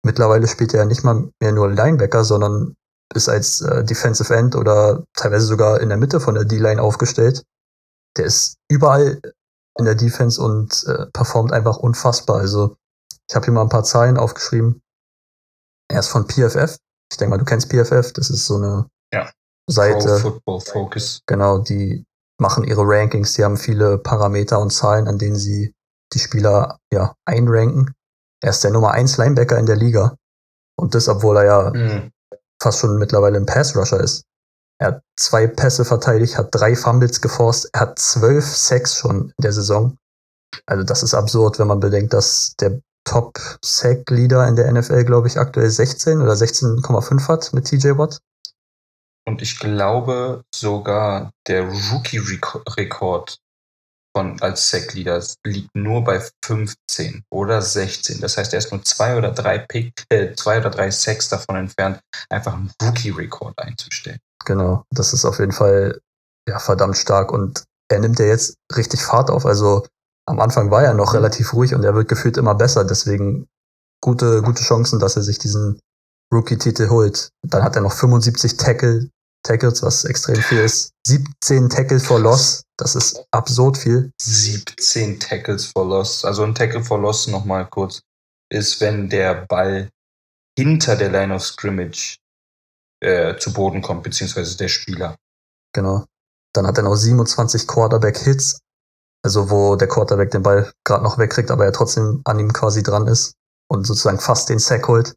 Mittlerweile 0.05 0.47
spielt 0.47 0.74
er 0.74 0.84
nicht 0.84 1.05
mal 1.05 1.30
mehr 1.41 1.53
nur 1.53 1.70
Linebacker, 1.70 2.24
sondern 2.24 2.74
ist 3.14 3.28
als 3.28 3.61
äh, 3.61 3.84
Defensive 3.84 4.34
End 4.34 4.55
oder 4.57 5.05
teilweise 5.14 5.47
sogar 5.47 5.80
in 5.80 5.89
der 5.89 5.99
Mitte 5.99 6.20
von 6.20 6.34
der 6.34 6.45
D-Line 6.45 6.82
aufgestellt. 6.82 7.45
Der 8.16 8.26
ist 8.26 8.57
überall 8.70 9.20
in 9.78 9.84
der 9.84 9.95
Defense 9.95 10.41
und 10.41 10.84
äh, 10.87 11.07
performt 11.12 11.53
einfach 11.53 11.76
unfassbar. 11.76 12.39
Also 12.39 12.76
ich 13.28 13.34
habe 13.34 13.45
hier 13.45 13.55
mal 13.55 13.62
ein 13.62 13.68
paar 13.68 13.84
Zahlen 13.84 14.16
aufgeschrieben. 14.16 14.80
Er 15.89 16.01
ist 16.01 16.09
von 16.09 16.26
PFF. 16.26 16.78
Ich 17.11 17.18
denke 17.18 17.30
mal, 17.30 17.39
du 17.39 17.45
kennst 17.45 17.70
PFF. 17.70 18.12
Das 18.12 18.30
ist 18.30 18.47
so 18.47 18.57
eine 18.57 18.87
Ja. 19.12 19.30
Pro 19.66 19.72
Seite. 19.72 20.18
Football 20.18 20.61
Focus. 20.61 21.20
Genau, 21.26 21.59
die 21.59 22.05
machen 22.41 22.64
ihre 22.64 22.82
Rankings. 22.82 23.34
Die 23.34 23.45
haben 23.45 23.57
viele 23.57 23.99
Parameter 23.99 24.61
und 24.61 24.70
Zahlen, 24.70 25.09
an 25.09 25.18
denen 25.18 25.37
sie 25.37 25.74
die 26.13 26.19
Spieler 26.19 26.79
ja 26.93 27.15
einranken. 27.25 27.93
Er 28.43 28.51
ist 28.51 28.63
der 28.65 28.71
Nummer 28.71 28.93
1 28.93 29.17
Linebacker 29.17 29.59
in 29.59 29.67
der 29.67 29.77
Liga. 29.77 30.15
Und 30.79 30.95
das, 30.95 31.09
obwohl 31.09 31.39
er 31.39 31.45
ja 31.45 31.71
Mhm. 31.71 32.11
fast 32.63 32.79
schon 32.81 32.99
mittlerweile 32.99 33.39
ein 33.39 33.47
Pass-Rusher 33.47 34.01
ist. 34.01 34.25
Er 34.79 34.89
hat 34.89 35.03
zwei 35.19 35.47
Pässe 35.47 35.85
verteidigt, 35.87 36.37
hat 36.37 36.55
drei 36.55 36.77
Fumbles 36.77 37.21
geforst, 37.23 37.69
er 37.73 37.81
hat 37.81 37.99
zwölf 37.99 38.45
Sacks 38.45 38.95
schon 38.97 39.29
in 39.31 39.43
der 39.43 39.53
Saison. 39.53 39.97
Also 40.67 40.85
das 40.85 41.03
ist 41.03 41.15
absurd, 41.15 41.59
wenn 41.59 41.67
man 41.69 41.81
bedenkt, 41.81 42.13
dass 42.13 42.55
der 42.61 42.81
Top-Sack-Leader 43.05 44.47
in 44.49 44.57
der 44.57 44.71
NFL, 44.71 45.05
glaube 45.05 45.29
ich, 45.29 45.39
aktuell 45.39 45.71
16 45.71 46.21
oder 46.21 46.35
16,5 46.35 47.29
hat 47.29 47.53
mit 47.55 47.67
TJ 47.67 47.97
Watt. 47.97 48.19
Und 49.27 49.41
ich 49.43 49.59
glaube 49.59 50.43
sogar 50.55 51.31
der 51.47 51.65
Rookie-Rekord 51.69 53.39
von 54.17 54.41
als 54.41 54.71
Sack-Leader 54.71 55.23
liegt 55.45 55.69
nur 55.75 56.03
bei 56.03 56.23
15 56.43 57.23
oder 57.31 57.61
16. 57.61 58.19
Das 58.23 58.39
heißt, 58.39 58.55
er 58.55 58.61
ist 58.61 58.73
nur 58.73 58.83
zwei 58.83 59.14
oder 59.14 59.31
drei 59.31 59.59
Pick, 59.59 59.93
äh, 60.09 60.35
zwei 60.35 60.59
oder 60.59 60.71
drei 60.71 60.91
Sacks 60.91 61.29
davon 61.29 61.57
entfernt, 61.57 62.01
einfach 62.31 62.55
einen 62.55 62.73
Rookie-Rekord 62.83 63.59
einzustellen. 63.59 64.19
Genau, 64.47 64.85
das 64.91 65.12
ist 65.12 65.27
auf 65.27 65.39
jeden 65.39 65.53
Fall 65.53 66.01
ja, 66.49 66.59
verdammt 66.59 66.97
stark 66.97 67.31
und 67.31 67.64
er 67.91 67.99
nimmt 67.99 68.19
ja 68.19 68.25
jetzt 68.25 68.55
richtig 68.75 69.03
Fahrt 69.03 69.29
auf. 69.29 69.45
Also 69.45 69.87
am 70.27 70.41
Anfang 70.41 70.71
war 70.71 70.83
er 70.83 70.95
noch 70.95 71.12
relativ 71.12 71.53
ruhig 71.53 71.75
und 71.75 71.85
er 71.85 71.95
wird 71.95 72.09
gefühlt 72.09 72.39
immer 72.39 72.55
besser. 72.55 72.87
Deswegen 72.87 73.47
gute, 74.03 74.41
gute 74.41 74.62
Chancen, 74.62 74.99
dass 74.99 75.17
er 75.17 75.25
sich 75.25 75.39
diesen 75.39 75.79
Rookie-Titel 76.33 76.89
holt. 76.89 77.29
Dann 77.47 77.62
hat 77.62 77.77
er 77.77 77.83
noch 77.83 77.93
75 77.93 78.57
Tackle, 78.57 79.11
Tackles, 79.47 79.82
was 79.82 80.05
extrem 80.05 80.36
viel 80.36 80.59
ist. 80.59 80.90
17 81.07 81.70
Tackle 81.70 82.01
for 82.01 82.18
Loss, 82.18 82.64
das 82.76 82.94
ist 82.94 83.24
absurd 83.30 83.78
viel. 83.78 84.12
17 84.20 85.20
Tackles 85.20 85.66
for 85.66 85.86
Loss. 85.86 86.24
Also 86.24 86.42
ein 86.42 86.55
Tackle 86.55 86.82
for 86.82 86.99
Loss 86.99 87.28
nochmal 87.28 87.66
kurz, 87.68 88.03
ist, 88.53 88.80
wenn 88.80 89.09
der 89.09 89.47
Ball 89.47 89.88
hinter 90.59 90.97
der 90.97 91.11
Line 91.11 91.34
of 91.34 91.44
Scrimmage 91.44 92.18
äh, 93.01 93.36
zu 93.36 93.53
Boden 93.53 93.82
kommt, 93.82 94.03
beziehungsweise 94.03 94.57
der 94.57 94.68
Spieler. 94.68 95.16
Genau. 95.72 96.05
Dann 96.55 96.66
hat 96.66 96.78
er 96.78 96.84
noch 96.84 96.97
27 96.97 97.66
Quarterback-Hits, 97.66 98.61
also 99.22 99.51
wo 99.51 99.76
der 99.76 99.88
Quarterback 99.88 100.30
den 100.30 100.42
Ball 100.42 100.72
gerade 100.84 101.05
noch 101.05 101.18
wegkriegt, 101.18 101.51
aber 101.51 101.66
er 101.66 101.72
trotzdem 101.72 102.22
an 102.24 102.38
ihm 102.38 102.53
quasi 102.53 102.82
dran 102.82 103.07
ist 103.07 103.34
und 103.68 103.86
sozusagen 103.86 104.18
fast 104.18 104.49
den 104.49 104.59
Sack 104.59 104.88
holt. 104.88 105.14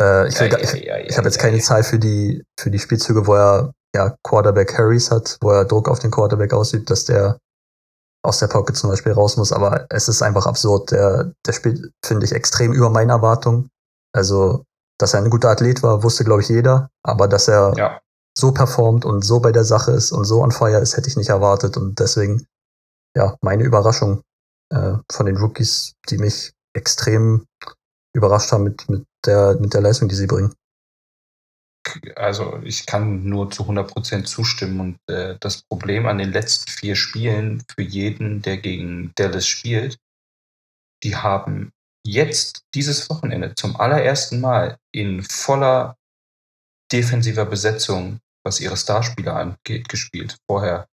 Äh, 0.00 0.28
ich 0.28 0.38
Ja, 0.38 0.58
ich, 0.58 0.72
ja, 0.72 0.98
ja, 0.98 1.04
ich 1.04 1.16
habe 1.16 1.26
jetzt 1.26 1.38
keine. 1.38 1.58
Zahl 1.60 1.84
für 1.84 1.98
die, 1.98 2.42
für 2.58 2.70
die 2.70 2.78
Spielzüge, 2.78 3.26
wo 3.26 3.34
er 3.34 3.72
ja, 3.94 4.14
Quarterback 4.22 4.68
Carries 4.68 5.10
hat, 5.10 5.36
wo 5.40 5.50
er 5.50 5.64
Druck 5.64 5.88
auf 5.88 5.98
den 5.98 6.10
Quarterback 6.10 6.52
ausübt, 6.52 6.90
dass 6.90 7.04
der 7.04 7.38
aus 8.22 8.38
der 8.38 8.48
Pocket 8.48 8.76
zum 8.76 8.90
Beispiel 8.90 9.12
raus 9.12 9.36
muss. 9.36 9.52
Aber 9.52 9.86
es 9.90 10.08
ist 10.08 10.22
einfach 10.22 10.46
absurd. 10.46 10.90
Der, 10.90 11.32
der 11.46 11.52
spielt, 11.52 11.90
finde 12.04 12.26
ich, 12.26 12.32
extrem 12.32 12.72
über 12.72 12.90
meine 12.90 13.12
Erwartungen. 13.12 13.70
Also, 14.12 14.64
dass 14.98 15.14
er 15.14 15.22
ein 15.22 15.30
guter 15.30 15.50
Athlet 15.50 15.82
war, 15.82 16.02
wusste, 16.02 16.24
glaube 16.24 16.42
ich, 16.42 16.48
jeder. 16.48 16.90
Aber 17.02 17.28
dass 17.28 17.48
er 17.48 17.72
Ja, 17.76 18.00
so 18.36 18.52
performt 18.52 19.04
und 19.04 19.22
so 19.22 19.40
bei 19.40 19.52
der 19.52 19.64
Sache 19.64 19.92
ist 19.92 20.12
und 20.12 20.24
so 20.24 20.42
on 20.42 20.52
fire 20.52 20.78
ist, 20.80 20.96
hätte 20.96 21.08
ich 21.08 21.16
nicht 21.16 21.28
erwartet. 21.28 21.76
Und 21.76 21.98
deswegen, 21.98 22.46
ja, 23.16 23.36
meine 23.42 23.64
Überraschung 23.64 24.22
äh, 24.72 24.94
von 25.10 25.26
den 25.26 25.36
Rookies, 25.36 25.94
die 26.08 26.18
mich 26.18 26.52
extrem 26.74 27.46
überrascht 28.14 28.52
haben 28.52 28.64
mit, 28.64 28.88
mit, 28.88 29.04
der, 29.26 29.56
mit 29.60 29.74
der 29.74 29.80
Leistung, 29.80 30.08
die 30.08 30.14
sie 30.14 30.26
bringen. 30.26 30.54
also 32.16 32.60
ich 32.62 32.86
kann 32.86 33.24
nur 33.24 33.50
zu 33.50 33.64
100% 33.64 34.24
zustimmen. 34.24 34.80
Und 34.80 35.14
äh, 35.14 35.36
das 35.40 35.62
Problem 35.62 36.06
an 36.06 36.18
den 36.18 36.32
letzten 36.32 36.70
vier 36.70 36.96
Spielen 36.96 37.62
für 37.74 37.82
jeden, 37.82 38.42
der 38.42 38.58
gegen 38.58 39.12
Dallas 39.14 39.46
spielt, 39.46 39.98
die 41.02 41.16
haben 41.16 41.72
jetzt 42.06 42.62
dieses 42.74 43.08
Wochenende 43.10 43.54
zum 43.54 43.76
allerersten 43.76 44.40
Mal 44.40 44.78
in 44.92 45.22
voller 45.22 45.96
defensiver 46.92 47.46
Besetzung, 47.46 48.20
was 48.44 48.60
ihre 48.60 48.76
Starspieler 48.76 49.36
angeht, 49.36 49.88
gespielt. 49.88 50.36
Vorher 50.50 50.86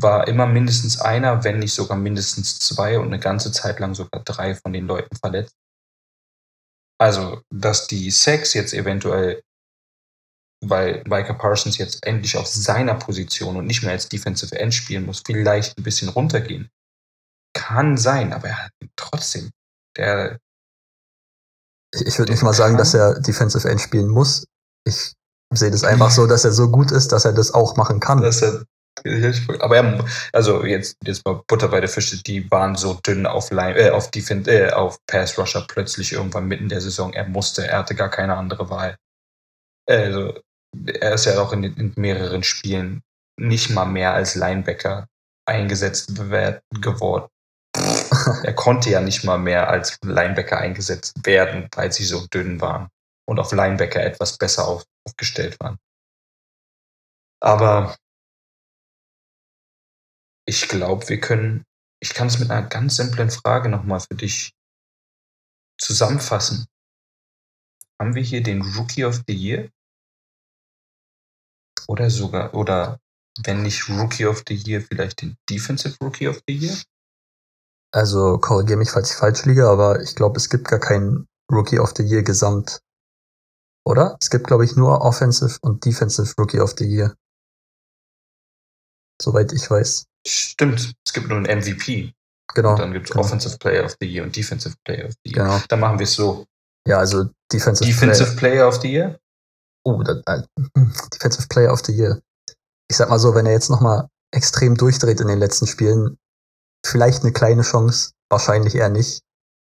war 0.00 0.26
immer 0.26 0.46
mindestens 0.46 1.00
einer, 1.00 1.44
wenn 1.44 1.60
nicht 1.60 1.74
sogar 1.74 1.96
mindestens 1.96 2.58
zwei 2.58 2.98
und 2.98 3.06
eine 3.06 3.20
ganze 3.20 3.52
Zeit 3.52 3.78
lang 3.78 3.94
sogar 3.94 4.22
drei 4.24 4.54
von 4.54 4.72
den 4.72 4.86
Leuten 4.86 5.14
verletzt. 5.16 5.54
Also, 6.98 7.42
dass 7.50 7.86
die 7.86 8.10
Sacks 8.10 8.54
jetzt 8.54 8.72
eventuell, 8.74 9.42
weil 10.62 11.02
Micah 11.06 11.34
Parsons 11.34 11.78
jetzt 11.78 12.06
endlich 12.06 12.36
auf 12.36 12.46
seiner 12.46 12.94
Position 12.94 13.56
und 13.56 13.66
nicht 13.66 13.82
mehr 13.82 13.92
als 13.92 14.08
Defensive 14.08 14.58
End 14.58 14.74
spielen 14.74 15.06
muss, 15.06 15.22
vielleicht 15.26 15.76
ein 15.78 15.82
bisschen 15.84 16.08
runtergehen. 16.08 16.70
Kann 17.54 17.96
sein, 17.96 18.32
aber 18.32 18.48
er 18.48 18.64
hat 18.64 18.72
trotzdem, 18.96 19.50
der, 19.96 20.38
Ich, 21.94 22.02
ich 22.06 22.18
würde 22.18 22.32
nicht 22.32 22.42
mal 22.42 22.52
sagen, 22.52 22.76
dass 22.76 22.94
er 22.94 23.20
Defensive 23.20 23.68
End 23.68 23.80
spielen 23.80 24.08
muss. 24.08 24.46
Ich 24.86 25.12
sehe 25.52 25.70
das 25.70 25.84
einfach 25.84 26.10
so, 26.10 26.26
dass 26.26 26.44
er 26.44 26.52
so 26.52 26.70
gut 26.70 26.90
ist, 26.90 27.12
dass 27.12 27.24
er 27.24 27.32
das 27.32 27.52
auch 27.52 27.76
machen 27.76 28.00
kann. 28.00 28.20
dass 28.20 28.42
er, 28.42 28.64
aber 29.60 29.76
er, 29.76 30.04
also 30.32 30.64
jetzt, 30.64 30.96
jetzt 31.04 31.24
mal 31.24 31.42
Butter 31.46 31.68
bei 31.68 31.80
der 31.80 31.88
Fische, 31.88 32.22
die 32.22 32.50
waren 32.50 32.76
so 32.76 32.94
dünn 32.94 33.26
auf 33.26 33.50
Line, 33.50 33.76
äh, 33.76 33.90
auf 33.90 34.10
Defense, 34.10 34.50
äh, 34.50 34.72
auf 34.72 34.98
Pass 35.06 35.36
Rusher 35.38 35.64
plötzlich 35.66 36.12
irgendwann 36.12 36.46
mitten 36.46 36.68
der 36.68 36.80
Saison. 36.80 37.12
Er 37.12 37.26
musste, 37.26 37.66
er 37.66 37.78
hatte 37.78 37.94
gar 37.94 38.10
keine 38.10 38.36
andere 38.36 38.70
Wahl. 38.70 38.96
Also, 39.86 40.38
er 40.86 41.14
ist 41.14 41.26
ja 41.26 41.40
auch 41.40 41.52
in, 41.52 41.64
in 41.64 41.92
mehreren 41.96 42.42
Spielen 42.42 43.02
nicht 43.36 43.70
mal 43.70 43.86
mehr 43.86 44.14
als 44.14 44.34
Linebacker 44.34 45.08
eingesetzt 45.46 46.14
geworden. 46.14 47.28
er 48.44 48.54
konnte 48.54 48.90
ja 48.90 49.00
nicht 49.00 49.24
mal 49.24 49.38
mehr 49.38 49.68
als 49.68 49.98
Linebacker 50.04 50.58
eingesetzt 50.58 51.14
werden, 51.24 51.68
weil 51.74 51.92
sie 51.92 52.04
so 52.04 52.26
dünn 52.28 52.60
waren 52.60 52.88
und 53.26 53.38
auf 53.38 53.52
Linebacker 53.52 54.02
etwas 54.02 54.38
besser 54.38 54.66
auf, 54.68 54.84
aufgestellt 55.06 55.58
waren. 55.60 55.78
Aber 57.40 57.96
ich 60.46 60.68
glaube, 60.68 61.08
wir 61.08 61.20
können, 61.20 61.64
ich 62.00 62.14
kann 62.14 62.28
es 62.28 62.38
mit 62.38 62.50
einer 62.50 62.68
ganz 62.68 62.96
simplen 62.96 63.30
Frage 63.30 63.68
nochmal 63.68 64.00
für 64.00 64.14
dich 64.14 64.52
zusammenfassen. 65.78 66.66
Haben 68.00 68.14
wir 68.14 68.22
hier 68.22 68.42
den 68.42 68.62
Rookie 68.62 69.04
of 69.04 69.22
the 69.26 69.34
Year? 69.34 69.70
Oder 71.86 72.10
sogar, 72.10 72.54
oder 72.54 73.00
wenn 73.44 73.62
nicht 73.62 73.88
Rookie 73.88 74.26
of 74.26 74.42
the 74.48 74.54
Year, 74.54 74.80
vielleicht 74.80 75.22
den 75.22 75.36
Defensive 75.48 75.96
Rookie 76.02 76.28
of 76.28 76.40
the 76.46 76.54
Year? 76.54 76.76
Also 77.92 78.38
korrigiere 78.38 78.78
mich, 78.78 78.90
falls 78.90 79.10
ich 79.10 79.16
falsch 79.16 79.44
liege, 79.44 79.68
aber 79.68 80.00
ich 80.02 80.14
glaube, 80.14 80.38
es 80.38 80.50
gibt 80.50 80.66
gar 80.66 80.80
keinen 80.80 81.28
Rookie 81.50 81.78
of 81.78 81.92
the 81.96 82.02
Year 82.02 82.22
gesamt. 82.22 82.80
Oder? 83.86 84.16
Es 84.20 84.30
gibt, 84.30 84.46
glaube 84.46 84.64
ich, 84.64 84.76
nur 84.76 85.02
Offensive 85.02 85.58
und 85.60 85.84
Defensive 85.84 86.34
Rookie 86.38 86.60
of 86.60 86.74
the 86.78 86.86
Year. 86.86 87.14
Soweit 89.20 89.52
ich 89.52 89.70
weiß. 89.70 90.06
Stimmt, 90.26 90.94
es 91.06 91.12
gibt 91.12 91.28
nur 91.28 91.38
einen 91.38 91.58
MVP. 91.58 92.12
Genau. 92.54 92.72
Und 92.72 92.78
dann 92.78 92.92
gibt 92.92 93.06
es 93.06 93.12
genau. 93.12 93.24
Offensive 93.24 93.58
Player 93.58 93.84
of 93.84 93.96
the 94.00 94.06
Year 94.06 94.24
und 94.24 94.34
Defensive 94.34 94.74
Player 94.84 95.06
of 95.06 95.12
the 95.24 95.30
Year. 95.30 95.44
Genau. 95.44 95.60
Dann 95.68 95.80
machen 95.80 95.98
wir 95.98 96.04
es 96.04 96.14
so. 96.14 96.44
Ja, 96.86 96.98
also 96.98 97.28
Defensive, 97.52 97.88
Defensive 97.88 98.36
Player 98.36 98.68
of 98.68 98.80
the 98.80 98.92
Year? 98.92 99.06
Player. 99.08 99.18
Oh, 99.86 100.02
da, 100.02 100.22
äh, 100.26 100.42
Defensive 101.12 101.46
Player 101.48 101.72
of 101.72 101.82
the 101.84 101.92
Year. 101.92 102.20
Ich 102.88 102.96
sag 102.96 103.08
mal 103.08 103.18
so, 103.18 103.34
wenn 103.34 103.46
er 103.46 103.52
jetzt 103.52 103.70
nochmal 103.70 104.08
extrem 104.32 104.76
durchdreht 104.76 105.20
in 105.20 105.28
den 105.28 105.38
letzten 105.38 105.66
Spielen, 105.66 106.18
vielleicht 106.86 107.22
eine 107.22 107.32
kleine 107.32 107.62
Chance, 107.62 108.12
wahrscheinlich 108.30 108.74
eher 108.74 108.90
nicht. 108.90 109.20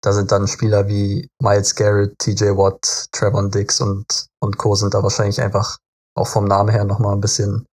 Da 0.03 0.12
sind 0.12 0.30
dann 0.30 0.47
Spieler 0.47 0.89
wie 0.89 1.28
Miles 1.41 1.74
Garrett, 1.74 2.18
TJ 2.18 2.57
Watt, 2.57 3.09
Trevon 3.12 3.51
Dix 3.51 3.80
und, 3.80 4.26
und 4.41 4.59
Co. 4.59 4.74
sind 4.74 4.95
da 4.95 5.03
wahrscheinlich 5.03 5.41
einfach 5.41 5.78
auch 6.16 6.28
vom 6.28 6.45
Namen 6.45 6.70
her 6.70 6.84
nochmal 6.84 7.14
ein 7.14 7.20
bisschen, 7.20 7.66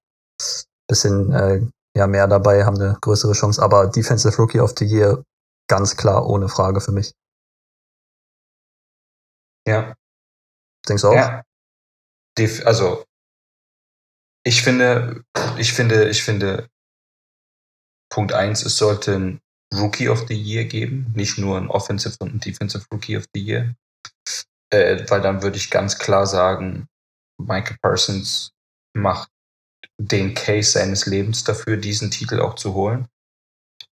bisschen 0.88 1.32
äh, 1.32 1.66
ja, 1.96 2.08
mehr 2.08 2.28
dabei, 2.28 2.66
haben 2.66 2.80
eine 2.80 2.98
größere 3.00 3.34
Chance. 3.34 3.62
Aber 3.62 3.88
Defensive 3.88 4.36
Rookie 4.38 4.60
of 4.60 4.74
the 4.78 4.86
Year, 4.86 5.24
ganz 5.70 5.96
klar, 5.96 6.28
ohne 6.28 6.50
Frage 6.50 6.82
für 6.82 6.92
mich. 6.92 7.14
Ja. 9.68 9.96
Denkst 10.88 11.02
du 11.04 11.10
auch? 11.10 11.16
Ja. 11.16 11.44
Def 12.38 12.66
also, 12.66 13.06
ich 14.46 14.64
finde, 14.64 15.24
ich 15.58 15.74
finde, 15.74 16.10
ich 16.10 16.24
finde, 16.24 16.68
Punkt 18.12 18.34
eins, 18.34 18.66
es 18.66 18.78
sollte 18.78 19.16
ein 19.16 19.42
Rookie 19.74 20.10
of 20.10 20.28
the 20.28 20.36
Year 20.36 20.66
geben, 20.66 21.12
nicht 21.16 21.38
nur 21.38 21.58
ein 21.58 21.70
Offensive 21.70 22.16
und 22.20 22.34
ein 22.36 22.40
Defensive 22.40 22.86
Rookie 22.92 23.18
of 23.18 23.26
the 23.34 23.42
Year. 23.42 23.76
Äh, 24.72 25.10
weil 25.10 25.22
dann 25.22 25.42
würde 25.42 25.58
ich 25.58 25.70
ganz 25.70 25.98
klar 25.98 26.28
sagen, 26.28 26.88
Michael 27.40 27.78
Parsons 27.82 28.52
macht 28.96 29.30
den 30.08 30.34
Case 30.34 30.72
seines 30.72 31.06
Lebens 31.06 31.44
dafür, 31.44 31.78
diesen 31.78 32.12
Titel 32.12 32.40
auch 32.40 32.56
zu 32.56 32.74
holen. 32.74 33.08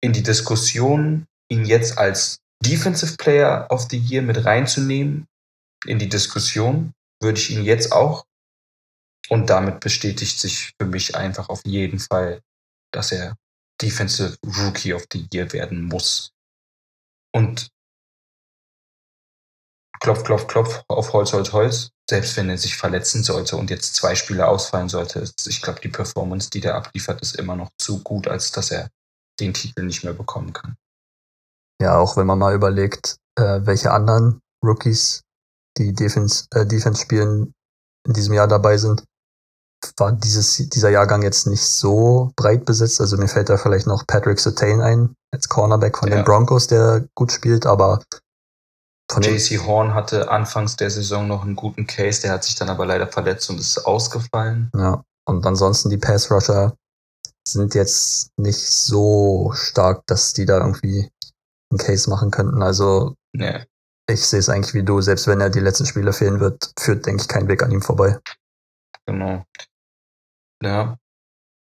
In 0.01 0.13
die 0.13 0.23
Diskussion, 0.23 1.25
ihn 1.49 1.65
jetzt 1.65 1.97
als 1.97 2.39
Defensive 2.63 3.15
Player 3.17 3.67
of 3.69 3.87
the 3.89 3.97
Year 3.97 4.21
mit 4.21 4.45
reinzunehmen, 4.45 5.27
in 5.85 5.99
die 5.99 6.09
Diskussion, 6.09 6.93
würde 7.21 7.39
ich 7.39 7.51
ihn 7.51 7.63
jetzt 7.63 7.91
auch. 7.91 8.25
Und 9.29 9.49
damit 9.49 9.79
bestätigt 9.79 10.39
sich 10.39 10.71
für 10.79 10.87
mich 10.87 11.15
einfach 11.15 11.49
auf 11.49 11.61
jeden 11.65 11.99
Fall, 11.99 12.41
dass 12.91 13.11
er 13.11 13.35
Defensive 13.81 14.37
Rookie 14.45 14.93
of 14.93 15.05
the 15.11 15.27
Year 15.33 15.51
werden 15.53 15.83
muss. 15.83 16.31
Und 17.33 17.69
Klopf, 20.01 20.23
Klopf, 20.23 20.47
Klopf 20.47 20.81
auf 20.87 21.13
Holz, 21.13 21.31
Holz, 21.31 21.53
Holz. 21.53 21.89
Selbst 22.09 22.35
wenn 22.35 22.49
er 22.49 22.57
sich 22.57 22.75
verletzen 22.75 23.23
sollte 23.23 23.55
und 23.55 23.69
jetzt 23.69 23.95
zwei 23.95 24.15
Spiele 24.15 24.47
ausfallen 24.47 24.89
sollte, 24.89 25.19
ist, 25.19 25.47
ich 25.47 25.61
glaube, 25.61 25.79
die 25.79 25.87
Performance, 25.89 26.49
die 26.49 26.59
der 26.59 26.75
abliefert, 26.75 27.21
ist 27.21 27.37
immer 27.37 27.55
noch 27.55 27.69
zu 27.77 28.01
gut, 28.03 28.27
als 28.27 28.51
dass 28.51 28.71
er 28.71 28.89
den 29.39 29.53
Titel 29.53 29.83
nicht 29.83 30.03
mehr 30.03 30.13
bekommen 30.13 30.51
kann. 30.53 30.75
Ja, 31.81 31.97
auch 31.97 32.17
wenn 32.17 32.27
man 32.27 32.39
mal 32.39 32.53
überlegt, 32.53 33.17
äh, 33.39 33.61
welche 33.63 33.91
anderen 33.91 34.41
Rookies, 34.63 35.21
die 35.77 35.93
Defense, 35.93 36.45
äh, 36.53 36.65
Defense 36.65 37.01
spielen, 37.01 37.53
in 38.05 38.13
diesem 38.13 38.33
Jahr 38.33 38.47
dabei 38.47 38.77
sind, 38.77 39.03
war 39.97 40.11
dieses, 40.11 40.57
dieser 40.69 40.89
Jahrgang 40.89 41.23
jetzt 41.23 41.47
nicht 41.47 41.63
so 41.63 42.31
breit 42.35 42.65
besetzt. 42.65 42.99
Also 43.01 43.17
mir 43.17 43.27
fällt 43.27 43.49
da 43.49 43.57
vielleicht 43.57 43.87
noch 43.87 44.05
Patrick 44.05 44.39
Sertain 44.39 44.81
ein, 44.81 45.15
als 45.33 45.47
Cornerback 45.47 45.97
von 45.97 46.09
Ja. 46.09 46.17
den 46.17 46.25
Broncos, 46.25 46.67
der 46.67 47.07
gut 47.15 47.31
spielt, 47.31 47.65
aber 47.65 48.03
JC 49.19 49.65
Horn 49.65 49.93
hatte 49.93 50.29
anfangs 50.29 50.75
der 50.75 50.89
Saison 50.89 51.27
noch 51.27 51.43
einen 51.43 51.55
guten 51.55 51.87
Case, 51.87 52.21
der 52.21 52.31
hat 52.31 52.43
sich 52.43 52.55
dann 52.55 52.69
aber 52.69 52.85
leider 52.85 53.07
verletzt 53.07 53.49
und 53.49 53.59
ist 53.59 53.85
ausgefallen. 53.85 54.69
ja. 54.75 55.03
Und 55.25 55.45
ansonsten 55.45 55.89
die 55.89 55.97
Pass 55.97 56.31
Rusher 56.31 56.75
sind 57.47 57.75
jetzt 57.75 58.31
nicht 58.37 58.59
so 58.59 59.51
stark, 59.53 60.01
dass 60.07 60.33
die 60.33 60.45
da 60.45 60.57
irgendwie 60.57 61.09
einen 61.71 61.77
Case 61.77 62.09
machen 62.09 62.31
könnten. 62.31 62.63
Also 62.63 63.15
Nee, 63.33 63.63
ich 64.09 64.25
sehe 64.25 64.39
es 64.39 64.49
eigentlich 64.49 64.73
wie 64.73 64.83
du, 64.83 64.99
selbst 64.99 65.27
wenn 65.27 65.39
er 65.39 65.49
die 65.49 65.59
letzten 65.59 65.85
Spiele 65.85 66.11
fehlen 66.11 66.39
wird, 66.39 66.71
führt, 66.77 67.05
denke 67.05 67.21
ich, 67.21 67.27
kein 67.27 67.47
Weg 67.47 67.63
an 67.63 67.71
ihm 67.71 67.81
vorbei. 67.81 68.19
genau. 69.05 69.45
Ja, 70.63 70.97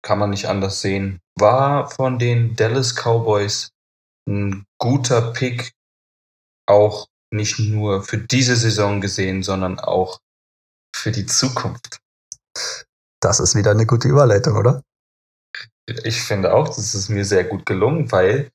kann 0.03 0.19
man 0.19 0.29
nicht 0.29 0.47
anders 0.47 0.81
sehen. 0.81 1.19
War 1.37 1.89
von 1.89 2.17
den 2.17 2.55
Dallas 2.55 2.95
Cowboys 2.95 3.71
ein 4.27 4.65
guter 4.79 5.33
Pick, 5.33 5.73
auch 6.67 7.07
nicht 7.31 7.59
nur 7.59 8.03
für 8.03 8.17
diese 8.17 8.55
Saison 8.55 9.01
gesehen, 9.01 9.43
sondern 9.43 9.79
auch 9.79 10.19
für 10.95 11.11
die 11.11 11.25
Zukunft. 11.25 11.99
Das 13.21 13.39
ist 13.39 13.55
wieder 13.55 13.71
eine 13.71 13.85
gute 13.85 14.07
Überleitung, 14.07 14.57
oder? 14.57 14.83
Ich 16.03 16.21
finde 16.21 16.53
auch, 16.53 16.67
das 16.67 16.93
ist 16.93 17.09
mir 17.09 17.25
sehr 17.25 17.43
gut 17.43 17.65
gelungen, 17.65 18.11
weil 18.11 18.51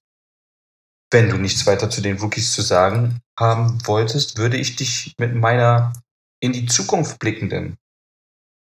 wenn 1.12 1.28
du 1.28 1.36
nichts 1.36 1.66
weiter 1.66 1.90
zu 1.90 2.00
den 2.00 2.18
Rookies 2.18 2.52
zu 2.52 2.62
sagen 2.62 3.20
haben 3.38 3.84
wolltest, 3.86 4.38
würde 4.38 4.56
ich 4.56 4.76
dich 4.76 5.14
mit 5.18 5.34
meiner 5.34 5.92
in 6.40 6.52
die 6.52 6.66
Zukunft 6.66 7.18
blickenden 7.18 7.76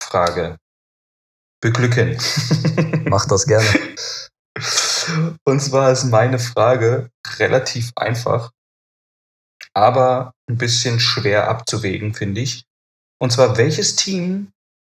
Frage 0.02 0.56
beglücken. 1.60 2.18
Mach 3.08 3.26
das 3.26 3.46
gerne. 3.46 3.68
Und 5.44 5.60
zwar 5.60 5.92
ist 5.92 6.04
meine 6.04 6.38
Frage 6.38 7.10
relativ 7.38 7.92
einfach, 7.96 8.50
aber 9.74 10.32
ein 10.48 10.56
bisschen 10.56 11.00
schwer 11.00 11.48
abzuwägen, 11.48 12.14
finde 12.14 12.40
ich. 12.40 12.64
Und 13.20 13.32
zwar, 13.32 13.56
welches 13.56 13.96
Team 13.96 14.52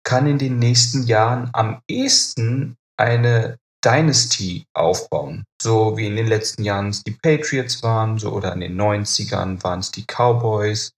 kann 0.04 0.26
in 0.26 0.38
den 0.38 0.58
nächsten 0.58 1.04
Jahren 1.04 1.50
am 1.52 1.80
ehesten 1.88 2.76
eine 2.96 3.58
Dynasty 3.84 4.66
aufbauen? 4.74 5.44
So 5.60 5.96
wie 5.96 6.06
in 6.06 6.16
den 6.16 6.26
letzten 6.26 6.64
Jahren 6.64 6.88
es 6.88 7.02
die 7.02 7.16
Patriots 7.22 7.82
waren, 7.82 8.18
so 8.18 8.32
oder 8.32 8.52
in 8.52 8.60
den 8.60 8.80
90ern 8.80 9.62
waren 9.62 9.80
es 9.80 9.90
die 9.90 10.04
Cowboys, 10.04 10.92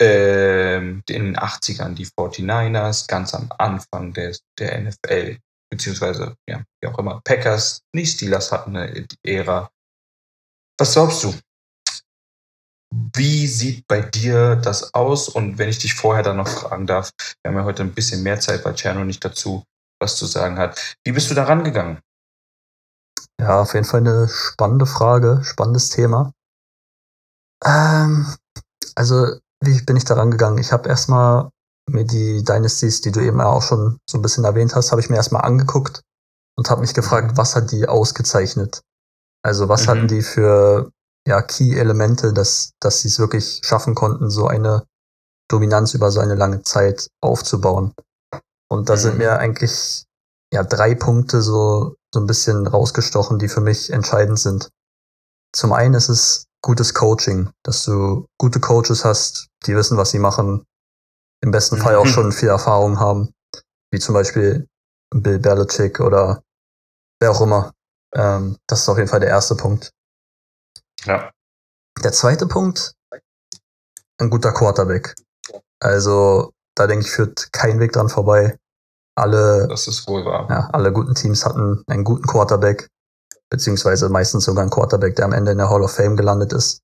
ähm, 0.00 1.02
in 1.08 1.24
den 1.24 1.36
80ern 1.36 1.94
die 1.94 2.06
49ers, 2.06 3.08
ganz 3.08 3.34
am 3.34 3.50
Anfang 3.58 4.12
des, 4.12 4.40
der 4.58 4.80
NFL 4.80 5.38
beziehungsweise, 5.70 6.36
ja, 6.48 6.62
wie 6.80 6.88
auch 6.88 6.98
immer, 6.98 7.20
Packers, 7.24 7.82
die 7.94 8.06
Steelers 8.06 8.52
hatten 8.52 8.76
eine 8.76 9.06
Ära. 9.22 9.70
Was 10.78 10.94
glaubst 10.94 11.24
du? 11.24 11.34
Wie 12.90 13.46
sieht 13.46 13.86
bei 13.86 14.00
dir 14.00 14.56
das 14.56 14.94
aus? 14.94 15.28
Und 15.28 15.58
wenn 15.58 15.68
ich 15.68 15.78
dich 15.78 15.94
vorher 15.94 16.22
dann 16.22 16.38
noch 16.38 16.48
fragen 16.48 16.86
darf, 16.86 17.10
wir 17.42 17.50
haben 17.50 17.58
ja 17.58 17.64
heute 17.64 17.82
ein 17.82 17.94
bisschen 17.94 18.22
mehr 18.22 18.40
Zeit, 18.40 18.64
weil 18.64 18.76
Cerno 18.76 19.04
nicht 19.04 19.24
dazu 19.24 19.64
was 20.00 20.16
zu 20.16 20.26
sagen 20.26 20.58
hat. 20.58 20.96
Wie 21.04 21.12
bist 21.12 21.30
du 21.30 21.34
da 21.34 21.44
rangegangen? 21.44 22.00
Ja, 23.40 23.60
auf 23.60 23.74
jeden 23.74 23.84
Fall 23.84 24.00
eine 24.00 24.28
spannende 24.28 24.86
Frage, 24.86 25.40
spannendes 25.42 25.90
Thema. 25.90 26.32
Ähm, 27.64 28.26
also, 28.94 29.38
wie 29.62 29.82
bin 29.82 29.96
ich 29.96 30.04
da 30.04 30.14
rangegangen? 30.14 30.58
Ich 30.58 30.72
habe 30.72 30.88
erstmal 30.88 31.50
mir 31.90 32.04
die 32.04 32.44
Dynasties, 32.44 33.00
die 33.00 33.12
du 33.12 33.20
eben 33.20 33.40
auch 33.40 33.62
schon 33.62 33.98
so 34.08 34.18
ein 34.18 34.22
bisschen 34.22 34.44
erwähnt 34.44 34.74
hast, 34.74 34.90
habe 34.92 35.00
ich 35.00 35.10
mir 35.10 35.16
erstmal 35.16 35.42
angeguckt 35.42 36.02
und 36.56 36.70
habe 36.70 36.80
mich 36.80 36.94
gefragt, 36.94 37.36
was 37.36 37.56
hat 37.56 37.72
die 37.72 37.88
ausgezeichnet? 37.88 38.82
Also, 39.44 39.68
was 39.68 39.86
Mhm. 39.86 39.90
hatten 39.90 40.08
die 40.08 40.22
für 40.22 40.90
ja, 41.28 41.42
Key-Elemente, 41.42 42.32
dass, 42.32 42.72
dass 42.80 43.00
sie 43.00 43.08
es 43.08 43.18
wirklich 43.18 43.60
schaffen 43.62 43.94
konnten, 43.94 44.30
so 44.30 44.46
eine 44.48 44.84
Dominanz 45.50 45.94
über 45.94 46.10
so 46.10 46.20
eine 46.20 46.34
lange 46.34 46.62
Zeit 46.62 47.08
aufzubauen? 47.22 47.92
Und 48.70 48.88
da 48.88 48.96
sind 48.96 49.14
Mhm. 49.14 49.18
mir 49.18 49.38
eigentlich 49.38 50.04
ja 50.52 50.64
drei 50.64 50.94
Punkte 50.94 51.42
so, 51.42 51.96
so 52.12 52.20
ein 52.20 52.26
bisschen 52.26 52.66
rausgestochen, 52.66 53.38
die 53.38 53.48
für 53.48 53.60
mich 53.60 53.92
entscheidend 53.92 54.38
sind. 54.38 54.70
Zum 55.54 55.72
einen 55.72 55.94
ist 55.94 56.08
es 56.08 56.46
gutes 56.62 56.94
Coaching, 56.94 57.50
dass 57.64 57.84
du 57.84 58.26
gute 58.38 58.60
Coaches 58.60 59.04
hast, 59.04 59.48
die 59.66 59.76
wissen, 59.76 59.96
was 59.96 60.10
sie 60.10 60.18
machen, 60.18 60.64
im 61.42 61.50
besten 61.50 61.78
Fall 61.78 61.96
auch 61.96 62.06
schon 62.14 62.32
viel 62.32 62.48
Erfahrung 62.48 62.98
haben, 62.98 63.32
wie 63.92 63.98
zum 63.98 64.14
Beispiel 64.14 64.66
Bill 65.14 65.38
Belichick 65.38 66.00
oder 66.00 66.42
wer 67.20 67.30
auch 67.30 67.40
immer. 67.40 67.72
Ähm, 68.14 68.56
das 68.66 68.80
ist 68.80 68.88
auf 68.88 68.98
jeden 68.98 69.08
Fall 69.08 69.20
der 69.20 69.30
erste 69.30 69.54
Punkt. 69.54 69.90
Ja. 71.08 71.30
Der 72.04 72.12
zweite 72.12 72.46
Punkt, 72.46 72.94
ein 74.18 74.30
guter 74.30 74.52
Quarterback. 74.52 75.14
Also 75.80 76.52
da 76.76 76.86
denke 76.86 77.04
ich, 77.06 77.10
führt 77.10 77.52
kein 77.52 77.80
Weg 77.80 77.92
dran 77.92 78.08
vorbei. 78.08 78.58
Alle 79.16 79.66
Das 79.68 79.88
ist 79.88 80.06
wohl 80.06 80.24
wahr. 80.24 80.46
ja, 80.48 80.68
alle 80.72 80.92
guten 80.92 81.14
Teams 81.14 81.44
hatten 81.44 81.82
einen 81.88 82.04
guten 82.04 82.26
Quarterback, 82.26 82.88
beziehungsweise 83.50 84.08
meistens 84.08 84.44
sogar 84.44 84.62
einen 84.62 84.70
Quarterback, 84.70 85.16
der 85.16 85.24
am 85.24 85.32
Ende 85.32 85.52
in 85.52 85.58
der 85.58 85.70
Hall 85.70 85.82
of 85.82 85.92
Fame 85.92 86.16
gelandet 86.16 86.52
ist. 86.52 86.82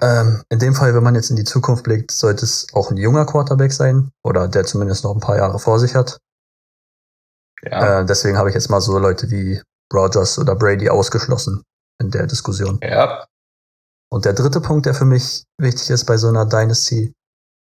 Ähm, 0.00 0.42
in 0.48 0.58
dem 0.58 0.74
Fall, 0.74 0.94
wenn 0.94 1.02
man 1.02 1.14
jetzt 1.14 1.30
in 1.30 1.36
die 1.36 1.44
Zukunft 1.44 1.84
blickt, 1.84 2.10
sollte 2.10 2.44
es 2.44 2.66
auch 2.72 2.90
ein 2.90 2.96
junger 2.96 3.26
Quarterback 3.26 3.72
sein 3.72 4.10
oder 4.24 4.48
der 4.48 4.64
zumindest 4.64 5.04
noch 5.04 5.14
ein 5.14 5.20
paar 5.20 5.36
Jahre 5.36 5.58
vor 5.58 5.78
sich 5.78 5.94
hat. 5.94 6.18
Ja. 7.62 8.00
Äh, 8.00 8.06
deswegen 8.06 8.38
habe 8.38 8.48
ich 8.48 8.54
jetzt 8.54 8.70
mal 8.70 8.80
so 8.80 8.98
Leute 8.98 9.30
wie 9.30 9.60
Rogers 9.92 10.38
oder 10.38 10.56
Brady 10.56 10.88
ausgeschlossen 10.88 11.62
in 12.00 12.10
der 12.10 12.26
Diskussion. 12.26 12.78
ja. 12.82 13.26
Und 14.12 14.24
der 14.24 14.32
dritte 14.32 14.60
Punkt, 14.60 14.86
der 14.86 14.94
für 14.94 15.04
mich 15.04 15.44
wichtig 15.56 15.88
ist 15.90 16.04
bei 16.04 16.16
so 16.16 16.26
einer 16.26 16.44
Dynasty, 16.44 17.14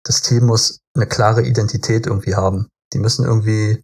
das 0.05 0.21
Team 0.21 0.45
muss 0.45 0.81
eine 0.95 1.07
klare 1.07 1.43
Identität 1.43 2.07
irgendwie 2.07 2.35
haben. 2.35 2.69
Die 2.93 2.99
müssen 2.99 3.25
irgendwie 3.25 3.83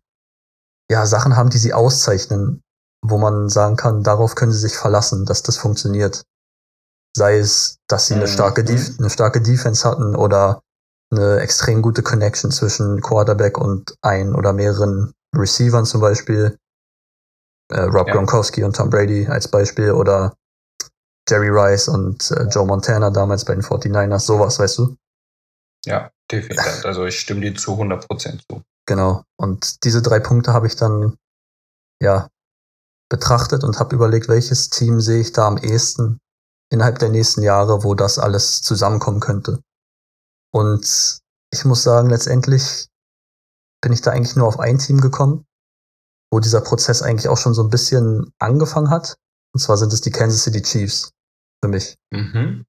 ja 0.91 1.07
Sachen 1.07 1.35
haben, 1.35 1.49
die 1.49 1.57
sie 1.57 1.73
auszeichnen, 1.73 2.61
wo 3.03 3.17
man 3.17 3.49
sagen 3.49 3.77
kann, 3.77 4.03
darauf 4.03 4.35
können 4.35 4.53
sie 4.53 4.59
sich 4.59 4.77
verlassen, 4.77 5.25
dass 5.25 5.43
das 5.43 5.57
funktioniert. 5.57 6.25
Sei 7.17 7.39
es, 7.39 7.77
dass 7.89 8.07
sie 8.09 8.15
eine 8.15 8.25
Mhm. 8.25 8.29
starke, 8.29 8.65
Def 8.65 8.99
eine 8.99 9.09
starke 9.09 9.41
Defense 9.41 9.89
hatten 9.89 10.15
oder 10.15 10.61
eine 11.11 11.41
extrem 11.41 11.81
gute 11.81 12.03
Connection 12.03 12.51
zwischen 12.51 13.01
Quarterback 13.01 13.57
und 13.57 13.95
ein 14.03 14.35
oder 14.35 14.53
mehreren 14.53 15.13
Receivern 15.35 15.87
zum 15.87 16.03
Beispiel. 16.03 16.59
Äh, 17.73 17.83
Rob 17.83 18.09
Ja. 18.09 18.15
Gronkowski 18.15 18.63
und 18.65 18.77
Tom 18.77 18.91
Brady 18.91 19.27
als 19.27 19.49
Beispiel 19.49 19.93
oder 19.93 20.35
Jerry 21.29 21.49
Rice 21.49 21.89
und 21.89 22.31
äh, 22.33 22.45
Joe 22.45 22.67
Montana 22.67 23.11
damals 23.11 23.45
bei 23.45 23.55
den 23.55 23.63
49ers, 23.63 24.21
sowas, 24.21 24.59
weißt 24.59 24.79
du? 24.79 24.97
Ja, 25.87 26.11
definitiv. 26.31 26.63
Also 26.85 27.07
ich 27.07 27.19
stimme 27.19 27.41
dir 27.41 27.55
zu 27.55 27.73
100% 27.73 28.41
zu. 28.49 28.63
Genau. 28.87 29.23
Und 29.37 29.85
diese 29.85 30.03
drei 30.03 30.21
Punkte 30.21 30.53
habe 30.53 30.67
ich 30.67 30.77
dann 30.77 31.17
ja 32.03 32.29
betrachtet 33.09 33.65
und 33.65 33.79
habe 33.79 33.95
überlegt, 33.95 34.29
welches 34.29 34.69
Team 34.71 35.01
sehe 35.01 35.21
ich 35.21 35.33
da 35.33 35.47
am 35.47 35.59
ehesten 35.59 36.19
innerhalb 36.71 36.99
der 36.99 37.11
nächsten 37.11 37.43
Jahre, 37.43 37.85
wo 37.85 37.95
das 37.95 38.19
alles 38.19 38.63
zusammenkommen 38.63 39.21
könnte. 39.21 39.61
Und 40.53 41.21
ich 41.53 41.65
muss 41.65 41.83
sagen, 41.83 42.11
letztendlich 42.11 42.89
bin 43.83 43.93
ich 43.93 44.01
da 44.01 44.11
eigentlich 44.11 44.37
nur 44.37 44.49
auf 44.49 44.59
ein 44.59 44.79
Team 44.79 45.01
gekommen, 45.01 45.45
wo 46.33 46.41
dieser 46.41 46.63
Prozess 46.63 47.03
eigentlich 47.03 47.29
auch 47.29 47.37
schon 47.37 47.55
so 47.55 47.63
ein 47.63 47.69
bisschen 47.71 48.33
angefangen 48.39 48.91
hat. 48.91 49.17
Und 49.55 49.61
zwar 49.61 49.77
sind 49.77 49.93
es 49.93 50.01
die 50.01 50.11
Kansas 50.11 50.43
City 50.45 50.63
Chiefs 50.63 51.11
für 51.63 51.69
mich. 51.69 51.97
Mhm. 52.11 52.65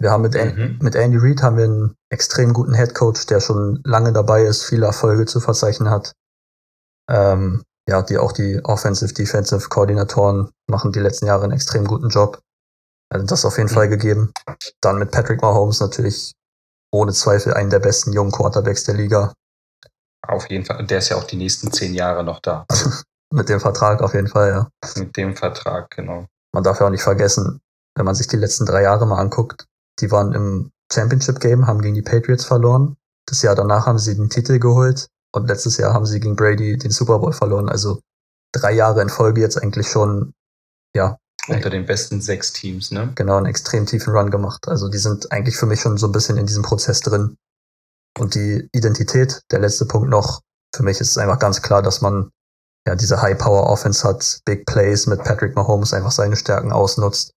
Wir 0.00 0.10
haben 0.10 0.22
mit, 0.22 0.34
Mhm. 0.34 0.78
mit 0.80 0.94
Andy 0.94 1.18
Reid 1.18 1.42
haben 1.42 1.56
wir 1.58 1.64
einen 1.64 1.94
extrem 2.10 2.52
guten 2.54 2.74
Head 2.74 2.94
Coach, 2.94 3.26
der 3.26 3.40
schon 3.40 3.80
lange 3.84 4.12
dabei 4.12 4.44
ist, 4.44 4.64
viele 4.64 4.86
Erfolge 4.86 5.26
zu 5.26 5.40
verzeichnen 5.40 5.90
hat. 5.90 6.12
Ähm, 7.10 7.62
ja, 7.88 8.00
die 8.02 8.16
auch 8.18 8.32
die 8.32 8.64
Offensive, 8.64 9.12
Defensive 9.12 9.68
Koordinatoren 9.68 10.50
machen 10.68 10.92
die 10.92 11.00
letzten 11.00 11.26
Jahre 11.26 11.44
einen 11.44 11.52
extrem 11.52 11.84
guten 11.84 12.08
Job. 12.08 12.40
Also 13.12 13.26
das 13.26 13.44
auf 13.44 13.58
jeden 13.58 13.68
Mhm. 13.70 13.74
Fall 13.74 13.88
gegeben. 13.88 14.32
Dann 14.80 14.98
mit 14.98 15.10
Patrick 15.10 15.42
Mahomes 15.42 15.80
natürlich 15.80 16.32
ohne 16.92 17.12
Zweifel 17.12 17.52
einen 17.54 17.70
der 17.70 17.80
besten 17.80 18.12
jungen 18.12 18.32
Quarterbacks 18.32 18.84
der 18.84 18.94
Liga. 18.94 19.34
Auf 20.26 20.48
jeden 20.50 20.64
Fall. 20.64 20.78
Und 20.78 20.90
der 20.90 20.98
ist 20.98 21.08
ja 21.08 21.16
auch 21.16 21.24
die 21.24 21.36
nächsten 21.36 21.72
zehn 21.72 21.94
Jahre 21.94 22.24
noch 22.24 22.40
da. 22.40 22.66
Mit 23.32 23.48
dem 23.48 23.60
Vertrag 23.60 24.02
auf 24.02 24.14
jeden 24.14 24.28
Fall, 24.28 24.50
ja. 24.50 24.68
Mit 24.96 25.16
dem 25.16 25.34
Vertrag, 25.34 25.90
genau. 25.90 26.26
Man 26.52 26.62
darf 26.62 26.80
ja 26.80 26.86
auch 26.86 26.90
nicht 26.90 27.02
vergessen, 27.02 27.60
wenn 27.96 28.04
man 28.04 28.14
sich 28.14 28.28
die 28.28 28.36
letzten 28.36 28.66
drei 28.66 28.82
Jahre 28.82 29.06
mal 29.06 29.18
anguckt, 29.18 29.66
die 30.00 30.10
waren 30.10 30.32
im 30.34 30.70
Championship 30.92 31.40
Game, 31.40 31.66
haben 31.66 31.80
gegen 31.80 31.94
die 31.94 32.02
Patriots 32.02 32.44
verloren. 32.44 32.96
Das 33.26 33.42
Jahr 33.42 33.54
danach 33.54 33.86
haben 33.86 33.98
sie 33.98 34.14
den 34.14 34.28
Titel 34.28 34.58
geholt 34.58 35.08
und 35.34 35.48
letztes 35.48 35.78
Jahr 35.78 35.94
haben 35.94 36.06
sie 36.06 36.20
gegen 36.20 36.36
Brady 36.36 36.76
den 36.76 36.90
Super 36.90 37.18
Bowl 37.18 37.32
verloren. 37.32 37.68
Also 37.68 38.00
drei 38.52 38.72
Jahre 38.72 39.00
in 39.00 39.08
Folge 39.08 39.40
jetzt 39.40 39.56
eigentlich 39.56 39.88
schon, 39.88 40.34
ja. 40.94 41.16
Unter 41.48 41.70
den 41.70 41.86
besten 41.86 42.20
sechs 42.20 42.52
Teams, 42.52 42.90
ne? 42.90 43.12
Genau, 43.14 43.36
einen 43.36 43.46
extrem 43.46 43.86
tiefen 43.86 44.14
Run 44.14 44.30
gemacht. 44.30 44.68
Also 44.68 44.88
die 44.88 44.98
sind 44.98 45.32
eigentlich 45.32 45.56
für 45.56 45.66
mich 45.66 45.80
schon 45.80 45.96
so 45.96 46.06
ein 46.06 46.12
bisschen 46.12 46.36
in 46.36 46.46
diesem 46.46 46.62
Prozess 46.62 47.00
drin. 47.00 47.36
Und 48.18 48.34
die 48.34 48.68
Identität, 48.72 49.42
der 49.50 49.60
letzte 49.60 49.86
Punkt 49.86 50.08
noch, 50.08 50.42
für 50.74 50.82
mich 50.82 51.00
ist 51.00 51.10
es 51.10 51.18
einfach 51.18 51.38
ganz 51.38 51.62
klar, 51.62 51.82
dass 51.82 52.00
man 52.00 52.30
ja 52.86 52.94
diese 52.94 53.22
High-Power-Offense 53.22 54.06
hat, 54.06 54.40
Big 54.44 54.66
Plays 54.66 55.06
mit 55.06 55.22
Patrick 55.22 55.54
Mahomes 55.54 55.92
einfach 55.92 56.10
seine 56.10 56.36
Stärken 56.36 56.72
ausnutzt 56.72 57.32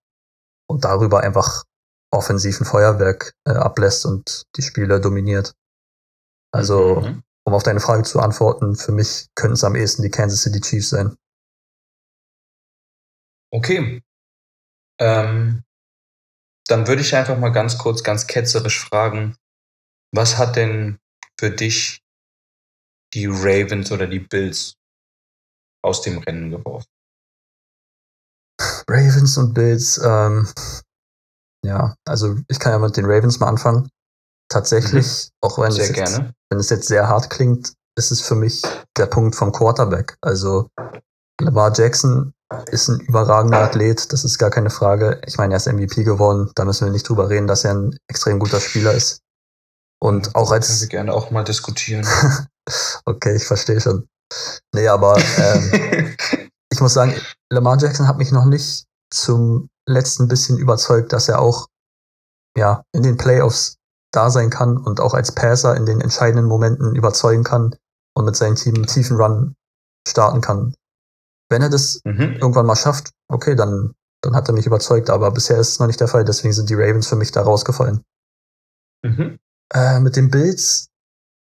und 0.68 0.84
darüber 0.84 1.22
einfach 1.22 1.64
offensiven 2.12 2.66
Feuerwerk 2.66 3.34
äh, 3.48 3.52
ablässt 3.52 4.06
und 4.06 4.44
die 4.56 4.62
Spiele 4.62 5.00
dominiert. 5.00 5.54
Also, 6.52 7.02
mhm. 7.02 7.24
um 7.46 7.54
auf 7.54 7.64
deine 7.64 7.82
Frage 7.82 8.04
zu 8.04 8.20
antworten, 8.20 8.76
für 8.76 8.92
mich 8.92 9.28
könnten 9.36 9.56
es 9.56 9.64
am 9.64 9.76
ehesten 9.76 10.02
die 10.02 10.12
Kansas 10.12 10.42
City 10.42 10.62
Chiefs 10.62 10.90
sein. 10.90 11.16
Okay. 13.52 14.02
Ähm, 15.00 15.64
dann 16.68 16.88
würde 16.88 17.02
ich 17.02 17.16
einfach 17.16 17.38
mal 17.38 17.52
ganz 17.52 17.78
kurz, 17.78 18.04
ganz 18.04 18.28
ketzerisch 18.28 18.84
fragen, 18.84 19.36
was 20.14 20.38
hat 20.38 20.56
denn 20.56 21.00
für 21.40 21.52
dich 21.52 22.02
die 23.14 23.28
Ravens 23.28 23.92
oder 23.92 24.08
die 24.08 24.20
Bills 24.20 24.76
aus 25.84 26.02
dem 26.02 26.18
Rennen 26.20 26.52
geworfen? 26.52 26.88
Ravens 28.88 29.38
und 29.38 29.54
Bills, 29.54 30.00
ähm, 30.04 30.48
ja, 31.66 31.96
also 32.08 32.38
ich 32.48 32.60
kann 32.60 32.72
ja 32.72 32.80
mit 32.80 32.96
den 32.98 33.06
Ravens 33.06 33.40
mal 33.40 33.48
anfangen. 33.48 33.90
Tatsächlich, 34.50 35.06
mhm. 35.06 35.32
auch 35.42 35.58
wenn 35.58 35.72
es, 35.72 35.78
jetzt, 35.78 36.22
wenn 36.50 36.60
es 36.60 36.70
jetzt 36.70 36.88
sehr 36.88 37.08
hart 37.08 37.30
klingt, 37.30 37.74
ist 37.98 38.12
es 38.12 38.22
für 38.22 38.36
mich 38.36 38.62
der 38.98 39.08
Punkt 39.08 39.36
vom 39.36 39.52
Quarterback. 39.52 40.18
Also 40.22 40.70
Lamar 41.42 41.74
Jackson 41.76 42.34
ist 42.68 42.88
ein 42.88 43.00
überragender 43.02 43.62
Athlet, 43.62 44.12
das 44.14 44.24
ist 44.24 44.38
gar 44.38 44.52
keine 44.52 44.70
Frage. 44.70 45.20
Ich 45.26 45.38
meine, 45.38 45.56
er 45.56 45.58
ist 45.58 45.68
MVP 45.68 46.04
geworden, 46.04 46.52
da 46.56 46.66
müssen 46.66 46.86
wir 46.86 46.92
nicht 46.92 47.10
drüber 47.10 47.30
reden, 47.30 47.48
dass 47.48 47.66
er 47.66 47.74
ein 47.74 47.98
extrem 48.08 48.40
guter 48.40 48.60
Spieler 48.60 48.94
ist. 48.94 49.22
Und 50.02 50.36
auch 50.36 50.52
als. 50.52 50.68
Können 50.68 50.82
wir 50.82 50.88
gerne 50.88 51.14
auch 51.14 51.32
mal 51.32 51.44
diskutieren. 51.44 52.06
okay, 53.06 53.36
ich 53.36 53.46
verstehe 53.46 53.80
schon. 53.80 54.08
Nee, 54.74 54.88
aber 54.88 55.18
ähm, 55.38 56.16
ich 56.72 56.80
muss 56.80 56.94
sagen, 56.94 57.16
Lamar 57.52 57.78
Jackson 57.78 58.08
hat 58.08 58.18
mich 58.18 58.32
noch 58.32 58.46
nicht 58.46 58.86
zum 59.12 59.70
letzten 59.88 60.28
bisschen 60.28 60.58
überzeugt, 60.58 61.14
dass 61.14 61.30
er 61.30 61.40
auch 61.40 61.68
ja, 62.58 62.84
in 62.94 63.04
den 63.04 63.18
Playoffs 63.18 63.78
da 64.12 64.30
sein 64.30 64.50
kann 64.50 64.78
und 64.78 65.00
auch 65.00 65.14
als 65.14 65.34
Passer 65.34 65.76
in 65.76 65.86
den 65.86 66.02
entscheidenden 66.02 66.46
Momenten 66.46 66.96
überzeugen 66.96 67.44
kann 67.44 67.76
und 68.16 68.26
mit 68.26 68.36
seinem 68.36 68.56
Team 68.56 68.76
einen 68.76 68.88
tiefen 68.88 69.18
Run 69.18 69.56
starten 70.08 70.42
kann. 70.42 70.74
Wenn 71.50 71.62
er 71.62 71.70
das 71.70 72.00
mhm. 72.06 72.38
irgendwann 72.40 72.66
mal 72.66 72.76
schafft, 72.76 73.12
okay, 73.28 73.56
dann, 73.56 73.94
dann 74.22 74.36
hat 74.36 74.48
er 74.48 74.54
mich 74.54 74.66
überzeugt, 74.66 75.10
aber 75.10 75.32
bisher 75.32 75.58
ist 75.58 75.70
es 75.70 75.80
noch 75.80 75.88
nicht 75.88 76.00
der 76.00 76.08
Fall, 76.08 76.24
deswegen 76.24 76.54
sind 76.54 76.70
die 76.70 76.76
Ravens 76.76 77.08
für 77.08 77.18
mich 77.18 77.32
da 77.32 77.42
rausgefallen. 77.42 78.04
Mhm. 79.04 79.38
Äh, 79.74 80.00
mit 80.00 80.16
den 80.16 80.30
Bills 80.30 80.90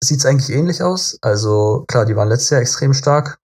sieht 0.03 0.21
es 0.21 0.27
eigentlich 0.27 0.51
ähnlich 0.51 0.83
aus. 0.83 1.19
Also 1.23 1.85
klar, 1.89 2.05
die 2.05 2.17
waren 2.17 2.29
letztes 2.29 2.51
Jahr 2.51 2.61
extrem 2.61 2.93
stark, 2.95 3.39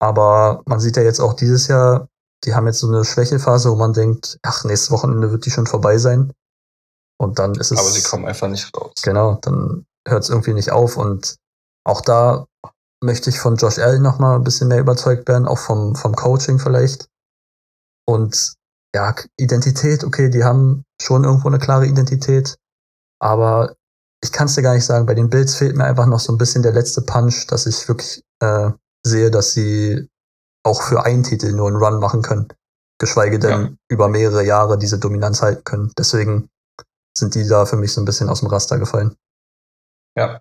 aber 0.00 0.62
man 0.66 0.80
sieht 0.80 0.96
ja 0.96 1.02
jetzt 1.02 1.20
auch 1.20 1.34
dieses 1.34 1.68
Jahr, 1.68 2.08
die 2.44 2.54
haben 2.54 2.66
jetzt 2.66 2.78
so 2.78 2.88
eine 2.88 3.04
Schwächephase, 3.04 3.70
wo 3.70 3.76
man 3.76 3.92
denkt, 3.92 4.38
ach, 4.42 4.64
nächstes 4.64 4.90
Wochenende 4.90 5.32
wird 5.32 5.44
die 5.44 5.50
schon 5.50 5.66
vorbei 5.66 5.98
sein. 5.98 6.32
Und 7.20 7.40
dann 7.40 7.54
ist 7.56 7.72
es. 7.72 7.78
Aber 7.78 7.90
sie 7.90 8.02
kommen 8.02 8.26
einfach 8.26 8.48
nicht 8.48 8.74
raus. 8.76 8.92
Genau, 9.02 9.38
dann 9.42 9.86
hört 10.06 10.22
es 10.22 10.30
irgendwie 10.30 10.54
nicht 10.54 10.70
auf. 10.70 10.96
Und 10.96 11.36
auch 11.84 12.00
da 12.00 12.46
möchte 13.02 13.30
ich 13.30 13.40
von 13.40 13.56
Josh 13.56 13.78
Allen 13.78 14.02
nochmal 14.02 14.36
ein 14.36 14.44
bisschen 14.44 14.68
mehr 14.68 14.78
überzeugt 14.78 15.28
werden, 15.28 15.48
auch 15.48 15.58
vom, 15.58 15.96
vom 15.96 16.14
Coaching 16.14 16.60
vielleicht. 16.60 17.08
Und 18.06 18.54
ja, 18.94 19.14
Identität, 19.36 20.04
okay, 20.04 20.30
die 20.30 20.44
haben 20.44 20.84
schon 21.00 21.24
irgendwo 21.24 21.48
eine 21.48 21.58
klare 21.58 21.86
Identität, 21.86 22.56
aber 23.20 23.74
ich 24.22 24.32
kann 24.32 24.46
es 24.46 24.54
dir 24.54 24.62
gar 24.62 24.74
nicht 24.74 24.84
sagen. 24.84 25.06
Bei 25.06 25.14
den 25.14 25.30
Bills 25.30 25.54
fehlt 25.54 25.76
mir 25.76 25.84
einfach 25.84 26.06
noch 26.06 26.20
so 26.20 26.32
ein 26.32 26.38
bisschen 26.38 26.62
der 26.62 26.72
letzte 26.72 27.02
Punch, 27.02 27.46
dass 27.48 27.66
ich 27.66 27.88
wirklich 27.88 28.22
äh, 28.40 28.70
sehe, 29.04 29.30
dass 29.30 29.52
sie 29.52 30.08
auch 30.64 30.82
für 30.82 31.04
einen 31.04 31.22
Titel 31.22 31.52
nur 31.52 31.68
einen 31.68 31.76
Run 31.76 32.00
machen 32.00 32.22
können. 32.22 32.48
Geschweige 32.98 33.38
denn 33.38 33.50
ja. 33.50 33.70
über 33.88 34.08
mehrere 34.08 34.44
Jahre 34.44 34.76
diese 34.76 34.98
Dominanz 34.98 35.40
halten 35.40 35.62
können. 35.64 35.92
Deswegen 35.96 36.48
sind 37.16 37.34
die 37.34 37.46
da 37.46 37.64
für 37.64 37.76
mich 37.76 37.92
so 37.92 38.00
ein 38.00 38.04
bisschen 38.04 38.28
aus 38.28 38.40
dem 38.40 38.48
Raster 38.48 38.78
gefallen. 38.78 39.16
Ja. 40.16 40.40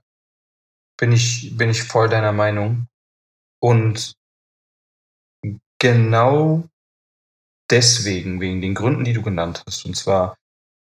Bin 0.99 1.11
ich, 1.11 1.55
bin 1.55 1.69
ich 1.69 1.83
voll 1.83 2.09
deiner 2.09 2.31
Meinung. 2.31 2.87
Und 3.61 4.15
genau 5.79 6.63
deswegen, 7.69 8.41
wegen 8.41 8.61
den 8.61 8.73
Gründen, 8.73 9.03
die 9.03 9.13
du 9.13 9.21
genannt 9.21 9.63
hast, 9.67 9.85
und 9.85 9.95
zwar 9.95 10.35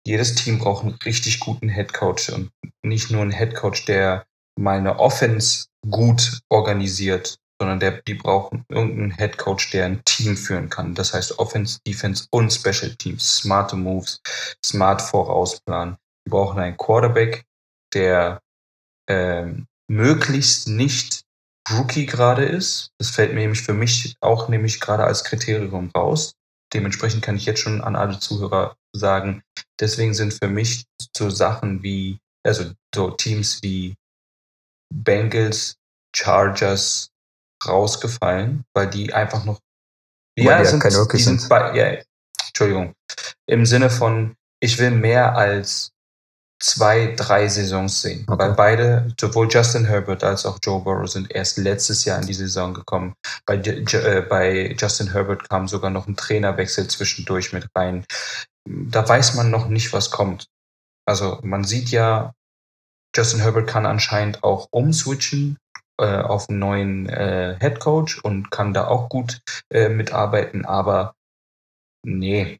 jedes 0.06 0.34
Team 0.34 0.58
braucht 0.58 0.84
einen 0.84 0.98
richtig 1.04 1.40
guten 1.40 1.68
Headcoach 1.68 2.30
und 2.32 2.50
nicht 2.82 3.10
nur 3.10 3.22
einen 3.22 3.30
Headcoach, 3.30 3.84
der 3.86 4.24
meine 4.58 4.98
Offense 4.98 5.66
gut 5.90 6.40
organisiert, 6.48 7.38
sondern 7.60 7.80
der, 7.80 8.02
die 8.02 8.14
brauchen 8.14 8.64
irgendeinen 8.68 9.12
Headcoach, 9.12 9.70
der 9.72 9.86
ein 9.86 10.02
Team 10.04 10.36
führen 10.36 10.68
kann. 10.68 10.94
Das 10.94 11.14
heißt 11.14 11.38
Offense, 11.38 11.78
Defense 11.86 12.26
und 12.30 12.52
Special 12.52 12.94
Teams, 12.96 13.38
smarte 13.38 13.76
Moves, 13.76 14.20
smart 14.64 15.02
vorausplanen. 15.02 15.96
Die 16.26 16.30
brauchen 16.30 16.58
einen 16.58 16.76
Quarterback, 16.76 17.44
der 17.94 18.40
ähm, 19.08 19.66
möglichst 19.88 20.68
nicht 20.68 21.22
Rookie 21.70 22.06
gerade 22.06 22.44
ist. 22.44 22.90
Das 22.98 23.10
fällt 23.10 23.32
mir 23.32 23.40
nämlich 23.40 23.62
für 23.62 23.72
mich 23.72 24.16
auch 24.20 24.48
nämlich 24.48 24.80
gerade 24.80 25.04
als 25.04 25.24
Kriterium 25.24 25.90
raus. 25.96 26.34
Dementsprechend 26.74 27.22
kann 27.22 27.36
ich 27.36 27.46
jetzt 27.46 27.60
schon 27.60 27.80
an 27.80 27.96
alle 27.96 28.18
Zuhörer 28.18 28.76
sagen, 28.92 29.42
deswegen 29.80 30.12
sind 30.12 30.34
für 30.34 30.48
mich 30.48 30.84
so 31.16 31.30
Sachen 31.30 31.82
wie, 31.82 32.18
also 32.44 32.72
so 32.94 33.10
Teams 33.10 33.62
wie 33.62 33.94
Bengals, 34.92 35.76
Chargers 36.14 37.10
rausgefallen, 37.66 38.64
weil 38.74 38.88
die 38.90 39.12
einfach 39.12 39.44
noch. 39.44 39.60
Ja, 40.36 40.58
die, 40.58 40.66
sind, 40.66 40.82
die 40.82 40.90
sind, 40.90 41.40
sind. 41.40 41.48
Bei, 41.48 41.74
ja, 41.76 42.02
Entschuldigung. 42.48 42.94
Im 43.46 43.66
Sinne 43.66 43.88
von, 43.88 44.36
ich 44.60 44.78
will 44.78 44.90
mehr 44.90 45.36
als 45.36 45.93
zwei, 46.64 47.14
drei 47.14 47.46
Saisons 47.48 48.00
sehen. 48.00 48.24
Okay. 48.26 48.38
Weil 48.38 48.52
beide, 48.54 49.14
sowohl 49.20 49.48
Justin 49.50 49.84
Herbert 49.84 50.24
als 50.24 50.46
auch 50.46 50.58
Joe 50.62 50.82
Burrow 50.82 51.08
sind 51.08 51.30
erst 51.30 51.58
letztes 51.58 52.04
Jahr 52.04 52.20
in 52.20 52.26
die 52.26 52.34
Saison 52.34 52.72
gekommen. 52.72 53.14
Bei, 53.44 53.56
äh, 53.56 54.26
bei 54.28 54.74
Justin 54.78 55.12
Herbert 55.12 55.48
kam 55.48 55.68
sogar 55.68 55.90
noch 55.90 56.06
ein 56.06 56.16
Trainerwechsel 56.16 56.88
zwischendurch 56.88 57.52
mit 57.52 57.68
rein. 57.76 58.04
Da 58.66 59.06
weiß 59.06 59.34
man 59.34 59.50
noch 59.50 59.68
nicht, 59.68 59.92
was 59.92 60.10
kommt. 60.10 60.46
Also 61.06 61.38
man 61.42 61.64
sieht 61.64 61.90
ja, 61.90 62.32
Justin 63.14 63.40
Herbert 63.40 63.68
kann 63.68 63.84
anscheinend 63.84 64.42
auch 64.42 64.68
umswitchen 64.70 65.58
äh, 66.00 66.22
auf 66.22 66.48
einen 66.48 66.60
neuen 66.60 67.08
äh, 67.10 67.58
Head 67.60 67.78
Coach 67.78 68.20
und 68.20 68.50
kann 68.50 68.72
da 68.72 68.88
auch 68.88 69.10
gut 69.10 69.40
äh, 69.70 69.90
mitarbeiten, 69.90 70.64
aber 70.64 71.14
nee, 72.06 72.58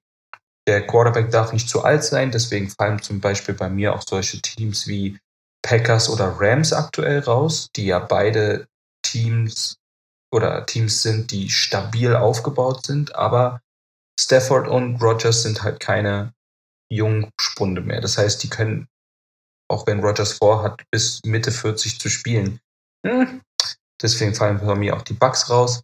der 0.67 0.87
Quarterback 0.87 1.31
darf 1.31 1.53
nicht 1.53 1.69
zu 1.69 1.85
alt 1.85 2.05
sein, 2.05 2.31
deswegen 2.31 2.71
fallen 2.71 3.03
zum 3.03 3.21
Beispiel 3.21 3.55
bei 3.55 3.69
mir 3.69 3.95
auch 3.95 4.03
solche 4.07 4.41
Teams 4.41 4.87
wie 4.87 5.19
Packers 5.62 6.09
oder 6.09 6.37
Rams 6.39 6.73
aktuell 6.73 7.21
raus, 7.21 7.69
die 7.77 7.87
ja 7.87 7.99
beide 7.99 8.67
Teams 9.03 9.77
oder 10.33 10.67
Teams 10.67 11.03
sind, 11.03 11.31
die 11.31 11.51
stabil 11.51 12.15
aufgebaut 12.15 12.85
sind, 12.87 13.15
aber 13.15 13.61
Stafford 14.19 14.69
und 14.69 15.01
Rogers 15.03 15.43
sind 15.43 15.62
halt 15.62 15.81
keine 15.81 16.33
jungen 16.91 17.31
Spunde 17.41 17.81
mehr. 17.81 18.01
Das 18.01 18.19
heißt, 18.19 18.43
die 18.43 18.51
können, 18.51 18.89
auch 19.69 19.87
wenn 19.87 20.01
Rogers 20.01 20.35
vorhat, 20.35 20.83
bis 20.91 21.21
Mitte 21.25 21.51
40 21.51 21.99
zu 21.99 22.09
spielen. 22.09 22.61
Hm. 23.07 23.43
Deswegen 24.01 24.35
fallen 24.35 24.59
bei 24.59 24.75
mir 24.75 24.97
auch 24.97 25.03
die 25.03 25.15
Bugs 25.15 25.51
raus. 25.51 25.83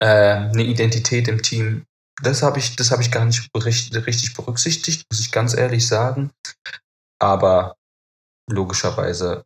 Äh, 0.00 0.06
eine 0.06 0.62
Identität 0.62 1.26
im 1.28 1.42
Team 1.42 1.84
das 2.22 2.42
habe 2.42 2.58
ich, 2.58 2.76
das 2.76 2.90
ich 3.00 3.10
gar 3.10 3.24
nicht 3.24 3.50
richtig 3.54 4.34
berücksichtigt, 4.34 5.04
muss 5.10 5.20
ich 5.20 5.32
ganz 5.32 5.54
ehrlich 5.54 5.86
sagen. 5.86 6.30
Aber 7.20 7.76
logischerweise. 8.50 9.44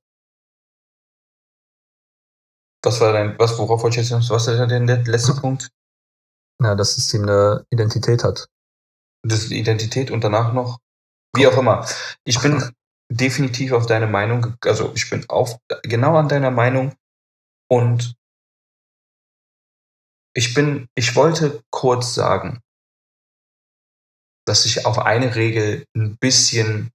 Was 2.84 3.00
war 3.00 3.12
dein, 3.12 3.38
was, 3.38 3.58
worauf 3.58 3.82
wollte 3.82 4.00
ich 4.00 4.08
jetzt 4.08 4.18
noch, 4.18 4.30
was 4.30 4.46
war 4.46 4.66
denn 4.66 4.86
der 4.86 5.04
letzte 5.04 5.34
Punkt? 5.34 5.70
Ja, 6.62 6.74
dass 6.74 6.96
das 6.96 7.08
Team 7.08 7.22
eine 7.22 7.64
Identität 7.70 8.24
hat. 8.24 8.46
Das 9.24 9.44
ist 9.44 9.52
Identität 9.52 10.10
und 10.10 10.24
danach 10.24 10.52
noch, 10.52 10.78
wie 11.34 11.46
auch 11.46 11.56
immer. 11.56 11.86
Ich 12.24 12.40
bin 12.40 12.72
definitiv 13.10 13.72
auf 13.72 13.86
deine 13.86 14.06
Meinung, 14.06 14.56
also 14.64 14.92
ich 14.94 15.08
bin 15.08 15.28
auf, 15.28 15.58
genau 15.82 16.16
an 16.16 16.28
deiner 16.28 16.50
Meinung 16.50 16.94
und 17.68 18.14
ich 20.34 20.54
bin, 20.54 20.88
ich 20.94 21.14
wollte 21.14 21.62
kurz 21.70 22.14
sagen, 22.14 22.60
dass 24.46 24.64
ich 24.64 24.86
auf 24.86 24.98
eine 24.98 25.34
Regel 25.34 25.84
ein 25.96 26.16
bisschen 26.18 26.90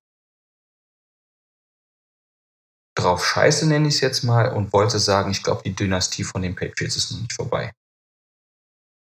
drauf 2.97 3.25
scheiße, 3.25 3.67
nenne 3.67 3.87
ich 3.87 3.95
es 3.95 4.01
jetzt 4.01 4.23
mal, 4.23 4.51
und 4.51 4.73
wollte 4.73 4.99
sagen, 4.99 5.31
ich 5.31 5.43
glaube, 5.43 5.61
die 5.63 5.75
Dynastie 5.75 6.23
von 6.23 6.41
den 6.41 6.55
Patriots 6.55 6.95
ist 6.95 7.11
noch 7.11 7.19
nicht 7.19 7.33
vorbei. 7.33 7.71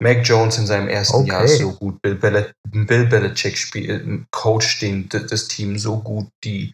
Mac 0.02 0.26
Jones 0.26 0.58
in 0.58 0.66
seinem 0.66 0.88
ersten 0.88 1.16
Okay. 1.16 1.30
Jahr 1.30 1.44
ist 1.44 1.60
so 1.60 1.74
gut. 1.74 2.02
Bill, 2.02 2.16
Bel 2.16 2.54
Bill 2.68 3.06
Belichick 3.06 3.58
spielt, 3.58 4.26
coacht 4.32 4.82
den, 4.82 5.08
das 5.10 5.48
Team 5.48 5.78
so 5.78 6.00
gut. 6.00 6.30
Die, 6.44 6.74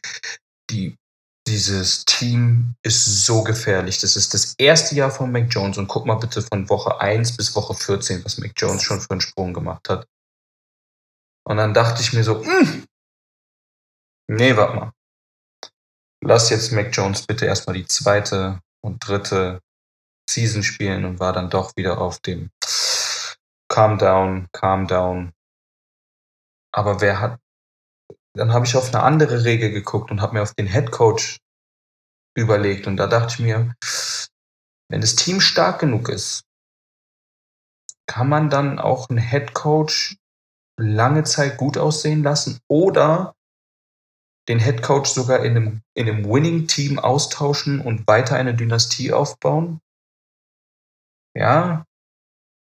die, 0.69 0.95
dieses 1.49 2.05
Team 2.05 2.75
ist 2.83 3.25
so 3.25 3.43
gefährlich. 3.43 3.99
Das 3.99 4.15
ist 4.15 4.33
das 4.33 4.53
erste 4.57 4.95
Jahr 4.95 5.11
von 5.11 5.31
Mac 5.31 5.47
Jones. 5.49 5.77
Und 5.77 5.87
guck 5.87 6.05
mal 6.05 6.15
bitte 6.15 6.41
von 6.41 6.69
Woche 6.69 7.01
1 7.01 7.35
bis 7.35 7.55
Woche 7.55 7.73
14, 7.73 8.23
was 8.23 8.37
Mac 8.37 8.53
Jones 8.55 8.83
schon 8.83 9.01
für 9.01 9.11
einen 9.11 9.21
Sprung 9.21 9.53
gemacht 9.53 9.89
hat. 9.89 10.07
Und 11.45 11.57
dann 11.57 11.73
dachte 11.73 12.01
ich 12.01 12.13
mir 12.13 12.23
so, 12.23 12.43
"Mm, 12.43 12.85
nee, 14.27 14.55
warte 14.55 14.75
mal. 14.75 14.91
Lass 16.23 16.49
jetzt 16.49 16.71
Mac 16.71 16.95
Jones 16.95 17.25
bitte 17.25 17.45
erstmal 17.45 17.75
die 17.75 17.87
zweite 17.87 18.59
und 18.81 18.99
dritte 18.99 19.61
Season 20.29 20.63
spielen 20.63 21.05
und 21.05 21.19
war 21.19 21.33
dann 21.33 21.49
doch 21.49 21.75
wieder 21.75 21.99
auf 21.99 22.19
dem 22.19 22.51
Calm 23.71 23.99
down, 23.99 24.47
calm 24.51 24.87
down. 24.87 25.31
Aber 26.73 27.01
wer 27.01 27.19
hat. 27.19 27.39
Dann 28.35 28.53
habe 28.53 28.65
ich 28.65 28.75
auf 28.75 28.93
eine 28.93 29.03
andere 29.03 29.43
Regel 29.43 29.71
geguckt 29.71 30.11
und 30.11 30.21
habe 30.21 30.33
mir 30.33 30.41
auf 30.41 30.53
den 30.53 30.67
Head 30.67 30.91
Coach 30.91 31.39
überlegt. 32.37 32.87
Und 32.87 32.97
da 32.97 33.07
dachte 33.07 33.33
ich 33.33 33.39
mir, 33.39 33.73
wenn 34.89 35.01
das 35.01 35.15
Team 35.15 35.41
stark 35.41 35.79
genug 35.79 36.09
ist, 36.09 36.43
kann 38.07 38.29
man 38.29 38.49
dann 38.49 38.79
auch 38.79 39.09
einen 39.09 39.19
Head 39.19 39.53
Coach 39.53 40.17
lange 40.79 41.23
Zeit 41.23 41.57
gut 41.57 41.77
aussehen 41.77 42.23
lassen 42.23 42.59
oder 42.67 43.35
den 44.47 44.59
Head 44.59 44.81
Coach 44.81 45.11
sogar 45.11 45.43
in 45.45 45.55
einem, 45.55 45.81
in 45.93 46.09
einem 46.09 46.25
Winning-Team 46.25 46.97
austauschen 46.97 47.81
und 47.81 48.07
weiter 48.07 48.35
eine 48.35 48.55
Dynastie 48.55 49.13
aufbauen? 49.13 49.79
Ja. 51.35 51.85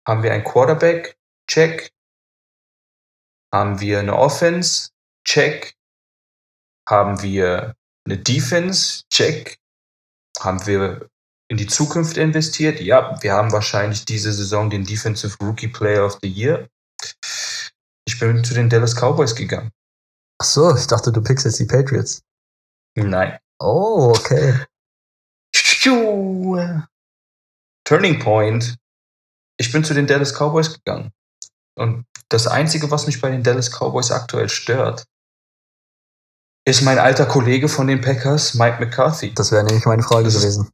Haben 0.07 0.23
wir 0.23 0.33
einen 0.33 0.43
Quarterback? 0.43 1.17
Check. 1.47 1.91
Haben 3.53 3.79
wir 3.79 3.99
eine 3.99 4.15
Offense? 4.15 4.89
Check. 5.27 5.75
Haben 6.87 7.21
wir 7.21 7.75
eine 8.05 8.17
Defense? 8.17 9.03
Check. 9.11 9.57
Haben 10.39 10.65
wir 10.65 11.09
in 11.49 11.57
die 11.57 11.67
Zukunft 11.67 12.17
investiert? 12.17 12.79
Ja, 12.79 13.21
wir 13.21 13.33
haben 13.33 13.51
wahrscheinlich 13.51 14.05
diese 14.05 14.31
Saison 14.31 14.69
den 14.69 14.85
Defensive 14.85 15.37
Rookie 15.41 15.67
Player 15.67 16.05
of 16.05 16.17
the 16.21 16.29
Year. 16.29 16.69
Ich 18.05 18.19
bin 18.19 18.43
zu 18.43 18.53
den 18.53 18.69
Dallas 18.69 18.95
Cowboys 18.95 19.35
gegangen. 19.35 19.71
Ach 20.39 20.45
so, 20.45 20.75
ich 20.75 20.87
dachte, 20.87 21.11
du 21.11 21.21
pickst 21.21 21.45
jetzt 21.45 21.59
die 21.59 21.65
Patriots. 21.65 22.21
Nein. 22.95 23.37
Oh, 23.59 24.13
okay. 24.15 24.65
Turning 27.85 28.19
Point. 28.19 28.77
Ich 29.59 29.71
bin 29.71 29.83
zu 29.83 29.93
den 29.93 30.07
Dallas 30.07 30.33
Cowboys 30.33 30.73
gegangen. 30.73 31.11
Und 31.75 32.05
das 32.29 32.47
Einzige, 32.47 32.89
was 32.91 33.07
mich 33.07 33.19
bei 33.19 33.29
den 33.29 33.43
Dallas 33.43 33.71
Cowboys 33.71 34.11
aktuell 34.11 34.49
stört, 34.49 35.05
ist 36.67 36.81
mein 36.81 36.99
alter 36.99 37.25
Kollege 37.25 37.69
von 37.69 37.87
den 37.87 38.01
Packers, 38.01 38.53
Mike 38.55 38.83
McCarthy. 38.83 39.33
Das 39.33 39.53
wäre 39.53 39.63
nämlich 39.63 39.85
meine 39.85 40.03
Frage 40.03 40.29
gewesen. 40.29 40.69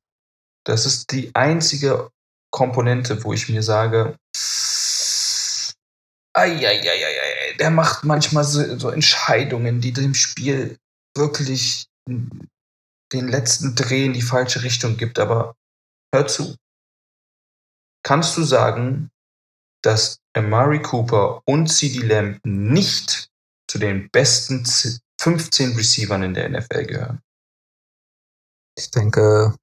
Das 0.65 0.87
ist 0.87 1.11
die 1.11 1.29
einzige 1.35 2.09
Komponente, 2.51 3.23
wo 3.23 3.31
ich 3.31 3.47
mir 3.47 3.61
sage, 3.61 4.17
ei, 6.35 7.53
der 7.59 7.69
macht 7.69 8.05
manchmal 8.05 8.43
so, 8.43 8.79
so 8.79 8.89
Entscheidungen, 8.89 9.81
die 9.81 9.93
dem 9.93 10.15
Spiel 10.15 10.79
wirklich 11.15 11.85
den 12.09 13.27
letzten 13.27 13.75
Dreh 13.75 14.05
in 14.05 14.13
die 14.13 14.23
falsche 14.23 14.63
Richtung 14.63 14.97
gibt. 14.97 15.19
Aber 15.19 15.53
hör 16.11 16.25
zu. 16.25 16.55
Kannst 18.03 18.35
du 18.35 18.43
sagen, 18.43 19.11
dass 19.83 20.17
Amari 20.35 20.81
Cooper 20.81 21.43
und 21.45 21.67
CD 21.67 21.99
Lamb 21.99 22.39
nicht 22.43 23.29
zu 23.69 23.77
den 23.77 24.09
besten 24.09 24.65
15 25.21 25.75
Receivern 25.75 26.23
in 26.23 26.33
der 26.33 26.49
NFL 26.49 26.85
gehören? 26.85 27.21
Ich 28.77 28.91
denke, 28.91 29.55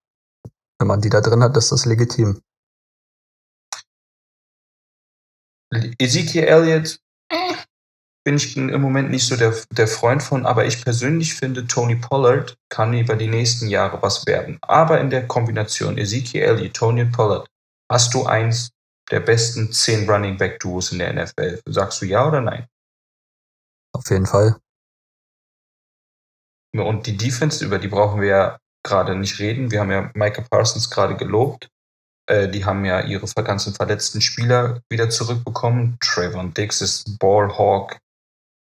wenn 0.79 0.89
man 0.89 1.01
die 1.01 1.11
da 1.11 1.21
drin 1.21 1.43
hat, 1.43 1.57
ist 1.57 1.73
das 1.73 1.85
legitim. 1.85 2.41
Ezekiel 5.99 6.45
Elliott 6.45 7.01
bin 8.25 8.37
ich 8.37 8.57
im 8.57 8.81
Moment 8.81 9.11
nicht 9.11 9.27
so 9.27 9.37
der, 9.37 9.55
der 9.71 9.89
Freund 9.89 10.23
von, 10.23 10.45
aber 10.45 10.67
ich 10.67 10.85
persönlich 10.85 11.35
finde, 11.35 11.67
Tony 11.67 11.97
Pollard 11.97 12.57
kann 12.69 12.93
über 12.93 13.17
die 13.17 13.29
nächsten 13.29 13.69
Jahre 13.69 14.03
was 14.03 14.27
werden. 14.27 14.59
Aber 14.63 15.01
in 15.01 15.11
der 15.11 15.27
Kombination 15.27 15.97
Ezekiel 15.97 16.43
Elliott, 16.43 16.75
Tony 16.75 17.05
Pollard, 17.07 17.49
hast 17.91 18.13
du 18.15 18.27
eins 18.27 18.71
der 19.11 19.21
besten 19.21 19.73
10 19.73 20.09
Running 20.09 20.37
Back 20.37 20.61
Duos 20.61 20.93
in 20.93 20.99
der 20.99 21.13
NFL. 21.13 21.61
Sagst 21.67 22.03
du 22.03 22.07
ja 22.07 22.27
oder 22.27 22.41
nein? 22.41 22.67
Auf 23.93 24.09
jeden 24.11 24.27
Fall. 24.27 24.57
Und 26.73 27.07
die 27.07 27.17
Defense, 27.17 27.65
über 27.65 27.79
die 27.79 27.89
brauchen 27.89 28.21
wir 28.21 28.29
ja 28.29 28.59
gerade 28.85 29.15
nicht 29.17 29.39
reden. 29.39 29.71
Wir 29.71 29.81
haben 29.81 29.91
ja 29.91 30.11
Michael 30.15 30.47
Parsons 30.51 30.91
gerade 30.91 31.17
gelobt. 31.17 31.69
Äh, 32.27 32.49
die 32.49 32.65
haben 32.65 32.85
ja 32.85 33.01
ihre 33.01 33.27
ganzen 33.43 33.75
verletzten 33.75 34.21
Spieler 34.21 34.81
wieder 34.89 35.11
zurückbekommen. 35.11 35.99
Trayvon 36.01 36.55
Diggs 36.55 36.81
ist 36.81 37.19
Ballhawk 37.19 37.99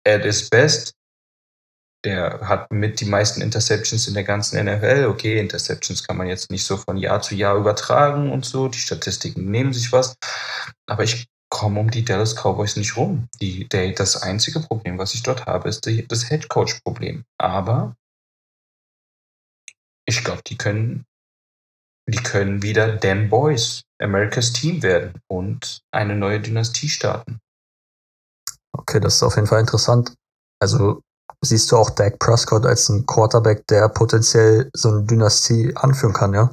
at 0.08 0.24
his 0.24 0.50
best. 0.50 0.94
Der 2.06 2.48
hat 2.48 2.72
mit 2.72 3.02
die 3.02 3.06
meisten 3.06 3.42
Interceptions 3.42 4.08
in 4.08 4.14
der 4.14 4.24
ganzen 4.24 4.64
NFL. 4.64 5.08
Okay, 5.10 5.40
Interceptions 5.40 6.04
kann 6.04 6.18
man 6.18 6.28
jetzt 6.28 6.52
nicht 6.52 6.64
so 6.64 6.78
von 6.78 6.98
Jahr 6.98 7.22
zu 7.22 7.36
Jahr 7.36 7.58
übertragen 7.58 8.32
und 8.32 8.46
so. 8.46 8.68
Die 8.68 8.78
Statistiken 8.78 9.50
nehmen 9.50 9.74
sich 9.74 9.92
was. 9.92 10.16
Aber 10.86 11.04
ich 11.04 11.28
komme 11.50 11.80
um 11.80 11.90
die 11.90 12.04
Dallas 12.04 12.36
Cowboys 12.36 12.76
nicht 12.76 12.98
rum. 12.98 13.28
Die, 13.42 13.68
der, 13.70 13.92
das 13.94 14.22
einzige 14.22 14.60
Problem, 14.60 14.98
was 14.98 15.14
ich 15.14 15.24
dort 15.24 15.46
habe, 15.46 15.70
ist 15.70 15.86
die, 15.86 16.08
das 16.08 16.28
Head 16.28 16.50
Coach 16.50 16.80
Problem. 16.84 17.24
Aber 17.38 17.96
ich 20.06 20.24
glaube, 20.24 20.42
die 20.48 20.58
können, 20.58 21.06
die 22.08 22.18
können 22.18 22.62
wieder 22.62 23.00
Them 23.00 23.30
Boys, 23.30 23.84
America's 24.02 24.54
Team 24.54 24.84
werden 24.84 25.20
und 25.28 25.82
eine 25.92 26.16
neue 26.16 26.40
Dynastie 26.40 26.90
starten. 26.90 27.40
Okay, 28.74 29.00
das 29.00 29.16
ist 29.16 29.24
auf 29.24 29.36
jeden 29.36 29.48
Fall 29.48 29.60
interessant. 29.60 30.14
Also 30.62 31.02
siehst 31.42 31.72
du 31.72 31.78
auch 31.78 31.90
Dak 31.90 32.20
Prescott 32.20 32.66
als 32.66 32.90
einen 32.90 33.06
Quarterback, 33.06 33.66
der 33.68 33.90
potenziell 33.90 34.70
so 34.74 34.90
eine 34.90 35.04
Dynastie 35.04 35.76
anführen 35.76 36.14
kann, 36.14 36.34
ja? 36.34 36.52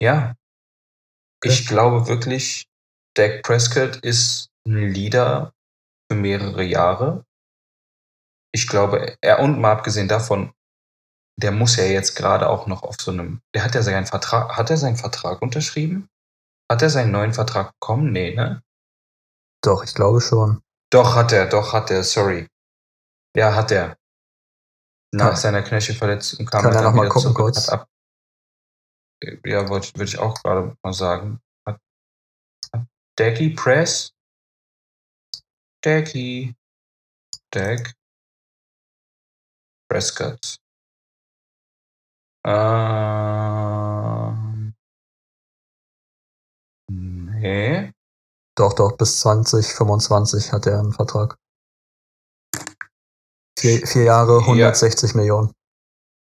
Ja. 0.00 0.34
Ich 1.44 1.66
glaube 1.66 2.06
wirklich, 2.06 2.66
Dak 3.14 3.42
Prescott 3.42 3.96
ist 3.96 4.48
ein 4.66 4.92
Leader 4.92 5.52
für 6.10 6.16
mehrere 6.16 6.62
Jahre. 6.62 7.24
Ich 8.54 8.68
glaube, 8.68 9.16
er 9.20 9.40
und 9.40 9.60
mal 9.60 9.72
abgesehen 9.72 10.08
davon, 10.08 10.52
der 11.40 11.52
muss 11.52 11.76
ja 11.76 11.84
jetzt 11.84 12.14
gerade 12.14 12.48
auch 12.48 12.66
noch 12.66 12.82
auf 12.82 12.96
so 13.00 13.10
einem, 13.10 13.40
der 13.54 13.64
hat 13.64 13.74
ja 13.74 13.82
seinen 13.82 14.06
Vertrag, 14.06 14.56
hat 14.56 14.70
er 14.70 14.76
seinen 14.76 14.96
Vertrag 14.96 15.40
unterschrieben? 15.42 16.08
Hat 16.70 16.82
er 16.82 16.90
seinen 16.90 17.10
neuen 17.10 17.32
Vertrag 17.34 17.72
bekommen? 17.80 18.12
Nee, 18.12 18.34
ne? 18.34 18.62
Doch, 19.64 19.84
ich 19.84 19.94
glaube 19.94 20.20
schon. 20.20 20.60
Doch, 20.92 21.14
hat 21.16 21.32
er, 21.32 21.46
doch, 21.46 21.72
hat 21.72 21.90
er, 21.90 22.04
sorry. 22.04 22.46
Ja, 23.36 23.54
hat 23.54 23.70
er. 23.70 23.96
Nach 25.14 25.30
Ja. 25.30 25.36
seiner 25.36 25.62
Knöchelverletzung 25.62 26.46
kam 26.46 26.62
Kann 26.62 26.72
er 26.72 26.74
dann 26.74 26.84
noch 26.84 26.92
mal 26.94 27.02
wieder 27.02 27.12
gucken 27.12 27.32
zurück, 27.32 27.36
kurz? 27.36 27.68
Hat 27.68 27.80
ab, 27.80 27.88
ja, 29.44 29.68
wollte 29.68 29.94
würde 29.94 30.04
ich 30.04 30.18
auch 30.18 30.34
gerade 30.42 30.76
mal 30.82 30.92
sagen. 30.92 31.40
Daggy 33.16 33.50
Press? 33.50 34.12
Daggy. 35.84 36.54
Dag. 37.50 37.92
Prescott. 39.88 40.56
Ähm. 42.46 43.02
Nee. 46.90 47.92
Doch, 48.56 48.72
doch, 48.74 48.96
bis 48.96 49.20
2025 49.20 50.52
hat 50.52 50.66
er 50.66 50.80
einen 50.80 50.92
Vertrag. 50.92 51.36
Vier, 53.58 53.86
vier 53.86 54.04
Jahre, 54.04 54.40
Ja. 54.40 54.46
160 54.46 55.14
Millionen. 55.14 55.52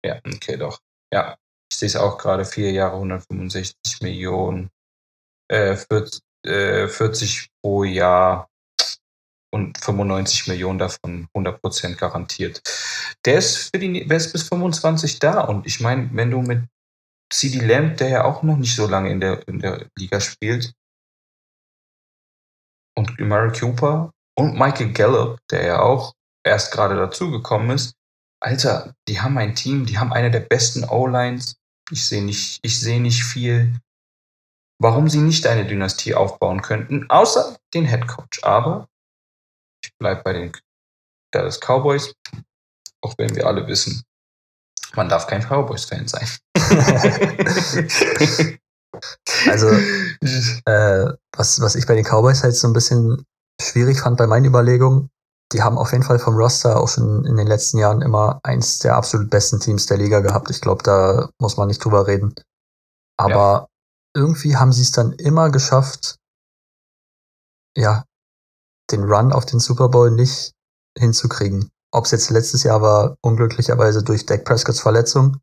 Ja, 0.05 0.21
okay, 0.27 0.57
doch. 0.57 0.81
Ja, 1.13 1.37
ich 1.71 1.79
sehe 1.79 1.87
es 1.87 1.97
auch 1.97 2.19
gerade. 2.19 2.45
Vier 2.45 2.71
Jahre, 2.73 2.95
165 2.95 4.01
Millionen. 4.03 4.71
Äh, 5.49 5.77
40, 5.77 6.21
äh, 6.47 6.89
40 6.89 7.49
pro 7.63 7.85
Jahr 7.85 8.49
und 9.53 9.79
95 9.79 10.49
Millionen 10.49 10.79
davon 10.79 11.29
100% 11.35 11.97
garantiert. 11.97 12.61
Der 13.25 13.39
ist, 13.39 13.71
für 13.71 13.79
die, 13.79 14.07
der 14.07 14.17
ist 14.17 14.33
bis 14.33 14.49
25 14.49 15.19
da. 15.19 15.41
Und 15.43 15.67
ich 15.67 15.81
meine, 15.81 16.11
wenn 16.13 16.31
du 16.31 16.41
mit 16.43 16.65
CD 17.33 17.61
Lamb, 17.61 17.97
der 17.99 18.09
ja 18.09 18.25
auch 18.25 18.43
noch 18.43 18.57
nicht 18.57 18.75
so 18.75 18.87
lange 18.87 19.11
in 19.11 19.21
der, 19.21 19.47
in 19.47 19.61
der 19.61 19.87
Liga 19.97 20.21
spielt, 20.21 20.73
und 22.97 23.19
Murray 23.19 23.53
Cooper 23.59 24.13
und 24.37 24.55
Michael 24.59 24.93
Gallup, 24.93 25.39
der 25.51 25.65
ja 25.65 25.81
auch 25.81 26.15
erst 26.45 26.73
gerade 26.73 26.97
dazugekommen 26.97 27.71
ist, 27.71 27.95
Alter, 28.45 28.95
die 29.09 29.23
haben 29.23 29.39
ein 29.39 29.55
Team, 29.55 29.87
die 29.87 29.97
haben 29.97 30.13
eine 30.13 30.31
der 30.31 30.41
besten 30.41 30.85
O-Lines. 30.85 31.57
Ich 31.91 32.07
sehe 32.07 32.23
nicht, 32.23 32.59
ich 32.63 32.79
sehe 32.79 33.01
nicht 33.01 33.25
viel, 33.25 33.81
warum 34.79 35.09
sie 35.09 35.21
nicht 35.21 35.47
eine 35.47 35.67
Dynastie 35.67 36.15
aufbauen 36.15 36.61
könnten, 36.61 37.09
außer 37.09 37.57
den 37.73 37.87
Head 37.87 38.07
Coach. 38.07 38.45
Aber 38.45 38.87
ich 39.83 39.97
bleibe 39.99 40.23
bei 40.23 40.35
den 40.35 40.53
Dallas 41.33 41.59
Cowboys, 41.59 42.13
auch 43.01 43.15
wenn 43.17 43.35
wir 43.35 43.47
alle 43.47 43.67
wissen, 43.67 44.03
man 44.95 45.09
darf 45.09 45.27
kein 45.27 45.43
Cowboys-Fan 45.43 46.09
sein. 46.09 46.29
Also, 49.49 49.69
äh, 50.67 51.13
was, 51.37 51.61
was 51.61 51.75
ich 51.75 51.85
bei 51.85 51.97
den 51.97 52.05
Cowboys 52.05 52.45
halt 52.45 52.55
so 52.55 52.69
ein 52.69 52.73
bisschen 52.73 53.27
schwierig 53.61 54.01
fand 54.01 54.17
bei 54.17 54.29
meinen 54.29 54.45
Überlegungen, 54.45 55.11
die 55.53 55.63
haben 55.63 55.79
auf 55.79 55.93
jeden 55.93 56.05
Fall 56.05 56.19
vom 56.19 56.35
Roster 56.37 56.81
auch 56.81 56.89
schon 56.89 57.25
in 57.25 57.37
den 57.37 57.47
letzten 57.47 57.79
Jahren 57.79 58.03
immer 58.03 58.41
eins 58.43 58.79
der 58.79 58.97
absolut 58.97 59.31
besten 59.31 59.61
Teams 59.61 59.87
der 59.87 59.99
Liga 59.99 60.21
gehabt. 60.21 60.51
Ich 60.51 60.61
glaube, 60.61 60.83
da 60.83 61.29
muss 61.41 61.57
man 61.57 61.69
nicht 61.69 61.85
drüber 61.85 62.07
reden. 62.07 62.35
Aber 63.17 63.69
irgendwie 64.17 64.57
haben 64.57 64.73
sie 64.73 64.83
es 64.83 64.91
dann 64.93 65.13
immer 65.13 65.51
geschafft, 65.51 66.17
ja, 67.77 68.05
den 68.91 69.05
Run 69.05 69.33
auf 69.33 69.47
den 69.47 69.61
Super 69.61 69.89
Bowl 69.89 70.11
nicht 70.11 70.53
hinzukriegen. 70.99 71.71
Ob 71.93 72.05
es 72.07 72.11
jetzt 72.11 72.31
letztes 72.31 72.63
Jahr 72.65 72.83
war, 72.83 73.17
unglücklicherweise 73.23 74.03
durch 74.03 74.27
Dak 74.27 74.45
Prescotts 74.45 74.81
Verletzung 74.81 75.39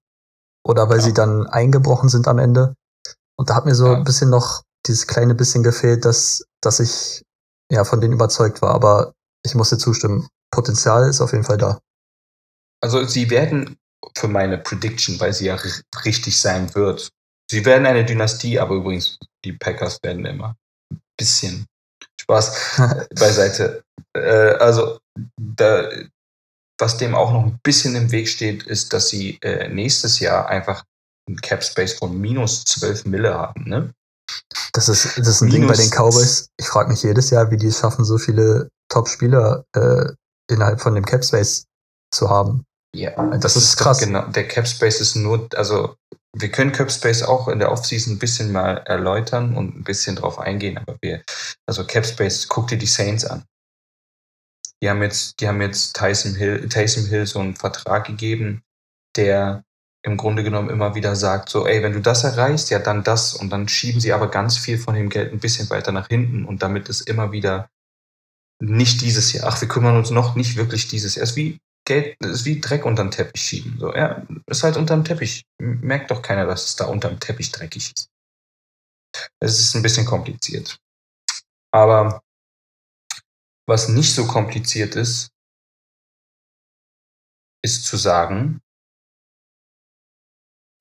oder 0.66 0.90
weil 0.90 1.00
Ja. 1.00 1.04
sie 1.04 1.14
dann 1.14 1.48
eingebrochen 1.48 2.10
sind 2.10 2.28
am 2.28 2.40
Ende. 2.40 2.76
Und 3.38 3.50
da 3.50 3.56
hat 3.56 3.66
mir 3.66 3.76
so 3.76 3.88
Ja. 3.88 3.96
ein 3.96 4.04
bisschen 4.04 4.30
noch 4.30 4.64
dieses 4.86 5.08
kleine 5.08 5.36
bisschen 5.36 5.64
gefehlt, 5.64 6.06
dass, 6.06 6.44
dass 6.62 6.80
ich 6.80 7.24
ja 7.72 7.84
von 7.84 8.02
denen 8.02 8.14
überzeugt 8.14 8.62
war. 8.62 8.74
Aber 8.74 9.14
ich 9.44 9.56
musste 9.56 9.78
zustimmen. 9.78 10.28
Potenzial 10.52 11.10
ist 11.10 11.22
auf 11.22 11.32
jeden 11.32 11.44
Fall 11.44 11.58
da. 11.58 11.80
Also 12.82 13.06
sie 13.06 13.30
werden 13.30 13.78
für 14.18 14.28
meine 14.28 14.58
Prediction, 14.58 15.20
weil 15.20 15.34
sie 15.34 15.46
ja 15.46 15.58
richtig 16.06 16.40
sein 16.40 16.74
wird. 16.76 17.10
Sie 17.50 17.66
werden 17.66 17.86
eine 17.86 18.06
Dynastie, 18.06 18.60
aber 18.60 18.76
übrigens, 18.76 19.18
die 19.46 19.54
Packers 19.54 20.00
werden 20.04 20.26
immer 20.26 20.56
ein 20.92 21.02
bisschen 21.18 21.66
Spaß 22.22 23.08
beiseite. 23.16 23.84
Äh, 24.16 24.56
also, 24.60 25.00
da, 25.38 25.90
was 26.80 26.98
dem 26.98 27.14
auch 27.14 27.32
noch 27.32 27.44
ein 27.44 27.60
bisschen 27.64 27.96
im 27.96 28.12
Weg 28.12 28.30
steht, 28.30 28.64
ist, 28.64 28.94
dass 28.94 29.10
sie 29.10 29.38
äh, 29.42 29.68
nächstes 29.68 30.20
Jahr 30.20 30.48
einfach 30.48 30.84
einen 31.28 31.38
Cap 31.42 31.64
Space 31.64 31.94
von 31.94 32.20
minus 32.20 32.64
12 32.66 33.06
Mille 33.06 33.34
haben. 33.34 33.66
Ne? 33.66 33.94
Das 34.74 34.90
ist, 34.90 35.18
das 35.18 35.28
ist 35.28 35.42
ein 35.42 35.50
Ding 35.50 35.68
bei 35.68 35.74
den 35.74 35.90
Minus- 35.90 35.96
Cowboys. 35.98 36.48
Ich 36.58 36.68
frage 36.68 36.90
mich 36.90 37.04
jedes 37.04 37.30
Jahr, 37.30 37.52
wie 37.52 37.58
die 37.58 37.68
es 37.68 37.80
schaffen, 37.80 38.06
so 38.06 38.18
viele 38.18 38.70
Top-Spieler 38.90 39.64
äh, 39.76 40.12
innerhalb 40.50 40.82
von 40.82 40.96
dem 40.96 41.06
Cap 41.06 41.24
Space 41.24 41.66
zu 42.14 42.30
haben. 42.30 42.66
Ja, 42.96 43.12
Das 43.38 43.56
ist 43.56 43.80
doch 43.80 43.86
krass. 43.86 44.00
Genau, 44.00 44.28
der 44.28 44.48
Cap 44.48 44.68
Space 44.68 45.00
ist 45.00 45.16
nur, 45.16 45.48
also 45.56 45.96
wir 46.36 46.50
können 46.50 46.72
Cap 46.72 46.92
Space 46.92 47.24
auch 47.24 47.48
in 47.48 47.60
der 47.60 47.72
Offseason 47.72 48.14
ein 48.16 48.20
bisschen 48.20 48.52
mal 48.52 48.78
erläutern 48.86 49.56
und 49.56 49.76
ein 49.78 49.84
bisschen 49.84 50.16
drauf 50.16 50.40
eingehen, 50.40 50.78
aber 50.78 50.98
wir, 51.02 51.24
also 51.66 51.86
Cap 51.86 52.06
Space, 52.06 52.48
guck 52.48 52.68
dir 52.68 52.78
die 52.78 52.86
Saints 52.86 53.26
an. 53.26 53.44
Die 54.84 54.90
haben 54.90 55.02
jetzt, 55.04 55.40
die 55.40 55.48
haben 55.48 55.62
jetzt 55.62 55.96
Tyson 55.96 56.36
Hill, 56.36 56.68
Taysom 56.68 57.06
Hill 57.06 57.28
so 57.28 57.40
einen 57.40 57.56
Vertrag 57.56 58.06
gegeben, 58.08 58.64
der 59.16 59.64
im 60.04 60.18
Grunde 60.18 60.44
genommen 60.44 60.70
immer 60.70 60.96
wieder 60.96 61.16
sagt, 61.16 61.50
so, 61.50 61.68
ey, 61.68 61.84
wenn 61.84 61.94
du 61.94 62.02
das 62.02 62.24
erreichst, 62.24 62.70
ja, 62.72 62.80
dann 62.80 63.04
das. 63.04 63.34
Und 63.34 63.50
dann 63.52 63.68
schieben 63.68 64.02
sie 64.02 64.14
aber 64.14 64.30
ganz 64.30 64.58
viel 64.58 64.78
von 64.78 64.96
dem 64.96 65.10
Geld 65.10 65.32
ein 65.32 65.40
bisschen 65.40 65.70
weiter 65.70 65.92
nach 65.92 66.08
hinten 66.08 66.46
und 66.46 66.64
damit 66.64 66.90
es 66.90 67.02
immer 67.02 67.32
wieder 67.32 67.70
nicht 68.60 69.02
dieses 69.02 69.34
Jahr, 69.34 69.48
ach, 69.48 69.60
wir 69.62 69.68
kümmern 69.68 69.98
uns 69.98 70.10
noch 70.10 70.36
nicht 70.36 70.56
wirklich 70.56 70.88
dieses 70.88 71.16
Jahr. 71.16 71.24
Es 71.24 71.32
ist 71.32 71.36
wie 71.36 71.60
Geld, 71.86 72.16
ist 72.24 72.46
wie 72.46 72.62
Dreck 72.62 72.86
unterm 72.86 73.12
Teppich 73.12 73.42
schieben. 73.42 73.78
So, 73.80 73.94
ja, 73.94 74.26
ist 74.46 74.64
halt 74.64 74.78
unterm 74.78 75.04
Teppich. 75.04 75.44
Merkt 75.60 76.12
doch 76.12 76.22
keiner, 76.22 76.46
dass 76.46 76.66
es 76.66 76.76
da 76.76 76.86
unterm 76.86 77.20
Teppich 77.20 77.52
dreckig 77.52 77.92
ist. 77.96 78.08
Es 79.40 79.60
ist 79.60 79.76
ein 79.76 79.82
bisschen 79.82 80.06
kompliziert. 80.06 80.78
Aber 81.74 82.22
was 83.68 83.90
nicht 83.90 84.14
so 84.14 84.28
kompliziert 84.28 84.96
ist, 84.96 85.30
ist 87.64 87.86
zu 87.86 87.98
sagen, 87.98 88.60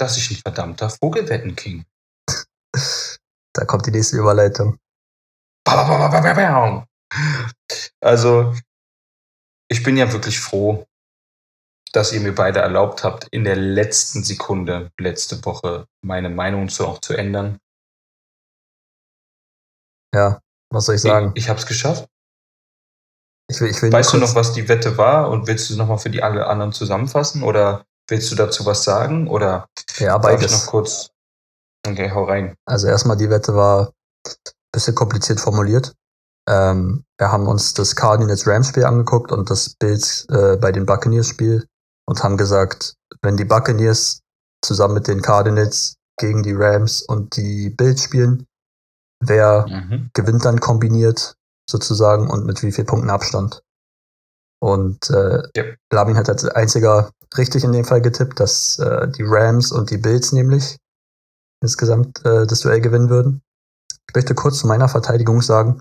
dass 0.00 0.16
ich 0.16 0.30
ein 0.30 0.36
verdammter 0.36 0.90
Vogelwettenking. 0.90 1.84
Da 3.52 3.64
kommt 3.64 3.84
die 3.84 3.90
nächste 3.90 4.16
Überleitung. 4.16 4.78
Also, 8.00 8.54
ich 9.68 9.82
bin 9.82 9.96
ja 9.96 10.12
wirklich 10.12 10.38
froh, 10.38 10.86
dass 11.92 12.12
ihr 12.12 12.20
mir 12.20 12.32
beide 12.32 12.60
erlaubt 12.60 13.02
habt, 13.02 13.26
in 13.32 13.42
der 13.42 13.56
letzten 13.56 14.22
Sekunde 14.22 14.92
letzte 14.98 15.44
Woche 15.44 15.86
meine 16.00 16.30
Meinung 16.30 16.68
zu 16.68 16.86
auch 16.86 17.00
zu 17.00 17.14
ändern. 17.14 17.58
Ja, 20.14 20.40
was 20.72 20.86
soll 20.86 20.94
ich 20.94 21.00
sagen? 21.00 21.32
Ich, 21.34 21.44
ich 21.44 21.48
habe 21.48 21.58
es 21.58 21.66
geschafft. 21.66 22.08
Ich 23.50 23.60
will, 23.60 23.68
ich 23.68 23.82
will 23.82 23.92
Weißt 23.92 24.12
du 24.12 24.18
noch, 24.18 24.36
was 24.36 24.52
die 24.52 24.68
Wette 24.68 24.96
war 24.96 25.28
und 25.28 25.48
willst 25.48 25.68
du 25.70 25.76
nochmal 25.76 25.98
für 25.98 26.10
die 26.10 26.22
alle 26.22 26.46
anderen 26.46 26.72
zusammenfassen 26.72 27.42
oder 27.42 27.84
willst 28.10 28.30
du 28.30 28.36
dazu 28.36 28.66
was 28.66 28.84
sagen 28.84 29.28
oder 29.28 29.68
Ja, 29.98 30.06
ich 30.06 30.08
noch 30.14 30.20
beides. 30.22 30.66
kurz? 30.66 31.10
Okay, 31.86 32.10
hau 32.10 32.24
rein. 32.24 32.54
Also 32.66 32.88
erstmal 32.88 33.16
die 33.16 33.30
Wette 33.30 33.54
war 33.54 33.92
ein 34.26 34.34
bisschen 34.72 34.94
kompliziert 34.94 35.40
formuliert. 35.40 35.94
Ähm, 36.48 37.04
wir 37.18 37.30
haben 37.32 37.46
uns 37.46 37.74
das 37.74 37.94
Cardinals-Rams-Spiel 37.96 38.84
angeguckt 38.84 39.32
und 39.32 39.48
das 39.50 39.74
Bills 39.78 40.26
äh, 40.30 40.56
bei 40.56 40.72
den 40.72 40.84
Buccaneers-Spiel 40.86 41.66
und 42.06 42.22
haben 42.22 42.36
gesagt, 42.36 42.94
wenn 43.22 43.36
die 43.36 43.44
Buccaneers 43.44 44.20
zusammen 44.64 44.94
mit 44.94 45.06
den 45.08 45.22
Cardinals 45.22 45.94
gegen 46.18 46.42
die 46.42 46.54
Rams 46.54 47.02
und 47.02 47.36
die 47.36 47.70
Bills 47.70 48.02
spielen, 48.02 48.46
wer 49.24 49.66
Mhm. 49.68 50.10
gewinnt 50.12 50.44
dann 50.44 50.60
kombiniert 50.60 51.34
sozusagen 51.70 52.28
und 52.28 52.44
mit 52.46 52.62
wie 52.62 52.72
viel 52.72 52.84
Punkten 52.84 53.10
Abstand. 53.10 53.62
Und 54.60 55.08
äh, 55.10 55.42
Ja. 55.56 55.64
Lamin 55.92 56.16
hat 56.16 56.28
als 56.28 56.44
einziger 56.44 57.10
richtig 57.36 57.64
in 57.64 57.72
dem 57.72 57.84
Fall 57.84 58.00
getippt, 58.00 58.40
dass 58.40 58.78
äh, 58.78 59.08
die 59.08 59.22
Rams 59.24 59.72
und 59.72 59.90
die 59.90 59.98
Bills 59.98 60.32
nämlich 60.32 60.78
insgesamt 61.62 62.24
äh, 62.24 62.46
das 62.46 62.60
Duell 62.60 62.80
gewinnen 62.80 63.10
würden. 63.10 63.42
Ich 64.08 64.14
möchte 64.14 64.34
kurz 64.34 64.58
zu 64.58 64.66
meiner 64.66 64.88
Verteidigung 64.88 65.42
sagen, 65.42 65.80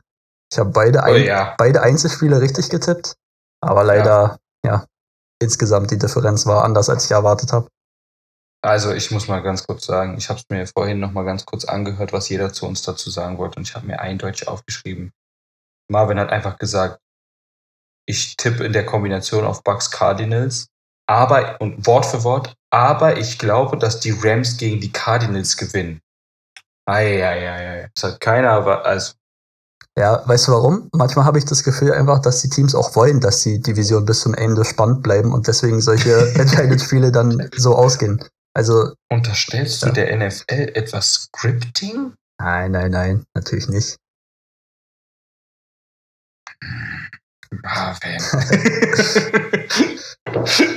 ich 0.52 0.60
habe 0.60 0.72
beide, 0.72 1.00
Oh 1.00 1.14
ein, 1.14 1.24
ja. 1.24 1.56
beide 1.58 1.82
Einzelspiele 1.82 2.42
richtig 2.42 2.70
getippt, 2.70 3.16
aber 3.62 3.84
leider, 3.84 4.40
ja. 4.66 4.86
insgesamt 5.42 5.92
die 5.92 5.98
Differenz 5.98 6.46
war 6.46 6.64
anders, 6.64 6.90
als 6.90 7.06
ich 7.06 7.12
erwartet 7.12 7.54
habe. 7.54 7.68
Also 8.62 8.92
ich 8.92 9.10
muss 9.10 9.28
mal 9.28 9.42
ganz 9.42 9.66
kurz 9.66 9.86
sagen, 9.86 10.18
ich 10.18 10.30
habe 10.30 10.40
es 10.40 10.46
mir 10.50 10.68
vorhin 10.68 11.00
noch 11.00 11.12
mal 11.12 11.24
ganz 11.24 11.46
kurz 11.46 11.64
angehört, 11.66 12.12
was 12.12 12.28
jeder 12.28 12.52
zu 12.52 12.66
uns 12.66 12.82
dazu 12.82 13.10
sagen 13.10 13.38
wollte 13.38 13.58
und 13.58 13.68
ich 13.68 13.76
habe 13.76 13.88
mir 13.88 14.00
eindeutig 14.00 14.48
aufgeschrieben. 14.48 15.14
Marvin 15.90 16.20
hat 16.20 16.30
einfach 16.30 16.58
gesagt, 16.58 17.00
ich 18.06 18.36
tippe 18.36 18.66
in 18.66 18.74
der 18.74 18.86
Kombination 18.86 19.46
auf 19.46 19.64
Bucks 19.64 19.92
Cardinals, 19.92 20.68
aber 21.10 21.60
und 21.60 21.86
Wort 21.88 22.06
für 22.06 22.24
Wort, 22.24 22.54
aber 22.72 23.18
ich 23.18 23.40
glaube, 23.40 23.78
dass 23.78 24.00
die 24.00 24.12
Rams 24.12 24.58
gegen 24.58 24.80
die 24.80 24.92
Cardinals 24.92 25.58
gewinnen. 25.58 26.00
Eieiei, 26.88 27.90
das 27.96 28.04
hat 28.14 28.22
keiner, 28.22 28.52
aber 28.52 28.86
also 28.86 29.14
Ja, 29.98 30.22
weißt 30.28 30.48
du 30.48 30.52
warum? 30.52 30.90
Manchmal 30.94 31.26
habe 31.26 31.40
ich 31.40 31.46
das 31.46 31.64
Gefühl 31.64 31.94
einfach, 31.94 32.20
dass 32.22 32.42
die 32.42 32.50
Teams 32.50 32.76
auch 32.76 32.96
wollen, 32.96 33.20
dass 33.20 33.42
die 33.42 33.60
Division 33.60 34.06
bis 34.06 34.22
zum 34.22 34.34
Ende 34.36 34.64
spannend 34.66 35.02
bleiben 35.04 35.34
und 35.34 35.48
deswegen 35.48 35.82
solche 35.82 36.32
entscheidenden 36.36 36.80
Spiele 36.80 37.12
dann 37.12 37.50
so 37.56 37.76
ausgehen. 37.76 38.24
Also, 38.56 38.94
unterstellst 39.12 39.82
du 39.82 39.88
Ja. 39.88 39.94
der 39.94 40.16
NFL 40.18 40.72
etwas 40.76 41.30
Scripting? 41.34 42.14
nein, 42.40 42.72
nein, 42.72 42.92
nein, 42.92 43.24
natürlich 43.36 43.68
nicht. 43.68 43.98
Marvin. 47.52 48.20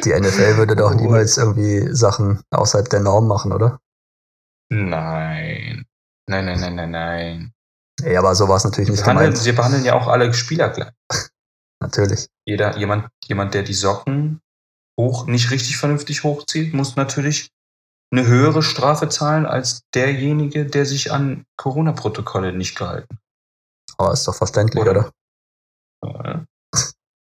Die 0.05 0.13
NFL 0.19 0.57
würde 0.57 0.75
doch 0.77 0.95
niemals 0.95 1.37
irgendwie 1.37 1.95
Sachen 1.95 2.43
außerhalb 2.51 2.89
der 2.89 3.01
Norm 3.01 3.29
machen, 3.29 3.53
oder? 3.53 3.79
Nein. 4.71 5.85
Nein, 6.29 6.45
nein, 6.47 6.61
nein, 6.61 6.75
nein, 6.75 6.91
nein. 6.91 7.53
Ey, 8.03 8.17
aber 8.17 8.35
so 8.35 8.49
war 8.49 8.57
es 8.57 8.65
natürlich 8.65 8.89
nicht 8.91 9.01
behandeln, 9.01 9.31
gemeint. 9.31 9.45
sie 9.45 9.53
behandeln 9.53 9.85
ja 9.85 9.95
auch 9.95 10.09
alle 10.09 10.33
Spieler 10.33 10.71
gleich. 10.71 10.93
Natürlich. 11.81 12.29
Jeder, 12.47 12.77
jemand, 12.79 13.09
jemand, 13.27 13.53
der 13.55 13.63
die 13.65 13.75
Socken 13.75 14.41
hoch, 14.99 15.27
nicht 15.27 15.51
richtig 15.51 15.77
vernünftig 15.77 16.25
hochzieht, 16.25 16.73
muss 16.75 16.97
natürlich 16.97 17.51
eine 18.13 18.27
höhere 18.27 18.63
Strafe 18.63 19.09
zahlen 19.09 19.47
als 19.47 19.83
derjenige, 19.95 20.67
der 20.67 20.87
sich 20.87 21.13
an 21.13 21.45
Corona-Protokolle 21.57 22.53
nicht 22.53 22.77
gehalten 22.77 23.19
Aber 23.99 24.13
ist 24.13 24.27
doch 24.29 24.35
verständlich, 24.35 24.83
Oder? 24.83 25.11
oder? 26.03 26.25
hat. 26.25 26.47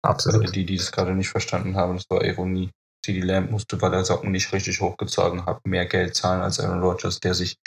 Absolut. 0.06 0.56
die, 0.56 0.66
die 0.66 0.78
das 0.78 0.92
gerade 0.92 1.14
nicht 1.14 1.30
verstanden 1.30 1.76
haben, 1.76 1.96
das 1.96 2.06
war 2.10 2.24
Ironie. 2.24 2.72
CD 3.06 3.20
Lamb 3.20 3.52
musste, 3.52 3.80
weil 3.84 3.94
er 3.94 4.04
Socken 4.04 4.32
nicht 4.32 4.52
richtig 4.52 4.82
hochgezogen 4.82 5.46
hat, 5.46 5.60
mehr 5.64 5.86
Geld 5.86 6.16
zahlen 6.16 6.42
als 6.42 6.60
Aaron 6.60 6.82
Rodgers, 6.82 7.20
der 7.20 7.36
sich 7.36 7.58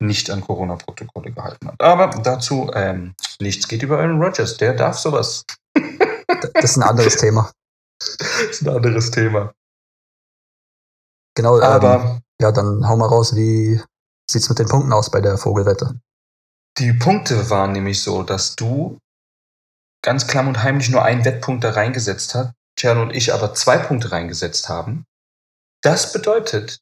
nicht 0.00 0.28
an 0.28 0.40
Corona-Protokolle 0.40 1.30
gehalten 1.30 1.68
hat. 1.68 1.80
Aber 1.80 2.08
dazu, 2.20 2.68
ähm, 2.74 3.14
nichts 3.40 3.68
geht 3.68 3.84
über 3.84 3.98
Aaron 4.00 4.20
Rodgers, 4.20 4.56
der 4.56 4.74
darf 4.74 4.98
sowas. 4.98 5.44
Das 6.54 6.64
ist 6.64 6.76
ein 6.78 6.82
anderes 6.82 7.16
Thema. 7.20 7.52
Das 8.00 8.50
ist 8.50 8.62
ein 8.62 8.74
anderes 8.74 9.12
Thema. 9.12 9.52
Genau, 11.36 11.58
ähm, 11.58 11.62
Aber 11.62 12.20
ja, 12.40 12.50
dann 12.50 12.88
hau 12.88 12.96
mal 12.96 13.06
raus, 13.06 13.36
wie 13.36 13.80
sieht's 14.28 14.48
mit 14.48 14.58
den 14.58 14.66
Punkten 14.66 14.92
aus 14.92 15.12
bei 15.12 15.20
der 15.20 15.38
Vogelwette? 15.38 15.94
die 16.78 16.92
Punkte 16.92 17.50
waren 17.50 17.72
nämlich 17.72 18.02
so, 18.02 18.22
dass 18.22 18.54
du 18.56 18.98
ganz 20.02 20.26
klamm 20.26 20.48
und 20.48 20.62
heimlich 20.62 20.88
nur 20.90 21.02
einen 21.04 21.24
Wettpunkt 21.24 21.64
da 21.64 21.70
reingesetzt 21.70 22.34
hast, 22.34 22.52
Tjern 22.76 22.98
und 22.98 23.10
ich 23.10 23.32
aber 23.34 23.54
zwei 23.54 23.78
Punkte 23.78 24.12
reingesetzt 24.12 24.68
haben. 24.68 25.04
Das 25.82 26.12
bedeutet, 26.12 26.78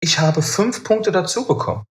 ich 0.00 0.18
habe 0.18 0.42
fünf 0.42 0.84
Punkte 0.84 1.12
dazu 1.12 1.46
bekommen. 1.46 1.84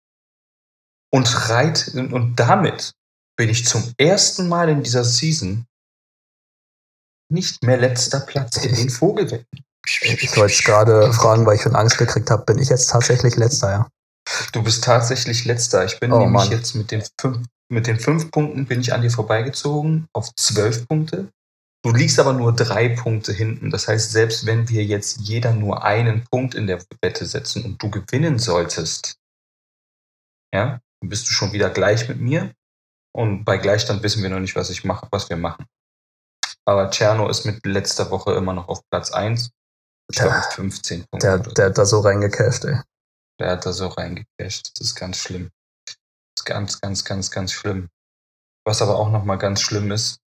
Und, 1.11 1.49
reit, 1.49 1.89
und 1.95 2.37
damit 2.37 2.93
bin 3.37 3.49
ich 3.49 3.67
zum 3.67 3.93
ersten 3.99 4.49
Mal 4.49 4.69
in 4.69 4.83
dieser 4.83 5.05
Season 5.05 5.65
nicht 7.31 7.63
mehr 7.63 7.77
letzter 7.77 8.21
Platz 8.21 8.57
in 8.59 8.75
den 8.75 8.91
Vogelwetten. 8.91 9.47
Ich 9.87 10.37
wollte 10.37 10.53
es 10.53 10.65
gerade 10.65 11.13
fragen, 11.13 11.47
weil 11.47 11.57
ich 11.57 11.63
schon 11.63 11.77
Angst 11.77 11.97
gekriegt 11.97 12.31
habe. 12.31 12.45
Bin 12.45 12.59
ich 12.59 12.69
jetzt 12.69 12.91
tatsächlich 12.91 13.37
letzter, 13.37 13.71
ja? 13.71 13.89
Du 14.53 14.63
bist 14.63 14.85
tatsächlich 14.85 15.47
letzter. 15.47 15.85
Ich 15.87 15.99
bin 15.99 16.13
Oh, 16.13 16.19
nämlich 16.19 16.33
Mann. 16.45 16.51
jetzt 16.51 16.75
mit 16.75 16.91
den, 16.91 17.03
fünf, 17.19 17.47
mit 17.71 17.87
den 17.87 18.01
fünf 18.01 18.31
Punkten 18.31 18.67
bin 18.67 18.81
ich 18.81 18.93
an 18.93 19.03
dir 19.03 19.11
vorbeigezogen 19.11 20.09
auf 20.13 20.35
zwölf 20.35 20.87
Punkte. 20.89 21.31
Du 21.85 21.93
liegst 21.93 22.19
aber 22.19 22.33
nur 22.33 22.55
drei 22.55 22.89
Punkte 22.89 23.33
hinten. 23.33 23.71
Das 23.71 23.87
heißt, 23.89 24.11
selbst 24.11 24.47
wenn 24.47 24.69
wir 24.69 24.85
jetzt 24.85 25.21
jeder 25.21 25.53
nur 25.53 25.85
einen 25.85 26.25
Punkt 26.25 26.55
in 26.55 26.67
der 26.67 26.83
Wette 27.03 27.25
setzen 27.27 27.65
und 27.65 27.83
du 27.83 27.91
gewinnen 27.91 28.39
solltest, 28.39 29.17
ja, 30.53 30.81
dann 31.01 31.09
bist 31.09 31.29
du 31.29 31.33
schon 31.33 31.53
wieder 31.53 31.71
gleich 31.71 32.09
mit 32.09 32.21
mir. 32.21 32.53
Und 33.15 33.45
bei 33.45 33.59
Gleichstand 33.59 34.03
wissen 34.03 34.23
wir 34.23 34.31
noch 34.31 34.41
nicht, 34.41 34.57
was 34.57 34.71
ich 34.71 34.85
mache, 34.85 35.07
was 35.11 35.29
wir 35.29 35.37
machen. 35.37 35.67
Aber 36.65 36.91
Cerno 36.91 37.29
ist 37.29 37.45
mit 37.45 37.65
letzter 37.65 38.11
Woche 38.11 38.33
immer 38.35 38.53
noch 38.53 38.69
auf 38.69 38.83
Platz 38.91 39.11
1. 39.11 39.51
Ich 40.11 40.19
glaube 40.19 40.35
Ja. 40.35 40.41
mit 40.41 40.53
15 40.53 41.07
Punkten. 41.11 41.19
Der, 41.21 41.39
der 41.39 41.67
hat 41.67 41.79
da 41.79 41.85
so 41.85 42.01
reingecasht, 42.01 42.65
ey. 42.65 42.81
Der 43.41 43.53
hat 43.53 43.65
da 43.65 43.73
so 43.73 43.87
reingecasht. 43.87 44.73
Das 44.79 44.89
ist 44.89 44.95
ganz 44.95 45.19
schlimm. 45.19 45.51
Ganz, 46.49 46.81
ganz, 46.81 47.05
ganz, 47.05 47.31
ganz 47.31 47.53
schlimm. 47.53 47.89
Was 48.67 48.81
aber 48.81 48.97
auch 48.97 49.11
nochmal 49.11 49.37
ganz 49.37 49.61
schlimm 49.61 49.93
ist, 49.93 50.19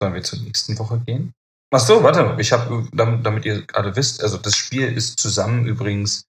sollen 0.00 0.14
wir 0.14 0.22
zur 0.22 0.38
nächsten 0.38 0.78
Woche 0.78 1.00
gehen? 1.00 1.32
Ach 1.74 1.80
so, 1.80 2.04
warte, 2.04 2.36
ich 2.40 2.52
habe, 2.52 2.88
damit, 2.92 3.26
damit 3.26 3.44
ihr 3.44 3.64
alle 3.72 3.96
wisst, 3.96 4.22
also 4.22 4.38
das 4.38 4.56
Spiel 4.56 4.86
ist 4.96 5.18
zusammen 5.18 5.66
übrigens, 5.66 6.24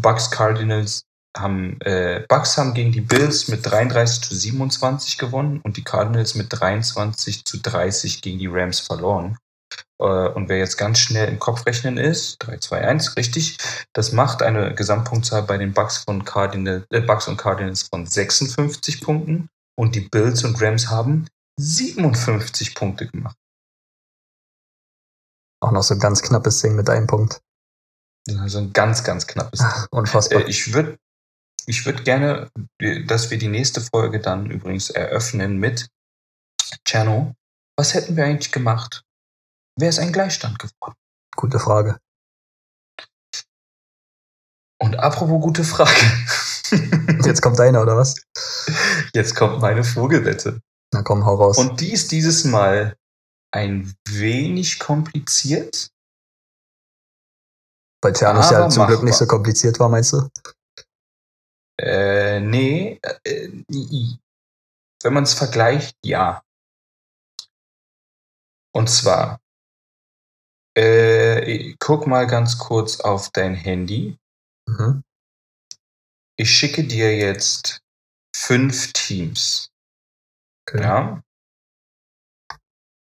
Bucks 0.00 0.30
Cardinals 0.30 1.02
haben, 1.36 1.78
äh, 1.82 2.24
Bucks 2.28 2.56
haben 2.56 2.72
gegen 2.72 2.92
die 2.92 3.02
Bills 3.02 3.48
mit 3.48 3.64
33 3.64 4.22
zu 4.22 4.34
27 4.34 5.18
gewonnen 5.18 5.60
und 5.62 5.76
die 5.76 5.84
Cardinals 5.84 6.34
mit 6.34 6.46
23 6.48 7.44
zu 7.44 7.58
30 7.58 8.22
gegen 8.22 8.38
die 8.38 8.48
Rams 8.48 8.80
verloren. 8.80 9.36
Äh, 10.02 10.28
und 10.32 10.48
wer 10.48 10.58
jetzt 10.58 10.76
ganz 10.76 10.98
schnell 10.98 11.28
im 11.28 11.38
Kopf 11.38 11.64
rechnen 11.64 11.96
ist, 11.96 12.38
3, 12.40 12.58
2, 12.58 12.88
1, 12.88 13.16
richtig, 13.16 13.58
das 13.92 14.12
macht 14.12 14.42
eine 14.42 14.74
Gesamtpunktzahl 14.74 15.44
bei 15.44 15.58
den 15.58 15.72
Bucks, 15.72 15.98
von 15.98 16.24
Cardinal, 16.24 16.84
äh, 16.90 17.00
Bucks 17.00 17.28
und 17.28 17.36
Cardinals 17.36 17.82
von 17.82 18.06
56 18.06 19.00
Punkten 19.00 19.48
und 19.78 19.94
die 19.94 20.00
Bills 20.00 20.42
und 20.42 20.60
Rams 20.60 20.90
haben 20.90 21.28
57 21.58 22.74
Punkte 22.74 23.06
gemacht. 23.06 23.36
Auch 25.60 25.70
noch 25.70 25.84
so 25.84 25.94
ein 25.94 26.00
ganz 26.00 26.20
knappes 26.22 26.60
Ding 26.60 26.74
mit 26.74 26.90
einem 26.90 27.06
Punkt. 27.06 27.40
Also 28.38 28.58
ein 28.58 28.72
ganz, 28.72 29.04
ganz 29.04 29.28
knappes 29.28 29.60
Ach, 29.62 29.86
Unfassbar. 29.92 30.40
Äh, 30.40 30.50
ich 30.50 30.74
würde 30.74 30.98
ich 31.66 31.86
würd 31.86 32.04
gerne, 32.04 32.50
äh, 32.80 33.04
dass 33.04 33.30
wir 33.30 33.38
die 33.38 33.48
nächste 33.48 33.80
Folge 33.80 34.18
dann 34.18 34.50
übrigens 34.50 34.90
eröffnen 34.90 35.58
mit 35.58 35.88
Chano. 36.88 37.34
Was 37.76 37.94
hätten 37.94 38.16
wir 38.16 38.24
eigentlich 38.24 38.50
gemacht? 38.50 39.04
Wäre 39.78 39.90
es 39.90 39.98
ein 39.98 40.12
Gleichstand 40.12 40.58
geworden? 40.58 40.96
Gute 41.36 41.58
Frage. 41.58 41.98
Und 44.80 44.96
apropos 44.96 45.40
gute 45.40 45.64
Frage. 45.64 45.90
Jetzt 47.24 47.40
kommt 47.40 47.60
einer, 47.60 47.82
oder 47.82 47.96
was? 47.96 48.16
Jetzt 49.14 49.36
kommt 49.36 49.60
meine 49.60 49.84
Vogelwette. 49.84 50.60
Na 50.92 51.02
komm, 51.02 51.24
hau 51.24 51.36
raus. 51.36 51.58
Und 51.58 51.80
die 51.80 51.92
ist 51.92 52.12
dieses 52.12 52.44
Mal 52.44 52.96
ein 53.54 53.94
wenig 54.08 54.78
kompliziert. 54.78 55.90
Weil 58.02 58.12
Ternus 58.12 58.50
ja 58.50 58.68
zum 58.68 58.86
Glück 58.86 59.02
nicht 59.02 59.14
so 59.14 59.26
kompliziert 59.26 59.78
war, 59.78 59.88
meinst 59.88 60.12
du? 60.12 60.28
Äh, 61.80 62.40
nee. 62.40 62.98
Äh, 63.24 63.62
wenn 65.02 65.12
man 65.12 65.22
es 65.22 65.34
vergleicht, 65.34 65.96
ja. 66.04 66.42
Und 68.74 68.88
zwar, 68.88 69.41
äh, 70.74 71.74
guck 71.78 72.06
mal 72.06 72.26
ganz 72.26 72.58
kurz 72.58 73.00
auf 73.00 73.30
dein 73.30 73.54
Handy. 73.54 74.16
Mhm. 74.66 75.02
Ich 76.36 76.50
schicke 76.50 76.84
dir 76.84 77.16
jetzt 77.16 77.80
fünf 78.34 78.92
Teams. 78.92 79.70
Okay. 80.66 80.82
Ja. 80.82 81.22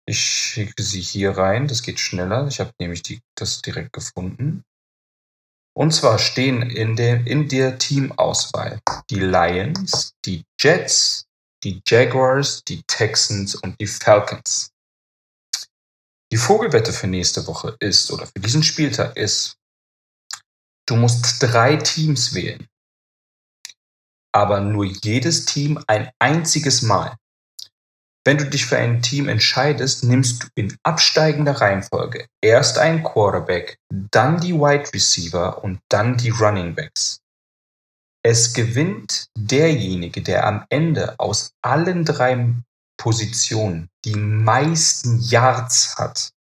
Ich 0.06 0.20
schicke 0.20 0.84
sie 0.84 1.02
hier 1.02 1.38
rein. 1.38 1.68
Das 1.68 1.82
geht 1.82 2.00
schneller. 2.00 2.48
Ich 2.48 2.60
habe 2.60 2.72
nämlich 2.80 3.04
die, 3.04 3.22
das 3.36 3.62
direkt 3.62 3.94
gefunden. 3.94 4.64
Und 5.76 5.92
zwar 5.92 6.20
stehen 6.20 6.62
in 6.62 6.96
der, 6.96 7.26
in 7.26 7.48
der 7.48 7.80
Teamauswahl 7.80 8.80
die 9.10 9.20
Lions, 9.20 10.14
die 10.26 10.44
Jets, 10.60 11.26
die 11.64 11.82
Jaguars, 11.88 12.64
die 12.64 12.84
Texans 12.84 13.56
und 13.56 13.80
die 13.80 13.88
Falcons. 13.88 14.73
Die 16.34 16.38
Vogelwette 16.38 16.94
für 16.94 17.06
nächste 17.06 17.46
Woche 17.46 17.78
ist, 17.80 18.10
oder 18.10 18.26
für 18.26 18.40
diesen 18.40 18.64
Spieltag 18.64 19.16
ist, 19.18 19.56
du 20.88 20.96
musst 20.96 21.36
drei 21.44 21.76
Teams 21.76 22.34
wählen. 22.34 22.68
Aber 24.34 24.60
nur 24.60 24.84
jedes 24.84 25.46
Team 25.46 25.84
ein 25.86 26.10
einziges 26.18 26.82
Mal. 26.82 27.18
Wenn 28.26 28.40
du 28.40 28.50
dich 28.50 28.66
für 28.66 28.80
ein 28.80 29.04
Team 29.04 29.30
entscheidest, 29.30 30.06
nimmst 30.06 30.42
du 30.42 30.48
in 30.56 30.76
absteigender 30.82 31.62
Reihenfolge 31.62 32.26
erst 32.42 32.80
einen 32.80 33.04
Quarterback, 33.04 33.78
dann 33.92 34.42
die 34.42 34.56
Wide 34.56 34.92
Receiver 34.92 35.64
und 35.64 35.82
dann 35.90 36.18
die 36.18 36.32
Running 36.32 36.74
Backs. 36.74 37.20
Es 38.26 38.54
gewinnt 38.54 39.28
derjenige, 39.38 40.24
der 40.24 40.48
am 40.48 40.66
Ende 40.70 41.14
aus 41.20 41.52
allen 41.62 42.06
drei 42.06 42.56
Positionen 42.98 43.90
die 44.06 44.16
meisten 44.16 45.20
Yards 45.20 45.96
hat. 45.98 46.32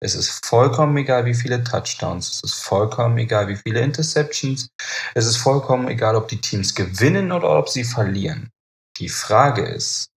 Es 0.00 0.14
ist 0.14 0.44
vollkommen 0.44 0.96
egal, 0.96 1.24
wie 1.26 1.34
viele 1.34 1.62
Touchdowns, 1.62 2.28
es 2.28 2.42
ist 2.42 2.54
vollkommen 2.54 3.16
egal, 3.18 3.46
wie 3.46 3.56
viele 3.56 3.80
Interceptions, 3.80 4.68
es 5.14 5.26
ist 5.26 5.36
vollkommen 5.36 5.88
egal, 5.88 6.16
ob 6.16 6.26
die 6.26 6.40
Teams 6.40 6.74
gewinnen 6.74 7.30
oder 7.30 7.56
ob 7.56 7.68
sie 7.68 7.84
verlieren. 7.84 8.50
Die 8.98 9.08
Frage 9.08 9.62
ist, 9.62 10.10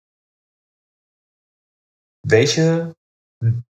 welche 2.26 2.94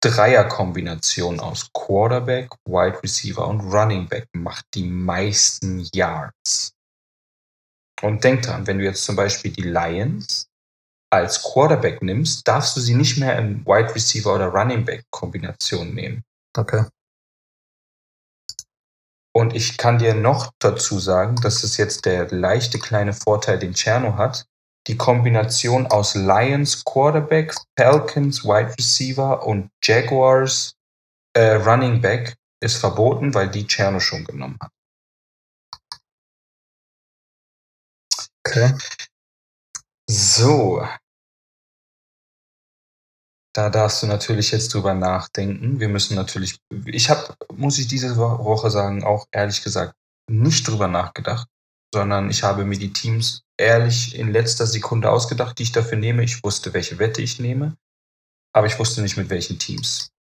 Dreierkombination 0.00 1.40
aus 1.40 1.68
Quarterback, 1.72 2.50
Wide 2.66 3.02
Receiver 3.02 3.46
und 3.48 3.61
Running 3.62 4.09
Back 4.09 4.28
macht 4.32 4.66
die 4.74 4.84
meisten 4.84 5.88
Yards? 5.92 6.72
Und 8.02 8.22
denk 8.22 8.42
dran, 8.42 8.66
wenn 8.66 8.78
du 8.78 8.84
jetzt 8.84 9.04
zum 9.04 9.16
Beispiel 9.16 9.50
die 9.50 9.62
Lions 9.62 10.48
als 11.11 11.42
Quarterback 11.42 12.02
nimmst, 12.02 12.46
darfst 12.46 12.76
du 12.76 12.80
sie 12.80 12.94
nicht 12.94 13.18
mehr 13.18 13.38
in 13.38 13.64
Wide 13.64 13.94
Receiver 13.94 14.34
oder 14.34 14.48
Running 14.48 14.84
Back 14.84 15.04
Kombination 15.11 15.94
nehmen. 15.94 16.24
Okay. 16.57 16.84
Und 19.34 19.54
ich 19.54 19.76
kann 19.76 19.98
dir 19.98 20.14
noch 20.14 20.50
dazu 20.59 20.98
sagen, 20.98 21.36
das 21.42 21.62
ist 21.62 21.76
jetzt 21.76 22.07
der 22.07 22.30
leichte 22.30 22.78
kleine 22.78 23.12
Vorteil, 23.12 23.59
den 23.59 23.74
Cherno 23.74 24.16
hat. 24.16 24.46
Die 24.86 24.96
Kombination 24.96 25.86
aus 25.86 26.14
Lions 26.14 26.84
Quarterback, 26.84 27.54
Falcons 27.78 28.44
Wide 28.44 28.74
Receiver 28.78 29.46
und 29.46 29.68
Jaguars 29.82 30.76
äh, 31.34 31.54
Running 31.57 32.00
Back 32.00 32.36
ist 32.61 32.76
verboten, 32.76 33.34
weil 33.34 33.50
die 33.50 33.66
Cherno 33.66 34.00
schon 34.00 34.24
genommen 34.24 34.57
hat. 34.61 34.70
Okay. 38.46 38.72
So. 40.09 40.86
Da 43.54 43.70
darfst 43.70 44.02
du 44.02 44.07
natürlich 44.07 44.50
jetzt 44.50 44.74
drüber 44.74 44.92
nachdenken. 44.94 45.80
Wir 45.80 45.88
müssen 45.88 46.14
natürlich, 46.14 46.59
ich 46.84 47.09
habe, 47.09 47.34
muss 47.54 47.78
ich 47.78 47.88
diese 47.88 48.16
Wo- 48.16 48.44
Woche 48.44 48.70
sagen, 48.70 49.02
auch 49.02 49.26
ehrlich 49.32 49.62
gesagt 49.62 49.94
nicht 50.30 50.68
drüber 50.68 50.88
nachgedacht, 50.88 51.48
sondern 51.94 52.30
ich 52.30 52.42
habe 52.42 52.64
mir 52.64 52.78
die 52.78 52.92
Teams 52.92 53.42
ehrlich 53.59 54.14
in 54.14 54.32
letzter 54.32 54.66
Sekunde 54.66 55.11
ausgedacht, 55.11 55.59
die 55.59 55.62
ich 55.62 55.72
dafür 55.72 55.96
nehme. 55.96 56.22
Ich 56.22 56.44
wusste, 56.44 56.74
welche 56.74 56.98
Wette 56.98 57.22
ich 57.22 57.38
nehme, 57.40 57.76
aber 58.52 58.66
ich 58.66 58.78
wusste 58.78 59.00
nicht 59.00 59.16
mit 59.16 59.30
welchen 59.30 59.59
Teams. 59.59 60.11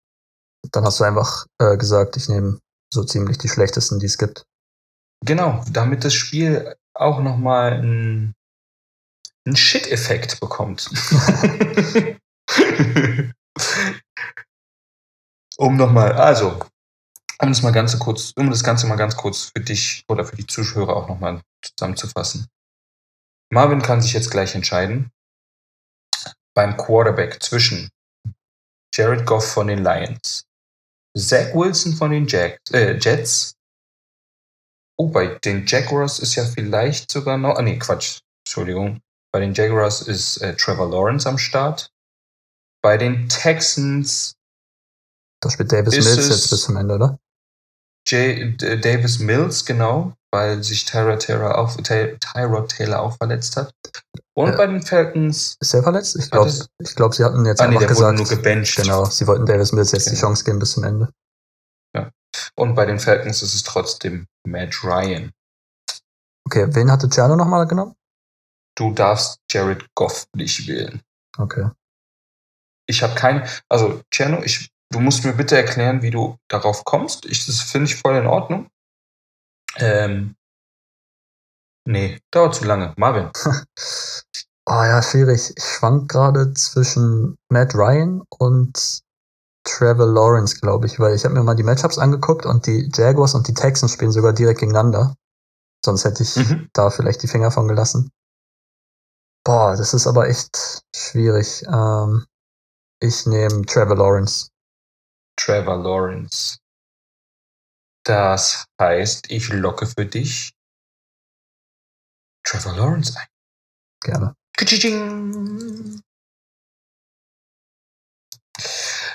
Dann 0.72 0.84
hast 0.84 1.00
du 1.00 1.04
einfach 1.04 1.46
äh, 1.60 1.76
gesagt, 1.76 2.16
ich 2.16 2.28
nehme 2.28 2.58
so 2.92 3.04
ziemlich 3.04 3.36
die 3.36 3.48
schlechtesten, 3.48 3.98
die 3.98 4.06
es 4.06 4.16
gibt. 4.16 4.44
Genau, 5.24 5.62
damit 5.70 6.04
das 6.04 6.14
Spiel 6.14 6.74
auch 6.94 7.20
nochmal 7.20 7.74
einen, 7.74 8.34
einen 9.46 9.56
Shit-Effekt 9.56 10.40
bekommt. 10.40 10.90
um 15.56 15.76
nochmal, 15.76 16.12
also, 16.12 16.60
Um 17.40 17.48
das 17.48 17.62
mal 17.62 17.72
ganz 17.72 17.98
kurz, 17.98 18.32
um 18.36 18.50
das 18.50 18.62
Ganze 18.64 18.86
mal 18.86 18.96
ganz 18.96 19.16
kurz 19.16 19.50
für 19.54 19.62
dich 19.62 20.04
oder 20.08 20.24
für 20.24 20.36
die 20.36 20.46
Zuschauer 20.46 20.96
auch 20.96 21.08
nochmal 21.08 21.42
zusammenzufassen. 21.62 22.46
Marvin 23.52 23.82
kann 23.82 24.02
sich 24.02 24.12
jetzt 24.12 24.30
gleich 24.30 24.54
entscheiden 24.54 25.10
beim 26.54 26.76
Quarterback 26.76 27.42
zwischen 27.42 27.90
Jared 28.94 29.26
Goff 29.26 29.52
von 29.52 29.66
den 29.68 29.84
Lions, 29.84 30.44
Zach 31.16 31.54
Wilson 31.54 31.94
von 31.94 32.10
den 32.10 32.26
Jag 32.26 32.58
äh, 32.72 32.98
Jets. 32.98 33.54
Oh, 34.98 35.08
bei 35.08 35.38
den 35.44 35.66
Jaguars 35.66 36.18
ist 36.18 36.34
ja 36.34 36.44
vielleicht 36.44 37.10
sogar 37.10 37.36
noch. 37.36 37.56
Ah, 37.56 37.62
nee, 37.62 37.78
Quatsch. 37.78 38.20
Entschuldigung. 38.46 39.00
Bei 39.36 39.40
den 39.40 39.52
Jaguars 39.52 40.00
ist 40.00 40.38
äh, 40.38 40.56
Trevor 40.56 40.88
Lawrence 40.88 41.28
am 41.28 41.36
Start. 41.36 41.90
Bei 42.82 42.96
den 42.96 43.28
Texans. 43.28 44.32
Da 45.42 45.50
spielt 45.50 45.70
Davis 45.70 45.92
Mills 45.92 46.30
jetzt 46.30 46.48
bis 46.48 46.62
zum 46.62 46.78
Ende, 46.78 46.94
oder? 46.94 47.18
J 48.08 48.58
Davis 48.82 49.18
Mills, 49.18 49.66
genau, 49.66 50.14
weil 50.32 50.62
sich 50.62 50.86
Tyra 50.86 51.16
Taylor 51.16 51.58
auch, 51.58 51.76
Tyrod 51.76 52.70
Taylor 52.70 53.02
auch 53.02 53.18
verletzt 53.18 53.58
hat. 53.58 53.74
Und 54.34 54.52
Ja. 54.52 54.56
bei 54.56 54.68
den 54.68 54.80
Falcons, 54.80 55.56
Ist 55.60 55.74
er 55.74 55.82
verletzt? 55.82 56.16
Ich 56.16 56.30
glaube, 56.30 56.50
glaub, 56.94 57.14
sie 57.14 57.22
hatten 57.22 57.44
jetzt 57.44 57.60
ah, 57.60 57.66
nee, 57.66 57.76
einfach 57.76 57.94
wurde 57.94 57.94
gesagt, 57.94 58.16
nur 58.16 58.26
gebencht. 58.26 58.76
genau, 58.76 59.04
sie 59.04 59.26
wollten 59.26 59.44
Davis 59.44 59.72
Mills 59.72 59.92
jetzt 59.92 60.06
die 60.06 60.12
Okay. 60.12 60.20
Chance 60.20 60.44
geben 60.44 60.60
bis 60.60 60.72
zum 60.72 60.84
Ende. 60.84 61.10
Und 62.54 62.74
bei 62.74 62.86
den 62.86 62.98
Falcons 62.98 63.42
ist 63.42 63.54
es 63.54 63.64
trotzdem 63.64 64.28
Matt 64.46 64.82
Ryan. 64.82 65.30
Okay, 66.46 66.68
wen 66.70 66.90
hatte 66.90 67.10
Ciano 67.10 67.36
nochmal 67.36 67.66
genommen? 67.66 67.94
Du 68.76 68.92
darfst 68.92 69.40
Jared 69.50 69.86
Goff 69.94 70.26
nicht 70.34 70.68
wählen. 70.68 71.02
Okay. 71.38 71.70
Ich 72.88 73.02
habe 73.02 73.14
kein, 73.14 73.48
also 73.68 74.00
Cerno, 74.14 74.42
ich, 74.42 74.70
du 74.90 75.00
musst 75.00 75.24
mir 75.24 75.32
bitte 75.32 75.56
erklären, 75.56 76.02
wie 76.02 76.10
du 76.10 76.36
darauf 76.48 76.84
kommst. 76.84 77.26
Ich, 77.26 77.46
das 77.46 77.60
finde 77.62 77.86
ich 77.90 77.96
voll 77.96 78.16
in 78.16 78.26
Ordnung. 78.26 78.68
Ähm, 79.76 80.36
nee, 81.86 82.18
dauert 82.30 82.54
zu 82.54 82.64
lange. 82.64 82.94
Marvin. 82.96 83.30
Oh 84.66 84.72
ja, 84.72 85.02
schwierig. 85.02 85.52
Ich 85.56 85.64
schwank 85.64 86.10
gerade 86.10 86.52
zwischen 86.54 87.36
Matt 87.50 87.74
Ryan 87.74 88.22
und 88.28 89.00
Trevor 89.64 90.06
Lawrence, 90.06 90.60
glaube 90.60 90.86
ich, 90.86 91.00
weil 91.00 91.14
ich 91.16 91.24
habe 91.24 91.34
mir 91.34 91.42
mal 91.42 91.56
die 91.56 91.64
Matchups 91.64 91.98
angeguckt 91.98 92.46
und 92.46 92.66
die 92.66 92.88
Jaguars 92.94 93.34
und 93.34 93.48
die 93.48 93.54
Texans 93.54 93.92
spielen 93.92 94.12
sogar 94.12 94.32
direkt 94.32 94.60
gegeneinander. 94.60 95.16
Sonst 95.84 96.04
hätte 96.04 96.22
ich 96.22 96.36
Mhm. 96.36 96.68
da 96.72 96.90
vielleicht 96.90 97.22
die 97.22 97.28
Finger 97.28 97.50
von 97.50 97.66
gelassen. 97.68 98.10
Boah, 99.46 99.76
das 99.76 99.94
ist 99.94 100.08
aber 100.08 100.28
echt 100.28 100.82
schwierig. 100.92 101.62
Ähm, 101.68 102.26
ich 103.00 103.26
nehme 103.26 103.64
Trevor 103.64 103.94
Lawrence. 103.94 104.50
Trevor 105.38 105.76
Lawrence. 105.76 106.58
Das 108.04 108.64
heißt, 108.80 109.30
ich 109.30 109.48
locke 109.50 109.86
für 109.86 110.04
dich 110.04 110.52
Trevor 112.44 112.74
Lawrence 112.74 113.16
ein. 113.16 113.28
Gerne. 114.00 114.34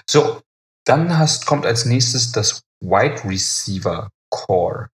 So, 0.09 0.41
dann 0.85 1.17
hast, 1.17 1.45
kommt 1.45 1.65
als 1.65 1.83
nächstes 1.83 2.31
das 2.31 2.61
Wide 2.79 3.21
Receiver 3.25 4.09
Core. 4.29 4.90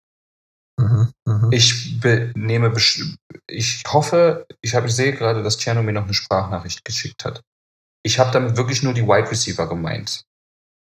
Mhm, 0.79 1.11
mhm. 1.25 1.51
Ich 1.51 1.99
nehme, 2.35 2.73
ich 3.47 3.83
hoffe, 3.87 4.45
ich 4.61 4.75
habe, 4.75 4.87
ich 4.87 4.95
sehe 4.95 5.13
gerade, 5.13 5.41
dass 5.43 5.57
Ciano 5.57 5.81
mir 5.83 5.93
noch 5.93 6.03
eine 6.03 6.13
Sprachnachricht 6.13 6.85
geschickt 6.85 7.25
hat. 7.25 7.41
Ich 8.03 8.19
habe 8.19 8.31
damit 8.31 8.57
wirklich 8.57 8.83
nur 8.83 8.93
die 8.93 9.03
Wide 9.03 9.29
Receiver 9.29 9.67
gemeint. 9.67 10.23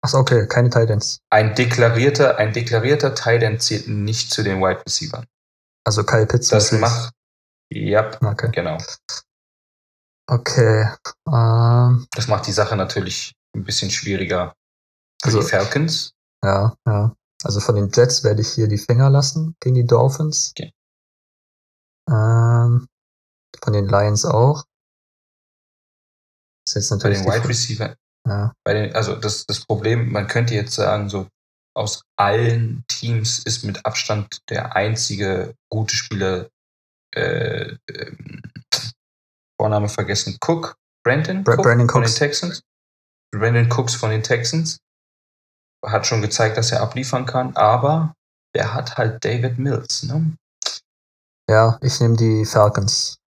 Achso, 0.04 0.20
okay, 0.20 0.46
keine 0.48 0.70
Titans. 0.70 1.20
Ein 1.32 1.56
deklarierter, 1.56 2.38
ein 2.38 2.54
deklarierter 2.54 3.16
Tight 3.16 3.42
End 3.44 3.62
zählt 3.62 3.88
nicht 3.88 4.32
zu 4.32 4.44
den 4.44 4.60
Wide 4.60 4.84
Receivern. 4.86 5.26
Also 5.86 6.04
Kyle 6.04 6.28
Pitts. 6.28 6.50
Das 6.50 6.72
macht, 6.74 7.14
ja, 7.72 8.12
Okay. 8.22 8.50
genau. 8.52 8.78
Okay. 10.30 10.90
Ähm, 11.28 12.08
Das 12.12 12.28
macht 12.28 12.46
die 12.48 12.52
Sache 12.52 12.76
natürlich 12.76 13.34
ein 13.56 13.64
bisschen 13.64 13.90
schwieriger 13.90 14.54
für 15.22 15.28
Also- 15.30 15.42
die 15.42 15.48
Falcons. 15.48 16.12
ja, 16.44 16.76
ja. 16.86 17.16
Also 17.44 17.60
von 17.60 17.76
den 17.76 17.90
Jets 17.94 18.24
werde 18.24 18.42
ich 18.42 18.50
hier 18.50 18.68
die 18.68 18.78
Finger 18.78 19.10
lassen 19.10 19.56
gegen 19.60 19.76
die 19.76 19.86
Dolphins. 19.86 20.54
Okay. 20.58 20.72
Ähm, 22.10 22.88
von 23.64 23.74
den 23.74 23.88
Lions 23.88 24.26
auch. 24.26 24.64
Ist 26.68 26.76
jetzt 26.76 26.90
Bei 26.90 26.96
natürlich 26.96 27.20
den 27.20 27.26
die 27.32 27.32
Wide 27.38 27.48
Receiver, 27.50 27.96
ja. 28.28 28.54
bei 28.66 28.74
den, 28.74 28.96
also 28.96 29.16
das, 29.16 29.46
das 29.46 29.66
Problem, 29.66 30.12
man 30.12 30.28
könnte 30.28 30.54
jetzt 30.54 30.74
sagen, 30.74 31.10
so 31.10 31.28
aus 31.76 32.02
allen 32.18 32.84
Teams 32.88 33.40
ist 33.40 33.64
mit 33.64 33.86
Abstand 33.86 34.40
der 34.50 34.76
einzige 34.76 35.54
gute 35.72 35.96
Spieler, 35.96 36.50
äh, 37.16 37.78
ähm, 37.90 38.42
Vorname 39.62 39.90
vergessen, 39.90 40.38
Cook, 40.46 40.76
Brandon 41.06 41.44
Bra- 41.44 41.54
Cook 41.54 41.64
Brandon 41.64 41.88
von 41.90 42.02
den 42.02 42.10
Cooks. 42.10 42.16
Texans. 42.16 42.62
Brandon 43.32 43.70
Cooks 43.72 43.96
von 43.96 44.10
den 44.10 44.24
Texans 44.24 44.80
hat 45.92 46.06
schon 46.08 46.22
gezeigt, 46.22 46.58
dass 46.58 46.72
er 46.72 46.82
abliefern 46.82 47.26
kann, 47.26 47.56
aber 47.56 48.14
der 48.56 48.74
hat 48.74 48.98
halt 48.98 49.24
David 49.24 49.58
Mills, 49.60 50.04
ne? 50.04 50.36
Ja, 51.50 51.78
ich 51.82 52.00
nehme 52.00 52.18
die 52.18 52.46
Falcons. 52.46 53.18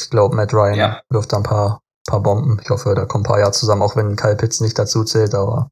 Ich 0.00 0.10
glaube, 0.10 0.36
Matt 0.36 0.52
Ryan 0.52 0.74
Ja. 0.74 1.02
wirft 1.10 1.32
da 1.32 1.38
ein 1.38 1.42
paar, 1.42 1.80
paar 2.06 2.20
Bomben. 2.20 2.58
Ich 2.62 2.68
hoffe, 2.70 2.94
da 2.94 3.06
kommen 3.06 3.24
ein 3.24 3.28
paar 3.28 3.38
Jahre 3.38 3.52
zusammen, 3.52 3.82
auch 3.82 3.96
wenn 3.96 4.16
Kyle 4.16 4.36
Pitts 4.36 4.60
nicht 4.60 4.78
dazu 4.78 5.04
zählt, 5.04 5.34
aber 5.34 5.70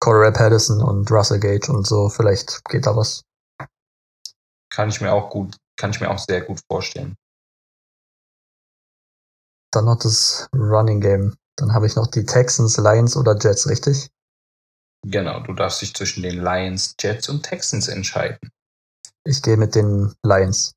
Corey 0.00 0.32
Patterson 0.32 0.82
und 0.82 1.10
Russell 1.10 1.40
Gage 1.40 1.72
und 1.72 1.86
so, 1.86 2.08
vielleicht 2.08 2.64
geht 2.66 2.86
da 2.86 2.96
was. 2.96 3.22
Kann 4.72 4.88
ich 4.88 5.00
mir 5.00 5.12
auch 5.12 5.30
gut, 5.30 5.56
kann 5.76 5.90
ich 5.90 6.00
mir 6.00 6.10
auch 6.10 6.18
sehr 6.18 6.42
gut 6.42 6.60
vorstellen. 6.70 7.14
Dann 9.72 9.86
noch 9.86 9.98
das 9.98 10.48
Running 10.54 11.00
Game. 11.00 11.36
Dann 11.56 11.72
habe 11.72 11.86
ich 11.86 11.96
noch 11.96 12.06
die 12.06 12.24
Texans, 12.24 12.76
Lions 12.76 13.16
oder 13.16 13.36
Jets, 13.36 13.68
richtig? 13.68 14.10
Genau, 15.04 15.40
du 15.40 15.52
darfst 15.52 15.82
dich 15.82 15.94
zwischen 15.94 16.22
den 16.22 16.42
Lions, 16.42 16.94
Jets 17.00 17.28
und 17.28 17.42
Texans 17.42 17.88
entscheiden. 17.88 18.38
Ich 19.24 19.42
gehe 19.42 19.56
mit 19.56 19.74
den 19.74 20.14
Lions. 20.24 20.74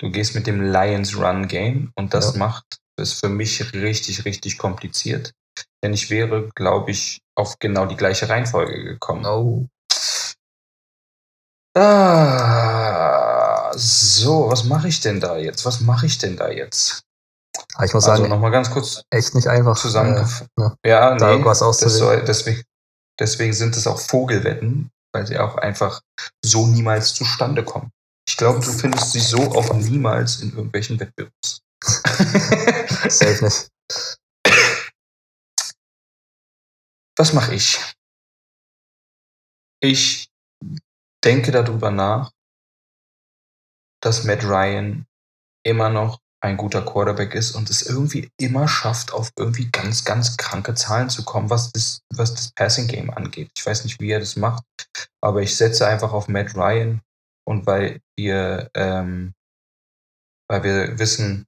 Du 0.00 0.10
gehst 0.10 0.34
mit 0.34 0.46
dem 0.46 0.60
Lions 0.72 1.16
Run 1.16 1.48
Game 1.48 1.92
und 1.96 2.14
das 2.14 2.32
Ja. 2.34 2.38
macht 2.38 2.78
es 2.96 3.12
für 3.14 3.28
mich 3.28 3.72
richtig, 3.72 4.24
richtig 4.24 4.58
kompliziert. 4.58 5.32
Denn 5.82 5.92
ich 5.92 6.10
wäre, 6.10 6.48
glaube 6.54 6.90
ich, 6.92 7.20
auf 7.36 7.58
genau 7.58 7.86
die 7.86 7.96
gleiche 7.96 8.28
Reihenfolge 8.28 8.84
gekommen. 8.84 9.24
Oh. 9.26 9.66
Ah, 11.76 13.72
so, 13.76 14.48
was 14.50 14.64
mache 14.64 14.88
ich 14.88 15.00
denn 15.00 15.20
da 15.20 15.36
jetzt? 15.36 15.64
Was 15.64 15.80
mache 15.80 16.06
ich 16.06 16.18
denn 16.18 16.36
da 16.36 16.48
jetzt? 16.48 17.02
Aber 17.74 17.84
ich 17.84 17.94
muss 17.94 18.04
Also 18.08 18.22
sagen, 18.22 18.30
nochmal 18.30 18.50
ganz 18.50 18.70
kurz 18.70 19.02
echt 19.10 19.34
nicht 19.34 19.46
einfach. 19.48 19.76
zusammengefasst. 19.78 20.46
ne, 20.56 20.76
ja, 20.84 21.14
da 21.16 21.36
nee, 21.36 21.44
was 21.44 21.58
das 21.60 21.68
auszuwählen. 21.68 21.98
soll, 21.98 22.24
deswegen, 22.24 22.62
deswegen 23.18 23.52
sind 23.52 23.76
es 23.76 23.86
auch 23.86 24.00
Vogelwetten, 24.00 24.90
weil 25.12 25.26
sie 25.26 25.38
auch 25.38 25.56
einfach 25.56 26.00
so 26.44 26.66
niemals 26.66 27.14
zustande 27.14 27.64
kommen. 27.64 27.90
Ich 28.28 28.36
glaube, 28.36 28.60
du 28.60 28.70
findest 28.70 29.12
sie 29.12 29.20
so 29.20 29.38
auch 29.38 29.72
niemals 29.74 30.40
in 30.40 30.50
irgendwelchen 30.50 31.00
Wettbewerbs. 31.00 31.62
Äh, 31.84 33.08
safe 33.10 33.44
nicht. 33.44 33.68
Was 37.16 37.32
mache 37.32 37.54
ich? 37.54 37.78
Ich 39.80 40.28
denke 41.24 41.50
darüber 41.50 41.90
nach, 41.90 42.32
dass 44.00 44.24
Matt 44.24 44.44
Ryan 44.44 45.06
immer 45.64 45.88
noch 45.88 46.20
ein 46.40 46.56
guter 46.56 46.82
Quarterback 46.82 47.34
ist 47.34 47.52
und 47.56 47.68
es 47.68 47.82
irgendwie 47.82 48.30
immer 48.38 48.68
schafft, 48.68 49.12
auf 49.12 49.30
irgendwie 49.36 49.70
ganz, 49.70 50.04
ganz 50.04 50.36
kranke 50.36 50.74
Zahlen 50.74 51.10
zu 51.10 51.24
kommen, 51.24 51.50
was 51.50 51.72
das, 51.72 52.00
was 52.14 52.34
das 52.34 52.52
Passing 52.52 52.86
Game 52.86 53.10
angeht. 53.10 53.50
Ich 53.56 53.66
weiß 53.66 53.84
nicht, 53.84 54.00
wie 54.00 54.10
er 54.10 54.20
das 54.20 54.36
macht, 54.36 54.64
aber 55.20 55.42
ich 55.42 55.56
setze 55.56 55.86
einfach 55.86 56.12
auf 56.12 56.28
Matt 56.28 56.54
Ryan 56.54 57.00
und 57.44 57.66
weil 57.66 58.00
wir, 58.16 58.70
ähm, 58.74 59.34
weil 60.48 60.62
wir 60.62 60.98
wissen, 60.98 61.46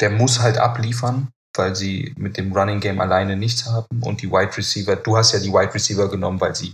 der 0.00 0.10
muss 0.10 0.40
halt 0.40 0.58
abliefern, 0.58 1.30
weil 1.56 1.74
sie 1.74 2.14
mit 2.16 2.36
dem 2.36 2.52
Running 2.52 2.80
Game 2.80 3.00
alleine 3.00 3.36
nichts 3.36 3.66
haben 3.66 4.02
und 4.02 4.22
die 4.22 4.30
Wide 4.30 4.56
Receiver, 4.56 4.96
du 4.96 5.16
hast 5.16 5.32
ja 5.32 5.40
die 5.40 5.52
Wide 5.52 5.74
Receiver 5.74 6.08
genommen, 6.08 6.40
weil 6.40 6.54
sie 6.54 6.72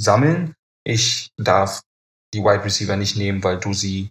sammeln. 0.00 0.54
Ich 0.84 1.30
darf 1.36 1.82
die 2.34 2.42
Wide 2.42 2.64
Receiver 2.64 2.96
nicht 2.96 3.16
nehmen, 3.16 3.42
weil 3.42 3.58
du 3.58 3.72
sie. 3.72 4.10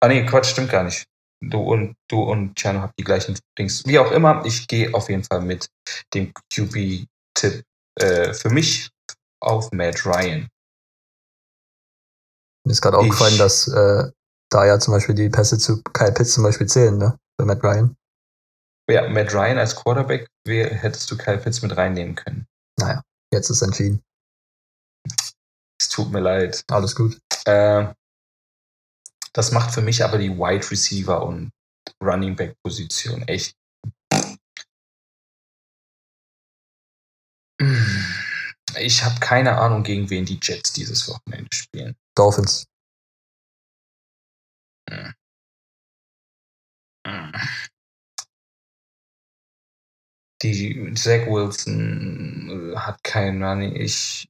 Ah 0.00 0.08
nee, 0.08 0.24
Quatsch, 0.24 0.46
stimmt 0.46 0.70
gar 0.70 0.84
nicht. 0.84 1.06
Du 1.42 1.60
und 1.60 1.96
du 2.08 2.22
und 2.22 2.58
Chano 2.58 2.80
habt 2.80 2.98
die 2.98 3.04
gleichen 3.04 3.38
Dings. 3.58 3.86
Wie 3.86 3.98
auch 3.98 4.12
immer, 4.12 4.44
ich 4.44 4.66
gehe 4.66 4.92
auf 4.94 5.08
jeden 5.08 5.24
Fall 5.24 5.40
mit 5.40 5.68
dem 6.12 6.32
QB-Tipp 6.52 7.64
äh, 7.96 8.34
für 8.34 8.50
mich 8.50 8.90
auf 9.42 9.72
Matt 9.72 10.04
Ryan. 10.04 10.48
Mir 12.66 12.72
ist 12.72 12.82
gerade 12.82 12.98
aufgefallen, 12.98 13.38
dass 13.38 13.68
äh, 13.68 14.10
da 14.50 14.66
ja 14.66 14.78
zum 14.78 14.92
Beispiel 14.92 15.14
die 15.14 15.30
Pässe 15.30 15.58
zu 15.58 15.82
Kyle 15.82 16.12
Pitts 16.12 16.34
zum 16.34 16.44
Beispiel 16.44 16.66
zählen, 16.66 16.98
ne? 16.98 17.16
Bei 17.38 17.46
Matt 17.46 17.62
Ryan. 17.62 17.96
Ja, 18.90 19.08
Matt 19.08 19.32
Ryan 19.32 19.58
als 19.58 19.76
Quarterback 19.76 20.28
wär, 20.46 20.68
hättest 20.74 21.10
du 21.10 21.16
Kyle 21.16 21.38
Pitts 21.38 21.62
mit 21.62 21.74
reinnehmen 21.76 22.14
können. 22.14 22.46
Naja. 22.78 23.02
Jetzt 23.32 23.48
ist 23.50 23.62
entschieden. 23.62 24.02
Es 25.80 25.88
tut 25.88 26.10
mir 26.10 26.20
leid. 26.20 26.64
Alles 26.68 26.94
gut. 26.94 27.18
Äh, 27.46 27.94
das 29.32 29.52
macht 29.52 29.72
für 29.72 29.82
mich 29.82 30.04
aber 30.04 30.18
die 30.18 30.30
Wide 30.30 30.70
Receiver 30.70 31.22
und 31.22 31.50
Running 32.02 32.36
Back 32.36 32.54
Position 32.62 33.22
echt. 33.28 33.54
Ich 38.78 39.02
habe 39.02 39.18
keine 39.18 39.58
Ahnung, 39.58 39.82
gegen 39.82 40.08
wen 40.10 40.24
die 40.24 40.38
Jets 40.40 40.72
dieses 40.72 41.08
Wochenende 41.08 41.48
spielen. 41.52 41.96
Dolphins. 42.16 42.64
Die 50.42 50.94
Zach 50.94 51.26
Wilson 51.26 52.72
äh, 52.72 52.76
hat 52.76 53.02
keinen 53.02 53.42
Running. 53.42 53.74
Ich, 53.74 54.28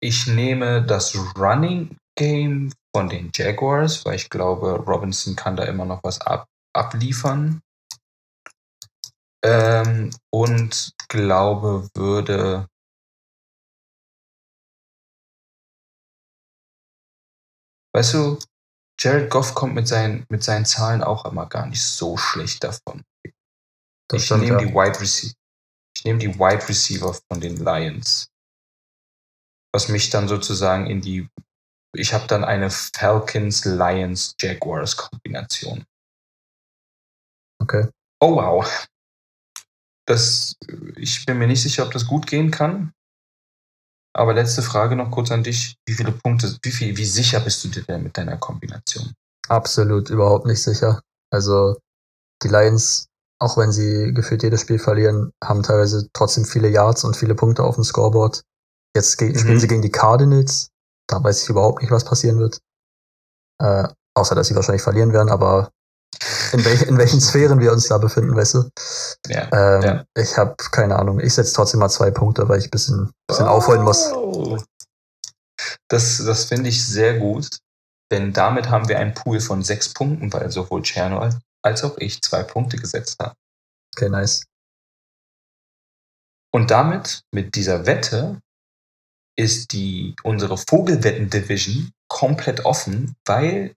ich 0.00 0.26
nehme 0.26 0.84
das 0.84 1.14
Running 1.36 1.98
Game 2.16 2.72
von 2.98 3.08
den 3.08 3.30
Jaguars, 3.32 4.04
weil 4.04 4.16
ich 4.16 4.28
glaube, 4.28 4.72
Robinson 4.72 5.36
kann 5.36 5.56
da 5.56 5.62
immer 5.64 5.84
noch 5.84 6.02
was 6.02 6.20
ab, 6.20 6.48
abliefern. 6.74 7.62
Ähm, 9.44 10.10
und 10.30 10.92
glaube, 11.08 11.88
würde 11.94 12.66
Weißt 17.94 18.14
du, 18.14 18.38
Jared 19.00 19.30
Goff 19.30 19.54
kommt 19.54 19.74
mit 19.74 19.86
seinen, 19.86 20.26
mit 20.28 20.42
seinen 20.42 20.64
Zahlen 20.64 21.02
auch 21.04 21.24
immer 21.24 21.46
gar 21.46 21.66
nicht 21.66 21.82
so 21.82 22.16
schlecht 22.16 22.64
davon. 22.64 23.04
Das 24.08 24.24
ich 24.24 24.30
nehme 24.32 24.46
ja. 24.46 24.58
die 24.58 24.74
Wide 24.74 25.00
Receiver. 25.00 25.34
Ich 25.96 26.04
nehme 26.04 26.18
die 26.18 26.34
Wide 26.34 26.68
Receiver 26.68 27.14
von 27.14 27.40
den 27.40 27.56
Lions. 27.56 28.28
Was 29.72 29.88
mich 29.88 30.10
dann 30.10 30.26
sozusagen 30.26 30.86
in 30.86 31.00
die. 31.00 31.28
Ich 31.96 32.12
habe 32.12 32.26
dann 32.26 32.44
eine 32.44 32.70
Falcons, 32.70 33.64
Lions, 33.64 34.34
Jaguars 34.40 34.96
Kombination. 34.96 35.84
Okay. 37.62 37.88
Oh 38.20 38.36
wow. 38.36 38.86
Das, 40.06 40.54
ich 40.96 41.26
bin 41.26 41.38
mir 41.38 41.46
nicht 41.46 41.62
sicher, 41.62 41.84
ob 41.84 41.92
das 41.92 42.06
gut 42.06 42.26
gehen 42.26 42.50
kann. 42.50 42.92
Aber 44.14 44.34
letzte 44.34 44.62
Frage 44.62 44.96
noch 44.96 45.10
kurz 45.10 45.30
an 45.30 45.44
dich. 45.44 45.76
Wie 45.86 45.94
viele 45.94 46.12
Punkte, 46.12 46.56
wie 46.62 46.70
viel, 46.70 46.96
wie 46.96 47.04
sicher 47.04 47.40
bist 47.40 47.62
du 47.64 47.68
dir 47.68 47.82
denn 47.82 48.02
mit 48.02 48.16
deiner 48.16 48.36
Kombination? 48.36 49.12
Absolut 49.48 50.10
überhaupt 50.10 50.46
nicht 50.46 50.62
sicher. 50.62 51.02
Also 51.30 51.76
die 52.42 52.48
Lions, 52.48 53.06
auch 53.40 53.56
wenn 53.56 53.70
sie 53.70 54.12
gefühlt 54.14 54.42
jedes 54.42 54.62
Spiel 54.62 54.78
verlieren, 54.78 55.30
haben 55.44 55.62
teilweise 55.62 56.08
trotzdem 56.12 56.44
viele 56.44 56.68
Yards 56.68 57.04
und 57.04 57.16
viele 57.16 57.34
Punkte 57.34 57.62
auf 57.62 57.74
dem 57.76 57.84
Scoreboard. 57.84 58.42
Jetzt 58.96 59.20
Mhm. 59.20 59.38
spielen 59.38 59.60
sie 59.60 59.68
gegen 59.68 59.82
die 59.82 59.92
Cardinals. 59.92 60.70
Da 61.08 61.22
weiß 61.22 61.42
ich 61.42 61.48
überhaupt 61.48 61.82
nicht, 61.82 61.90
was 61.90 62.04
passieren 62.04 62.38
wird. 62.38 62.60
Äh, 63.60 63.88
außer, 64.14 64.34
dass 64.34 64.48
sie 64.48 64.54
wahrscheinlich 64.54 64.82
verlieren 64.82 65.12
werden, 65.12 65.30
aber 65.30 65.70
in, 66.52 66.64
wel 66.64 66.82
in 66.82 66.98
welchen 66.98 67.20
Sphären 67.20 67.60
wir 67.60 67.72
uns 67.72 67.88
da 67.88 67.98
befinden, 67.98 68.34
weißt 68.34 68.54
du? 68.54 68.70
Ja. 69.28 69.48
Ähm, 69.52 69.82
Ja. 69.82 70.04
Ich 70.16 70.36
habe 70.36 70.54
keine 70.70 70.96
Ahnung. 70.96 71.20
Ich 71.20 71.34
setze 71.34 71.54
trotzdem 71.54 71.80
mal 71.80 71.88
zwei 71.88 72.10
Punkte, 72.10 72.48
weil 72.48 72.58
ich 72.58 72.66
ein 72.66 72.70
bisschen, 72.70 73.12
bisschen 73.26 73.46
aufholen 73.46 73.82
muss. 73.82 74.12
Oh. 74.12 74.58
Das, 75.88 76.18
das 76.18 76.44
finde 76.44 76.68
ich 76.68 76.86
sehr 76.86 77.18
gut, 77.18 77.58
denn 78.12 78.32
damit 78.32 78.70
haben 78.70 78.88
wir 78.88 78.98
einen 78.98 79.14
Pool 79.14 79.40
von 79.40 79.62
sechs 79.62 79.92
Punkten, 79.92 80.32
weil 80.32 80.50
sowohl 80.50 80.82
Cherno 80.82 81.18
als, 81.18 81.36
als 81.62 81.84
auch 81.84 81.96
ich 81.98 82.22
zwei 82.22 82.42
Punkte 82.42 82.76
gesetzt 82.76 83.16
haben. 83.20 83.34
Okay, 83.96 84.08
nice. 84.08 84.44
Und 86.54 86.70
damit, 86.70 87.22
mit 87.32 87.54
dieser 87.56 87.86
Wette, 87.86 88.40
ist 89.38 89.72
die, 89.72 90.16
unsere 90.24 90.58
Vogelwetten-Division 90.58 91.92
komplett 92.08 92.64
offen, 92.64 93.14
weil 93.24 93.74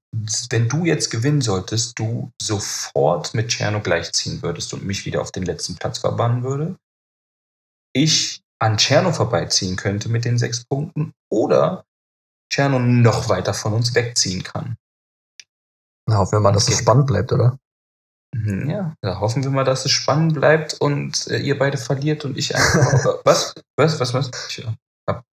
wenn 0.49 0.67
du 0.67 0.85
jetzt 0.85 1.11
gewinnen 1.11 1.41
solltest, 1.41 1.99
du 1.99 2.31
sofort 2.41 3.33
mit 3.33 3.49
Cherno 3.49 3.81
gleichziehen 3.81 4.41
würdest 4.41 4.73
und 4.73 4.85
mich 4.85 5.05
wieder 5.05 5.21
auf 5.21 5.31
den 5.31 5.43
letzten 5.43 5.75
Platz 5.75 5.99
verbannen 5.99 6.43
würde. 6.43 6.77
Ich 7.93 8.41
an 8.59 8.77
Cherno 8.77 9.11
vorbeiziehen 9.11 9.75
könnte 9.75 10.09
mit 10.09 10.25
den 10.25 10.37
sechs 10.37 10.65
Punkten 10.65 11.13
oder 11.31 11.85
Cherno 12.51 12.79
noch 12.79 13.29
weiter 13.29 13.53
von 13.53 13.73
uns 13.73 13.93
wegziehen 13.93 14.43
kann. 14.43 14.77
Na, 16.07 16.17
hoffen 16.17 16.37
wir 16.37 16.39
mal, 16.39 16.53
dass 16.53 16.63
es 16.67 16.75
Okay. 16.75 16.83
spannend 16.83 17.07
bleibt, 17.07 17.31
oder? 17.33 17.57
Mhm, 18.33 18.69
Ja, 18.69 18.95
da 19.01 19.19
hoffen 19.19 19.43
wir 19.43 19.51
mal, 19.51 19.63
dass 19.63 19.85
es 19.85 19.91
spannend 19.91 20.33
bleibt 20.33 20.75
und 20.79 21.27
äh, 21.27 21.37
ihr 21.37 21.59
beide 21.59 21.77
verliert 21.77 22.25
und 22.25 22.37
ich 22.37 22.55
einfach. 22.55 23.19
was? 23.25 23.53
Was? 23.77 23.99
Was? 23.99 24.13
Was? 24.13 24.31
Ich, 24.49 24.65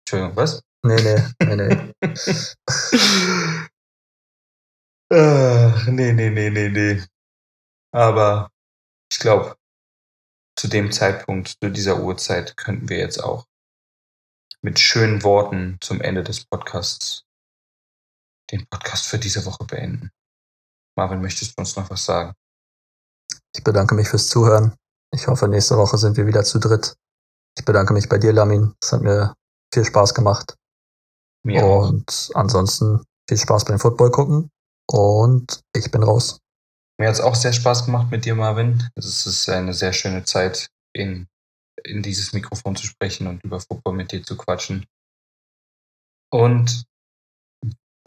Entschuldigung, 0.06 0.36
was? 0.36 0.62
Nee, 0.84 1.02
nee, 1.02 1.18
nee, 1.44 1.56
nee. 1.56 1.94
Ach, 5.12 5.88
nee, 5.88 6.14
nee, 6.14 6.30
nee, 6.30 6.50
nee, 6.52 6.70
nee. 6.70 7.04
Aber 7.92 8.52
ich 9.12 9.18
glaube, 9.18 9.56
zu 10.56 10.68
dem 10.68 10.92
Zeitpunkt, 10.92 11.58
zu 11.60 11.72
dieser 11.72 12.02
Uhrzeit, 12.02 12.56
könnten 12.56 12.88
wir 12.90 12.98
jetzt 12.98 13.24
auch 13.24 13.48
mit 14.62 14.80
schönen 14.80 15.24
Worten 15.24 15.78
zum 15.82 16.02
Ende 16.02 16.24
des 16.24 16.46
Podcasts 16.46 17.24
den 18.52 18.68
Podcast 18.68 19.08
für 19.08 19.18
diese 19.18 19.44
Woche 19.46 19.66
beenden. 19.66 20.12
Marvin, 20.96 21.22
möchtest 21.22 21.58
du 21.58 21.62
uns 21.62 21.76
noch 21.76 21.90
was 21.90 22.06
sagen? 22.06 22.34
Ich 23.56 23.64
bedanke 23.64 23.96
mich 23.96 24.08
fürs 24.08 24.28
Zuhören. 24.28 24.76
Ich 25.12 25.28
hoffe, 25.28 25.48
nächste 25.48 25.78
Woche 25.78 25.98
sind 25.98 26.16
wir 26.18 26.28
wieder 26.28 26.44
zu 26.44 26.60
dritt. 26.60 26.96
Ich 27.58 27.66
bedanke 27.66 27.94
mich 27.94 28.08
bei 28.08 28.18
dir, 28.18 28.34
Lamin. 28.34 28.76
Es 28.82 28.92
hat 28.92 29.02
mir 29.02 29.36
viel 29.76 29.86
Spaß 29.86 30.16
gemacht. 30.16 30.56
Mir 31.44 31.64
auch. 31.64 31.90
Und 31.90 32.32
ansonsten 32.34 33.04
viel 33.30 33.38
Spaß 33.38 33.66
beim 33.66 33.80
Football 33.80 34.10
gucken. 34.10 34.50
Und 34.90 35.62
ich 35.76 35.92
bin 35.92 36.04
raus. 36.04 36.40
Mir 36.98 37.08
hat 37.08 37.16
es 37.16 37.22
auch 37.22 37.36
sehr 37.36 37.54
Spaß 37.54 37.86
gemacht 37.86 38.10
mit 38.10 38.26
dir, 38.26 38.36
Marvin. 38.36 38.88
Es 38.96 39.26
ist 39.26 39.50
eine 39.50 39.74
sehr 39.74 39.94
schöne 39.94 40.24
Zeit, 40.24 40.70
in, 40.94 41.28
in 41.84 42.02
dieses 42.02 42.34
Mikrofon 42.34 42.76
zu 42.76 42.88
sprechen 42.88 43.28
und 43.28 43.44
über 43.44 43.60
Football 43.60 43.94
mit 43.94 44.12
dir 44.12 44.24
zu 44.24 44.38
quatschen. 44.38 44.86
Und 46.32 46.86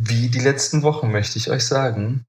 wie 0.00 0.28
die 0.28 0.40
letzten 0.40 0.82
Wochen 0.82 1.10
möchte 1.10 1.38
ich 1.38 1.50
euch 1.50 1.66
sagen, 1.66 2.24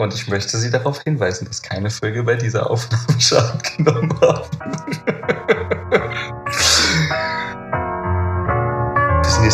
und 0.00 0.14
ich 0.14 0.28
möchte 0.28 0.58
Sie 0.58 0.70
darauf 0.70 1.02
hinweisen, 1.02 1.46
dass 1.46 1.60
keine 1.60 1.90
Folge 1.90 2.22
bei 2.22 2.36
dieser 2.36 2.70
Aufnahme 2.70 3.20
Schaden 3.20 3.60
genommen 3.76 4.20
hat. 4.20 4.48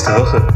Bis 0.05 0.13
nächste 0.13 0.21
Woche. 0.21 0.54